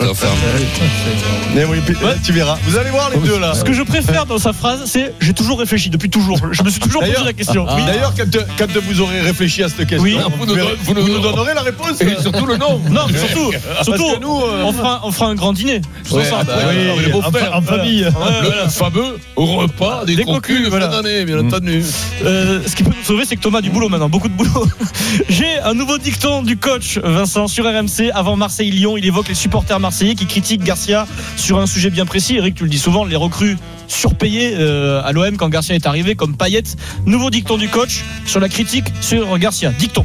Mais 1.55 1.65
oui, 1.69 1.79
puis, 1.85 1.95
tu 2.25 2.33
verras. 2.33 2.57
Vous 2.65 2.77
allez 2.79 2.91
voir 2.91 3.11
les 3.11 3.19
deux 3.19 3.39
là. 3.39 3.55
Ce 3.55 3.65
que 3.65 3.73
je 3.73 3.83
préfère 3.83 4.27
dans 4.27 4.39
sa 4.39 4.53
phrase, 4.53 4.83
c'est 4.87 5.13
j'ai 5.21 5.33
toujours 5.35 5.59
réfléchi 5.59 5.91
depuis 5.91 6.09
toujours. 6.11 6.39
Je 6.53 6.63
me 6.63 6.71
suis 6.71 6.81
toujours 6.81 7.03
posé 7.03 7.25
la 7.25 7.33
question. 7.33 7.67
Oui. 7.75 7.83
D'ailleurs, 7.87 8.15
quand, 8.17 8.25
quand 8.59 8.81
vous 8.89 9.01
aurez 9.01 9.21
réfléchi 9.21 9.63
à 9.63 9.69
cette 9.69 9.87
question, 9.87 10.03
Oui. 10.03 10.17
vous, 10.39 10.47
nous, 10.47 10.55
verrez- 10.55 10.77
vous 10.83 10.95
nous 10.95 11.19
donnerez 11.21 11.55
la 11.55 11.61
réponse. 11.63 12.01
Et 12.01 12.17
surtout 12.21 12.47
le 12.47 12.57
nom. 12.57 12.81
Non, 12.91 13.03
mais 13.13 13.19
surtout, 13.19 13.53
surtout 13.83 14.17
nous, 14.21 14.41
euh, 14.41 14.65
on, 14.65 14.73
fera, 14.73 15.01
on 15.05 15.13
fera 15.13 15.27
un 15.27 15.35
grand 15.35 15.53
dîner. 15.53 15.81
Ouais, 16.11 16.23
ensemble. 16.27 16.47
bah, 16.47 16.55
ouais, 16.69 17.07
les 17.07 17.13
en, 17.13 17.23
frères. 17.31 17.57
en 17.57 17.63
famille. 17.63 18.07
Le 18.43 18.69
fameux 18.71 19.19
repas 19.37 20.05
des, 20.07 20.17
Des 20.17 20.25
cocus 20.25 20.59
de 20.61 20.65
fin 20.65 20.71
voilà. 20.71 20.89
d'année, 20.89 21.25
bien 21.25 21.39
entendu. 21.41 21.85
Euh, 22.25 22.61
ce 22.67 22.75
qui 22.75 22.83
peut 22.83 22.91
nous 22.97 23.05
sauver, 23.05 23.25
c'est 23.27 23.37
que 23.37 23.41
Thomas 23.43 23.59
a 23.59 23.63
du 23.63 23.71
boulot 23.71 23.89
maintenant, 23.89 24.09
beaucoup 24.09 24.29
de 24.29 24.35
boulot. 24.35 24.67
J'ai 25.29 25.59
un 25.63 25.75
nouveau 25.75 25.99
dicton 25.99 26.43
du 26.43 26.57
coach 26.57 26.99
Vincent 26.99 27.49
sur 27.49 27.65
RMC 27.65 28.11
avant 28.15 28.37
Marseille-Lyon. 28.37 28.97
Il 28.97 29.05
évoque 29.07 29.29
les 29.29 29.35
supporters 29.35 29.79
marseillais 29.79 29.90
qui 29.91 30.27
critiquent 30.27 30.63
Garcia 30.63 31.07
sur 31.37 31.59
un 31.59 31.67
sujet 31.67 31.91
bien 31.91 32.07
précis. 32.07 32.37
Eric, 32.37 32.55
tu 32.55 32.65
le 32.65 32.71
dis 32.71 32.79
souvent, 32.79 33.05
les 33.05 33.17
recrues 33.17 33.59
surpayées 33.89 34.55
euh, 34.55 35.03
à 35.05 35.13
l'OM 35.13 35.37
quand 35.37 35.49
Garcia 35.49 35.75
est 35.75 35.87
arrivé, 35.87 36.15
comme 36.15 36.37
Payet. 36.37 36.63
Nouveau 37.07 37.31
dicton 37.31 37.59
du 37.59 37.69
coach 37.69 38.05
sur 38.25 38.41
la 38.41 38.49
critique 38.49 38.87
sur 39.01 39.37
Garcia. 39.39 39.73
Dicton. 39.73 40.05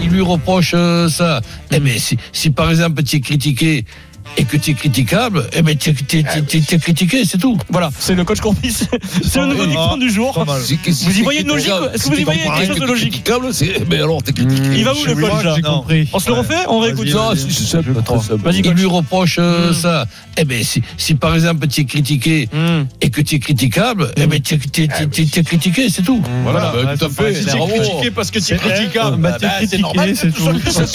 Il 0.00 0.10
lui 0.10 0.20
reproche 0.20 0.72
euh, 0.74 1.08
ça. 1.08 1.40
Eh 1.72 1.80
bien, 1.80 1.98
si, 1.98 2.16
si 2.32 2.50
par 2.50 2.70
exemple 2.70 3.02
tu 3.02 3.16
es 3.16 3.20
critiqué 3.20 3.84
et 4.36 4.44
que 4.44 4.56
tu 4.56 4.70
es 4.70 4.74
critiquable, 4.74 5.46
eh 5.52 5.62
bien 5.62 5.74
tu 5.76 5.90
es, 5.90 6.78
critiqué, 6.78 7.24
c'est 7.24 7.38
tout. 7.38 7.58
Voilà, 7.70 7.90
c'est 7.98 8.14
le 8.14 8.24
coach 8.24 8.40
Courbis. 8.40 8.86
C'est 9.22 9.40
le 9.40 9.46
nouveau 9.46 9.66
dicton 9.66 9.96
du 9.96 10.10
jour. 10.10 10.44
Vous 10.44 11.18
y 11.18 11.22
voyez 11.22 11.40
une 11.42 11.48
logique 11.48 11.72
Est-ce 11.94 12.04
que 12.04 12.14
vous 12.14 12.20
y 12.20 12.24
voyez 12.24 12.40
quelque 12.42 12.66
chose 12.66 12.80
de 12.80 12.86
logique 12.86 13.10
critiquable, 13.10 13.52
c'est- 13.54 13.88
Mais 13.88 13.96
alors, 13.96 14.22
t'es 14.22 14.32
critiqué. 14.32 14.62
Il 14.76 14.84
va 14.84 14.92
où 14.94 15.04
le 15.04 15.14
coach 15.14 15.44
là 15.44 15.54
J'ai 15.56 15.62
compris. 15.62 16.08
On 16.12 16.18
se 16.18 16.28
le 16.28 16.34
refait 16.34 16.54
On 16.68 16.78
réécoute. 16.80 17.08
Vas-y, 17.08 18.60
Il 18.60 18.70
lui 18.70 18.86
reproche 18.86 19.36
euh, 19.38 19.72
ça. 19.72 20.06
Eh 20.38 20.44
bien, 20.44 20.62
si, 20.62 20.82
si 20.96 21.14
par 21.14 21.34
exemple 21.34 21.66
tu 21.68 21.82
es 21.82 21.84
critiqué 21.84 22.48
Hmm. 22.52 22.84
et 23.00 23.10
que 23.10 23.20
tu 23.20 23.36
es 23.36 23.38
critiquable, 23.38 24.10
eh 24.16 24.26
bien 24.26 24.38
tu 24.40 24.54
es, 24.54 24.58
critiqué, 25.42 25.88
c'est 25.90 26.02
tout. 26.02 26.22
Voilà, 26.42 26.72
bah, 26.74 26.96
tout 26.96 27.04
à 27.06 27.08
fait. 27.10 27.34
Si 27.34 27.44
tu 27.46 27.56
es 27.56 27.66
critiqué 27.78 28.10
parce 28.10 28.30
que 28.30 28.38
tu 28.38 28.54
es 28.54 28.56
critiquable, 28.56 29.36
t'es 29.38 29.66
c'est 29.66 29.78
normal. 29.78 30.12
critiqué. 30.14 30.70
Ça 30.70 30.86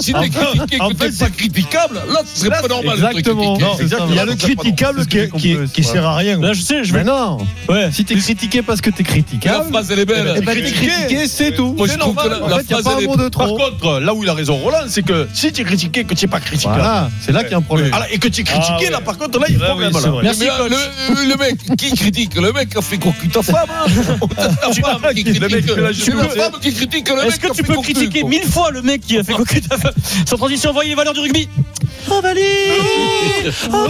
si 0.00 0.12
t'es 0.12 0.28
critiqué, 0.28 0.80
en 0.80 0.88
que 0.90 0.94
t'es 0.94 1.10
fait, 1.12 1.18
pas 1.24 1.30
critiquable, 1.30 2.00
là, 2.12 2.22
ce 2.32 2.40
serait 2.40 2.60
pas 2.60 2.68
normal. 2.70 2.96
Exactement. 2.96 3.58
Non, 3.58 3.76
il 4.10 4.14
y 4.14 4.18
a 4.18 4.24
le 4.24 4.34
critiquable 4.34 5.06
qui, 5.06 5.28
qui, 5.38 5.56
qui 5.72 5.84
sert 5.84 6.06
à 6.06 6.16
rien. 6.16 6.38
Là, 6.40 6.52
je 6.52 6.62
sais, 6.62 6.84
je 6.84 6.92
Mais 6.92 7.00
vais. 7.00 7.04
non. 7.04 7.38
Ouais. 7.68 7.90
Si 7.92 8.04
t'es 8.04 8.14
critiqué 8.14 8.62
parce 8.62 8.80
que 8.80 8.90
t'es 8.90 9.02
La 9.02 9.08
critiquable, 9.08 9.70
phrase, 9.70 9.90
elle 9.90 9.98
est 10.00 10.04
belle. 10.04 10.34
eh 10.36 10.40
ben, 10.40 10.54
t'es 10.54 10.62
critiqué, 10.62 11.26
c'est 11.26 11.52
tout. 11.52 11.74
Moi, 11.76 11.86
je 11.86 11.92
C'est 11.92 11.98
trouve 11.98 12.14
que 12.16 12.28
la- 12.28 12.38
la 12.40 12.62
phrase, 12.62 12.84
elle 12.98 13.08
un 13.08 13.26
est- 13.26 13.30
Par 13.36 13.48
contre, 13.48 14.00
là 14.00 14.14
où 14.14 14.22
il 14.22 14.28
a 14.28 14.34
raison 14.34 14.56
Roland, 14.56 14.84
c'est 14.88 15.02
que 15.02 15.28
si 15.34 15.52
tu 15.52 15.60
es 15.62 15.64
critiqué, 15.64 16.04
que 16.04 16.14
tu 16.14 16.24
n'es 16.24 16.30
pas 16.30 16.40
critiquable. 16.40 16.76
Voilà, 16.80 17.10
c'est 17.20 17.32
là 17.32 17.42
qu'il 17.42 17.52
y 17.52 17.54
a 17.54 17.58
un 17.58 17.62
problème. 17.62 17.90
Et 18.12 18.18
que 18.18 18.28
tu 18.28 18.40
es 18.40 18.44
critiqué, 18.44 18.86
Ah, 18.88 18.92
là, 18.92 19.00
par 19.00 19.18
contre, 19.18 19.38
là, 19.38 19.46
il 19.48 19.54
y 19.54 19.56
a 19.56 19.60
Là, 19.60 19.90
problème. 19.90 19.92
Mais 20.38 20.46
là, 20.46 20.58
le, 20.68 21.36
mec 21.36 21.76
qui 21.76 21.92
critique, 21.94 22.34
le 22.36 22.52
mec 22.52 22.76
a 22.76 22.82
fait 22.82 22.98
cocu 22.98 23.28
ta 23.28 23.42
femme. 23.42 23.66
La 24.38 24.44
la 24.44 25.90
la 25.92 27.26
Est-ce 27.26 27.40
que 27.40 27.52
tu 27.54 27.62
peux 27.62 27.76
critiquer 27.80 28.24
mille 28.24 28.44
fois 28.44 28.70
le 28.70 28.82
mec 28.82 29.00
qui 29.02 29.18
a 29.18 29.22
fait 29.24 29.32
cocu 29.34 29.60
ta 29.60 29.76
femme? 29.76 29.92
Sans 30.26 30.36
transition, 30.36 30.72
voyez 30.72 30.90
les 30.90 30.96
valeurs 30.96 31.14
du 31.14 31.20
rugby. 31.20 31.48
Oh, 32.12 32.20
Bali 32.20 32.42
Oh, 33.72 33.86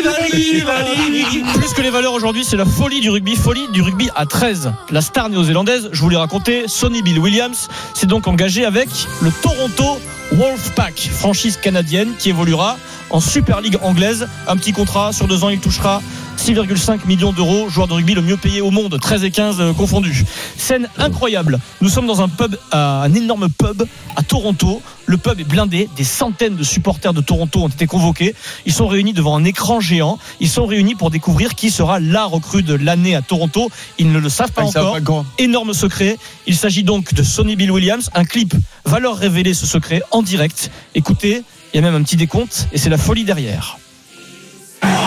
Bali, 0.00 0.02
Bali, 0.04 0.62
Bali. 0.62 1.42
Plus 1.54 1.72
que 1.74 1.82
les 1.82 1.90
valeurs 1.90 2.12
aujourd'hui, 2.12 2.44
c'est 2.44 2.56
la 2.56 2.64
folie 2.64 3.00
du 3.00 3.10
rugby. 3.10 3.36
Folie 3.36 3.66
du 3.72 3.82
rugby 3.82 4.08
à 4.14 4.26
13. 4.26 4.72
La 4.90 5.00
star 5.00 5.28
néo-zélandaise, 5.28 5.88
je 5.92 6.00
vous 6.00 6.08
l'ai 6.08 6.16
raconté, 6.16 6.68
Sonny 6.68 7.02
Bill 7.02 7.18
Williams, 7.18 7.68
s'est 7.94 8.06
donc 8.06 8.26
engagé 8.28 8.64
avec 8.64 8.88
le 9.20 9.30
Toronto 9.30 9.98
Wolfpack, 10.32 11.10
franchise 11.12 11.56
canadienne 11.56 12.14
qui 12.18 12.30
évoluera 12.30 12.78
en 13.10 13.20
Super 13.20 13.60
League 13.60 13.78
anglaise. 13.82 14.28
Un 14.46 14.56
petit 14.56 14.72
contrat 14.72 15.12
sur 15.12 15.26
deux 15.26 15.44
ans, 15.44 15.48
il 15.48 15.60
touchera 15.60 16.02
6,5 16.38 17.06
millions 17.06 17.32
d'euros, 17.32 17.68
joueur 17.68 17.88
de 17.88 17.94
rugby 17.94 18.14
le 18.14 18.22
mieux 18.22 18.36
payé 18.36 18.60
au 18.60 18.70
monde, 18.70 18.98
13 18.98 19.24
et 19.24 19.30
15 19.30 19.60
euh, 19.60 19.72
confondus. 19.72 20.24
Scène 20.56 20.88
incroyable. 20.96 21.58
Nous 21.80 21.88
sommes 21.88 22.06
dans 22.06 22.22
un 22.22 22.28
pub, 22.28 22.54
euh, 22.54 23.02
un 23.02 23.12
énorme 23.12 23.48
pub 23.50 23.84
à 24.14 24.22
Toronto. 24.22 24.80
Le 25.06 25.16
pub 25.16 25.40
est 25.40 25.44
blindé. 25.44 25.88
Des 25.96 26.04
centaines 26.04 26.54
de 26.54 26.62
supporters 26.62 27.12
de 27.12 27.20
Toronto 27.20 27.64
ont 27.64 27.68
été 27.68 27.86
convoqués. 27.86 28.34
Ils 28.66 28.72
sont 28.72 28.86
réunis 28.86 29.12
devant 29.12 29.36
un 29.36 29.44
écran 29.44 29.80
géant. 29.80 30.18
Ils 30.38 30.48
sont 30.48 30.64
réunis 30.64 30.94
pour 30.94 31.10
découvrir 31.10 31.56
qui 31.56 31.70
sera 31.70 31.98
la 31.98 32.24
recrue 32.24 32.62
de 32.62 32.74
l'année 32.74 33.16
à 33.16 33.22
Toronto. 33.22 33.68
Ils 33.98 34.12
ne 34.12 34.18
le 34.18 34.28
savent 34.28 34.52
pas 34.52 34.62
Ah, 34.68 34.72
pas 34.72 34.90
encore. 34.92 35.24
Énorme 35.38 35.74
secret. 35.74 36.18
Il 36.46 36.54
s'agit 36.56 36.84
donc 36.84 37.14
de 37.14 37.22
Sonny 37.24 37.56
Bill 37.56 37.72
Williams. 37.72 38.10
Un 38.14 38.24
clip 38.24 38.54
va 38.84 39.00
leur 39.00 39.16
révéler 39.16 39.54
ce 39.54 39.66
secret 39.66 40.02
en 40.12 40.22
direct. 40.22 40.70
Écoutez, 40.94 41.42
il 41.74 41.76
y 41.76 41.78
a 41.78 41.82
même 41.82 42.00
un 42.00 42.02
petit 42.02 42.16
décompte 42.16 42.68
et 42.72 42.78
c'est 42.78 42.90
la 42.90 42.98
folie 42.98 43.24
derrière. 43.24 43.78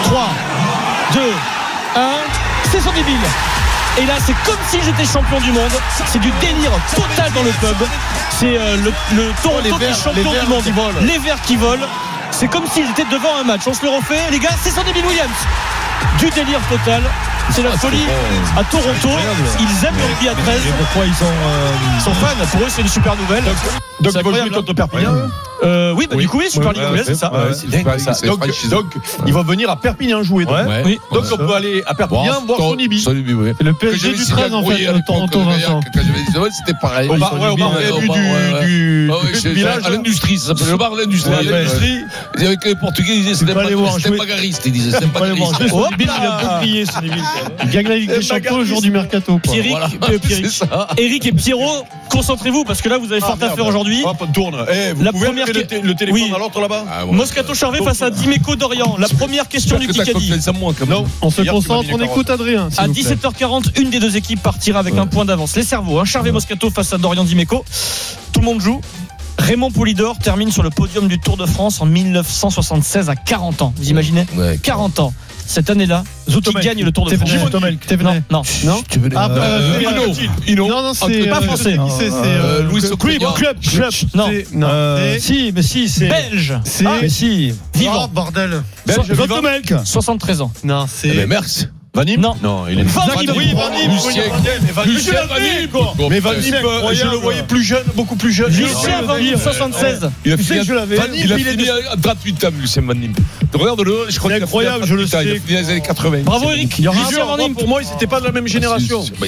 3, 0.04 0.30
2, 1.14 1.20
1, 1.95 2.01
c'est 2.72 2.80
Sonny 2.82 3.03
Bill. 3.03 3.16
Et 3.99 4.05
là, 4.05 4.14
c'est 4.26 4.36
comme 4.45 4.57
si 4.70 4.80
j'étais 4.84 5.05
champion 5.05 5.39
du 5.41 5.51
monde. 5.51 5.72
C'est 6.05 6.20
du 6.20 6.32
délire 6.39 6.72
total 6.95 7.32
dans 7.34 7.43
le 7.43 7.51
pub. 7.51 7.76
C'est 8.39 8.57
euh, 8.57 8.78
le, 8.78 8.93
le 9.16 9.32
Toronto 9.43 9.66
est 9.76 9.78
verts- 9.78 9.95
champion 9.97 10.32
du 10.32 10.47
monde. 10.47 10.64
qui 10.64 10.72
volent. 10.72 10.99
Les 11.01 11.18
verts 11.18 11.41
qui 11.45 11.55
volent. 11.57 11.86
C'est 12.32 12.47
comme 12.47 12.66
s'ils 12.68 12.89
étaient 12.89 13.05
devant 13.12 13.36
un 13.41 13.43
match. 13.43 13.62
On 13.68 13.74
se 13.74 13.84
le 13.84 13.89
refait, 13.89 14.32
les 14.32 14.39
gars. 14.39 14.55
C'est 14.62 14.72
Sonny 14.72 14.93
Bill 14.93 15.05
Williams. 15.05 15.30
Du 16.20 16.30
délire 16.30 16.62
total. 16.70 17.01
C'est 17.51 17.64
la 17.64 17.72
folie 17.72 18.05
à 18.57 18.64
Toronto. 18.64 19.09
Ils 19.59 19.86
aiment 19.86 19.97
le 19.97 20.05
rugby 20.05 20.30
à 20.30 20.34
13. 20.36 20.66
Et 20.68 20.72
pourquoi 20.72 21.05
ils 21.05 21.14
sont. 21.16 21.26
euh, 21.26 21.72
Ils 21.97 22.01
sont 22.01 22.14
fans. 22.14 22.28
Pour 22.51 22.62
eux, 22.62 22.70
c'est 22.70 22.82
une 22.84 22.88
super 22.88 23.16
nouvelle. 23.18 23.43
Donc, 23.99 24.16
incroyable, 24.16 24.51
contre 24.51 24.74
Perpignan 24.74 25.12
Euh, 25.64 25.93
oui, 25.95 26.07
bah, 26.09 26.16
du 26.16 26.28
coup, 26.28 26.39
oui, 26.39 26.49
Super 26.49 26.74
League 26.74 26.84
anglaise, 26.84 27.07
ouais, 27.07 27.14
c'est 27.14 27.20
ça. 27.20 27.32
ouais, 27.32 27.53
c'est 27.53 27.70
dingue, 27.70 27.97
ça. 27.99 28.14
c'est 28.14 28.28
Donc, 28.28 28.93
ils 29.26 29.34
vont 29.34 29.43
venir 29.43 29.70
à 29.70 29.76
Perpignan 29.76 30.24
jouer. 30.24 30.45
donc. 30.45 30.55
Ouais. 30.55 30.82
Oui. 30.86 30.99
Donc, 31.14 31.26
on 31.32 31.38
peut 31.38 31.53
aller 31.53 31.84
à 31.86 31.93
Perpignan 31.93 32.43
voir 32.45 32.59
oui. 32.72 33.01
C'est 33.57 33.64
le 33.64 33.74
Que 33.74 33.86
PSG 33.86 34.14
du 34.14 34.18
signé 34.24 34.43
à 34.43 34.49
13 34.49 34.53
en 34.53 34.64
fait, 34.64 35.03
Toronto 35.05 35.39
Vincent. 35.43 35.80
Quand 35.93 36.01
j'avais 36.01 36.26
19 36.28 36.43
ans, 36.43 36.47
c'était 36.51 36.78
pareil. 36.80 37.09
Au 37.09 37.18
bar, 37.18 37.36
du, 38.64 39.09
Ah 39.12 39.49
village. 39.49 39.86
à 39.86 39.89
l'industrie, 39.89 40.38
ça 40.38 40.53
le 40.53 40.78
bar 40.78 40.91
de 40.91 41.01
l'industrie. 41.01 41.32
Ouais, 41.32 41.43
l'industrie. 41.43 41.97
Et 42.39 42.45
Avec 42.45 42.66
les 42.66 42.76
Portugais, 42.76 43.16
ils 43.16 43.24
disaient 43.24 43.36
c'était 43.36 43.53
bagariste. 43.53 44.64
Ils 44.66 44.72
disaient 44.72 44.91
c'était 44.91 45.07
il 46.01 46.09
a 46.09 46.59
bouclier. 46.59 46.86
Il 47.64 47.70
gagne 47.70 47.88
la 47.88 47.95
Ligue 47.95 48.09
des 48.09 48.22
Champions 48.22 48.57
le 48.57 48.66
jour 48.66 48.82
du 48.82 48.91
mercato. 48.91 49.39
Pierrick, 49.39 49.76
euh. 49.76 50.86
Eric 50.97 51.26
et 51.26 51.32
Pierrot, 51.32 51.86
concentrez-vous 52.09 52.64
parce 52.64 52.82
que 52.82 52.89
là, 52.89 52.97
vous 52.97 53.12
avez 53.12 53.22
fort 53.22 53.38
à 53.41 53.49
faire 53.49 53.66
aujourd'hui. 53.66 54.03
Hop, 54.05 54.18
on 54.20 54.28
tourne. 54.28 54.66
Vous 54.95 55.03
La 55.03 55.12
première 55.12 55.51
mettre 55.54 55.76
le, 55.84 55.95
téléphone 55.95 56.22
Oui. 56.22 56.32
à 56.36 56.39
l'autre 56.39 56.60
là-bas 56.62 56.86
Ah, 56.89 57.06
ouais. 57.06 57.12
Moscato 57.12 57.54
Charvet 57.54 57.84
face 57.84 58.02
à 58.02 58.10
Dimeco 58.10 58.56
Dorian. 58.56 58.95
La 58.97 59.08
première 59.08 59.47
question 59.47 59.78
du 59.78 59.88
Kikadi. 59.88 60.32
Non. 60.88 61.06
On 61.22 61.30
se 61.30 61.41
concentre, 61.41 61.89
on 61.93 61.99
écoute 62.02 62.30
Adrien. 62.30 62.70
À 62.78 62.88
vous 62.88 62.93
plaît. 62.93 63.04
17h40, 63.04 63.80
une 63.82 63.89
des 63.89 63.99
deux 63.99 64.16
équipes 64.18 64.41
partira 64.41 64.80
avec 64.80 64.97
un 64.97 65.08
point 65.08 65.26
d'avance. 65.26 65.56
Les 65.56 65.64
cerveaux, 65.64 65.99
hein, 65.99 66.06
Charvet 66.06 66.32
Moscato 66.32 66.70
face 66.70 66.93
à 66.93 66.97
Dorian 66.97 67.24
Dimeco. 67.24 67.64
Tout 68.32 68.39
le 68.39 68.45
monde 68.45 68.62
joue. 68.62 68.82
Raymond 69.38 69.72
Poulidor 69.72 70.20
termine 70.20 70.52
sur 70.52 70.62
le 70.62 70.70
podium 70.70 71.08
du 71.08 71.18
Tour 71.20 71.36
de 71.38 71.45
France 71.45 71.82
en 71.82 71.86
1976 71.86 73.10
à 73.10 73.16
40 73.16 73.62
ans. 73.64 73.74
Vous 73.78 73.89
imaginez 73.89 74.26
Ouais. 74.36 74.60
40 74.62 74.99
ans. 74.99 75.14
Cette 75.52 75.70
année-là, 75.70 76.04
qui 76.26 76.32
Zoutomel. 76.32 76.64
gagne 76.64 76.84
le 76.86 76.91
Tour 76.93 77.10
de 77.10 77.18
France. 77.18 77.30
Non, 77.30 77.43
non. 78.32 78.41
Non 78.64 78.82
Ah, 79.16 79.30
euh, 79.30 79.80
euh, 79.84 80.14
c'est- 80.14 80.52
Hino. 80.52 80.68
Non, 80.70 80.82
non, 80.82 80.93
c'est 80.93 81.28
Pas 81.28 81.39
euh, 81.39 81.41
français. 81.41 81.74
qui 81.74 81.91
c'est, 81.99 82.10
c'est, 82.10 82.16
Euh, 82.24 82.64
Louis 82.64 82.80
Club-. 82.82 83.34
Club, 83.36 83.58
Club. 83.60 83.91
Non. 84.16 84.28
C'est- 84.30 84.56
non, 84.56 84.68
c'est- 84.97 85.20
si, 85.20 85.52
mais 85.54 85.62
si, 85.62 85.89
c'est. 85.89 86.08
Belge. 86.08 86.54
c'est 86.64 86.86
Ah, 86.86 86.93
mais 87.02 87.10
si. 87.10 87.54
Vivant. 87.76 88.04
Oh, 88.06 88.08
bordel. 88.08 88.64
Belge, 88.86 88.97
So- 89.08 89.14
vivant. 89.14 89.41
73 89.84 90.39
ans. 90.41 90.54
Non, 90.64 90.86
Eh 91.04 91.26
ben, 91.26 91.41
c'est 91.45 91.70
Vanim 91.94 92.22
Non. 92.22 92.36
Non, 92.42 92.64
il 92.70 92.80
est. 92.80 92.84
Van 92.84 93.02
Vanim, 93.06 93.26
Dijk. 93.26 93.36
oui, 93.38 93.54
Vanim, 93.54 93.92
Lucien. 93.92 94.24
Vanim. 95.28 95.68
quoi. 95.70 95.94
Mais 96.10 96.22
Vanim, 96.22 96.42
c'est 96.42 96.56
euh, 96.56 96.94
je 96.94 97.04
le 97.06 97.18
voyais 97.18 97.44
plus 97.44 97.64
jeune, 97.64 97.84
beaucoup 97.96 98.16
plus 98.16 98.32
jeune. 98.32 98.48
Lucien 98.50 98.72
sais, 98.74 99.34
euh, 99.34 99.38
76. 99.38 100.10
Il 100.26 100.32
a 100.32 100.38
Tu 100.38 100.44
sais 100.44 100.54
fini, 100.54 100.60
que 100.62 100.66
je 100.68 100.74
l'avais. 100.74 100.96
il 101.18 101.34
a 101.34 101.38
fini 101.38 101.70
à 101.70 101.98
38 102.02 102.44
ans, 102.46 102.50
Lucien 102.62 102.82
Van 102.84 102.94
Nim. 102.94 103.12
Regarde-le, 103.54 104.06
je 104.08 104.18
crois 104.20 104.32
C'est 104.32 104.42
incroyable, 104.42 104.86
je 104.88 104.96
le 104.96 105.06
38 105.06 105.18
ans, 105.18 105.22
Il 105.22 105.30
a 105.32 105.34
sais. 105.34 105.39
fini 105.42 105.54
dans 105.62 105.68
les 105.68 105.70
années 105.74 105.82
80. 105.82 106.18
Bravo 106.24 106.50
Eric. 106.52 106.76
Il 106.80 106.86
y 106.86 106.88
aura 106.88 106.98
un 106.98 107.02
Lucien 107.02 107.18
jour, 107.18 107.28
Van 107.28 107.36
moi, 107.38 107.46
Imp. 107.48 107.58
pour 107.58 107.68
moi, 107.68 107.82
ils 107.84 107.89
n'étaient 107.92 108.08
pas 108.08 108.22
de 108.22 108.26
la 108.26 108.32
même 108.32 108.48
génération. 108.48 109.04
c'est- 109.04 109.20
bah, 109.20 109.28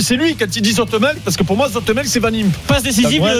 C'est 0.00 0.14
lui, 0.16 0.36
quand 0.36 0.46
il 0.54 0.62
dit 0.62 0.72
Zotemel, 0.72 1.16
parce 1.24 1.36
que 1.36 1.42
pour 1.42 1.56
moi, 1.56 1.68
Zotemel, 1.68 2.06
c'est 2.06 2.20
Vanim. 2.20 2.50
Passe 2.68 2.84
décisive. 2.84 3.20
Zotemel, 3.20 3.38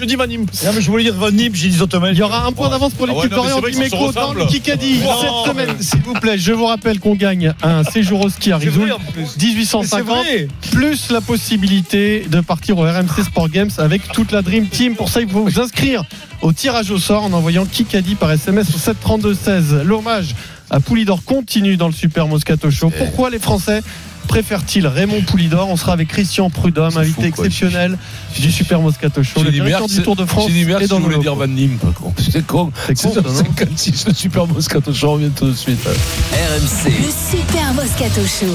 je 0.00 0.04
dis 0.04 0.16
mais 0.16 0.80
je 0.80 0.90
voulais 0.90 1.04
dire 1.04 1.14
Vanim, 1.14 1.50
j'ai 1.54 1.68
dit 1.68 1.76
Zotemel. 1.76 2.12
Il 2.14 2.18
y 2.18 2.22
aura 2.22 2.44
un 2.44 2.50
point 2.52 2.68
d'avance 2.70 2.92
pour 2.94 3.06
Ah 3.08 3.12
l'équipe 3.14 3.30
d'Orient 3.30 3.60
se 3.64 3.70
Dimeco 3.70 4.10
dans 4.12 4.32
le 4.34 4.46
Kikadi. 4.46 4.98
Non. 4.98 5.10
Cette 5.20 5.52
semaine, 5.52 5.76
s'il 5.80 6.00
vous 6.02 6.14
plaît, 6.14 6.38
je 6.38 6.52
vous 6.52 6.66
rappelle 6.66 6.98
qu'on 6.98 7.14
gagne 7.14 7.52
un 7.62 7.67
séjour 7.84 8.24
au 8.24 8.28
ski 8.28 8.52
à 8.52 8.58
Rizoul. 8.58 8.88
vrai, 8.88 8.92
en 8.92 9.12
plus. 9.12 9.36
1850 9.36 9.88
C'est 9.96 10.02
vrai. 10.02 10.48
plus 10.72 11.10
la 11.10 11.20
possibilité 11.20 12.26
de 12.28 12.40
partir 12.40 12.78
au 12.78 12.82
RMC 12.82 13.24
Sport 13.24 13.48
Games 13.48 13.70
avec 13.78 14.08
toute 14.12 14.32
la 14.32 14.42
Dream 14.42 14.66
Team. 14.66 14.94
Pour 14.94 15.08
ça, 15.08 15.20
il 15.20 15.28
faut 15.28 15.44
vous 15.44 15.60
inscrire 15.60 16.04
au 16.42 16.52
tirage 16.52 16.90
au 16.90 16.98
sort 16.98 17.24
en 17.24 17.32
envoyant 17.32 17.64
Kikadi 17.66 18.14
par 18.14 18.30
SMS 18.32 18.74
au 18.74 18.78
732 18.78 19.34
16. 19.34 19.82
L'hommage 19.84 20.34
à 20.70 20.80
Poulidor 20.80 21.24
continue 21.24 21.76
dans 21.76 21.88
le 21.88 21.94
Super 21.94 22.28
Moscato 22.28 22.70
Show. 22.70 22.90
Pourquoi 22.96 23.30
les 23.30 23.38
Français 23.38 23.82
préfèrent-ils 24.28 24.86
Raymond 24.86 25.22
Poulidor 25.22 25.68
On 25.68 25.76
sera 25.76 25.92
avec 25.92 26.08
Christian 26.08 26.50
Prudhomme, 26.50 26.96
invité 26.96 27.22
fou, 27.22 27.26
exceptionnel 27.26 27.98
du 28.38 28.52
Super 28.52 28.80
Moscato 28.80 29.22
Show, 29.24 29.42
le 29.42 29.50
directeur 29.50 29.80
merci. 29.80 29.96
du 29.96 30.02
Tour 30.02 30.14
de 30.14 30.24
France 30.24 30.44
J'ai 30.48 30.52
dit 30.54 30.64
merci, 30.64 30.84
et 30.84 30.86
dans 30.86 30.96
je 30.98 31.00
nos 31.02 31.08
voulais 31.08 31.18
dire. 31.18 31.34
Van 31.34 31.46
Nim. 31.48 31.76
pas 31.78 31.88
con. 31.92 32.12
C'est 32.16 32.46
con. 32.46 32.70
C'est 32.86 33.02
con, 33.02 33.14
ça, 33.14 33.20
non 33.22 33.34
56, 33.34 34.06
le 34.06 34.14
super 34.14 34.46
Moscato 34.46 34.92
Show, 34.92 35.08
on 35.08 35.12
revient 35.14 35.30
tout 35.34 35.46
de 35.46 35.54
suite. 35.54 35.80
RMC. 35.84 36.90
Le 36.90 37.38
Super 37.38 37.74
Moscato 37.74 38.20
Show. 38.26 38.46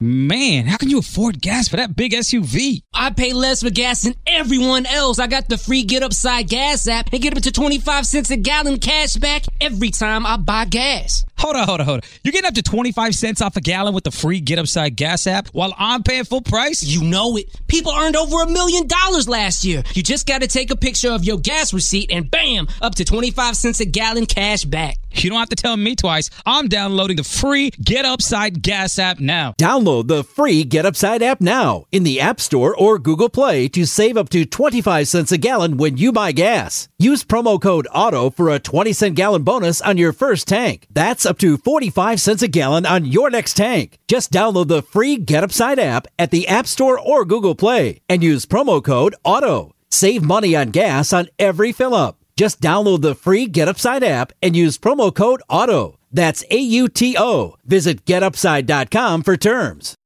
Man, 0.00 0.66
how 0.66 0.76
can 0.76 0.90
you 0.90 1.00
afford 1.00 1.42
gas 1.42 1.66
for 1.66 1.74
that 1.74 1.96
big 1.96 2.12
SUV? 2.12 2.82
I 2.94 3.10
pay 3.10 3.32
less 3.32 3.64
for 3.64 3.70
gas 3.70 4.02
than 4.02 4.14
everyone 4.28 4.86
else. 4.86 5.18
I 5.18 5.26
got 5.26 5.48
the 5.48 5.58
free 5.58 5.82
Get 5.82 6.04
Upside 6.04 6.48
Gas 6.48 6.86
app 6.86 7.12
and 7.12 7.20
get 7.20 7.36
up 7.36 7.42
to 7.42 7.50
25 7.50 8.06
cents 8.06 8.30
a 8.30 8.36
gallon 8.36 8.78
cash 8.78 9.16
back 9.16 9.42
every 9.60 9.90
time 9.90 10.24
I 10.24 10.36
buy 10.36 10.66
gas. 10.66 11.24
Hold 11.38 11.56
on, 11.56 11.66
hold 11.66 11.80
on, 11.80 11.86
hold 11.86 12.04
on. 12.04 12.10
You're 12.22 12.32
getting 12.32 12.48
up 12.48 12.54
to 12.54 12.62
25 12.62 13.14
cents 13.14 13.42
off 13.42 13.56
a 13.56 13.60
gallon 13.60 13.94
with 13.94 14.04
the 14.04 14.10
free 14.12 14.40
Get 14.40 14.58
Upside 14.58 14.94
gas 14.94 15.26
app 15.26 15.48
while 15.48 15.72
I'm 15.78 16.04
paying 16.04 16.24
full 16.24 16.42
price? 16.42 16.84
You 16.84 17.02
know 17.02 17.36
it. 17.36 17.48
People 17.66 17.92
earned 17.92 18.16
over 18.16 18.42
a 18.42 18.48
million 18.48 18.86
dollars 18.86 19.28
last 19.28 19.64
year. 19.64 19.82
You 19.94 20.02
just 20.04 20.26
got 20.26 20.42
to 20.42 20.48
take 20.48 20.70
a 20.70 20.76
picture 20.76 21.10
of 21.10 21.24
your 21.24 21.38
gas 21.38 21.72
receipt 21.72 22.10
and 22.12 22.30
bam, 22.30 22.68
up 22.82 22.94
to 22.96 23.04
25 23.04 23.56
cents 23.56 23.80
a 23.80 23.84
gallon 23.84 24.26
cash 24.26 24.64
back. 24.64 24.98
You 25.12 25.30
don't 25.30 25.38
have 25.38 25.48
to 25.48 25.56
tell 25.56 25.76
me 25.76 25.96
twice. 25.96 26.30
I'm 26.44 26.68
downloading 26.68 27.16
the 27.16 27.24
free 27.24 27.70
Get 27.70 28.04
Upside 28.04 28.62
gas 28.62 28.98
app 28.98 29.20
now. 29.20 29.54
Download 29.88 30.06
the 30.06 30.22
free 30.22 30.64
Get 30.64 30.84
Upside 30.84 31.22
app 31.22 31.40
now 31.40 31.86
in 31.90 32.02
the 32.02 32.20
App 32.20 32.40
Store 32.40 32.76
or 32.76 32.98
Google 32.98 33.30
Play 33.30 33.68
to 33.68 33.86
save 33.86 34.18
up 34.18 34.28
to 34.28 34.44
25 34.44 35.08
cents 35.08 35.32
a 35.32 35.38
gallon 35.38 35.78
when 35.78 35.96
you 35.96 36.12
buy 36.12 36.32
gas. 36.32 36.88
Use 36.98 37.24
promo 37.24 37.58
code 37.60 37.88
AUTO 37.94 38.34
for 38.34 38.50
a 38.50 38.58
20 38.58 38.92
cent 38.92 39.14
gallon 39.14 39.44
bonus 39.44 39.80
on 39.80 39.96
your 39.96 40.12
first 40.12 40.46
tank. 40.46 40.86
That's 40.90 41.24
up 41.24 41.38
to 41.38 41.56
45 41.56 42.20
cents 42.20 42.42
a 42.42 42.48
gallon 42.48 42.84
on 42.84 43.06
your 43.06 43.30
next 43.30 43.54
tank. 43.54 43.98
Just 44.08 44.30
download 44.30 44.68
the 44.68 44.82
free 44.82 45.16
Get 45.16 45.42
Upside 45.42 45.78
app 45.78 46.06
at 46.18 46.32
the 46.32 46.46
App 46.48 46.66
Store 46.66 47.00
or 47.00 47.24
Google 47.24 47.54
Play 47.54 48.02
and 48.10 48.22
use 48.22 48.44
promo 48.44 48.84
code 48.84 49.14
AUTO. 49.24 49.72
Save 49.90 50.22
money 50.22 50.54
on 50.54 50.68
gas 50.68 51.14
on 51.14 51.28
every 51.38 51.72
fill 51.72 51.94
up. 51.94 52.18
Just 52.36 52.60
download 52.60 53.00
the 53.00 53.14
free 53.14 53.46
Get 53.46 53.68
Upside 53.68 54.04
app 54.04 54.32
and 54.42 54.54
use 54.54 54.76
promo 54.76 55.14
code 55.14 55.40
AUTO. 55.48 55.97
That's 56.12 56.44
A 56.50 56.58
U 56.58 56.88
T 56.88 57.16
O. 57.18 57.56
Visit 57.64 58.04
getupside.com 58.04 59.22
for 59.22 59.36
terms. 59.36 59.97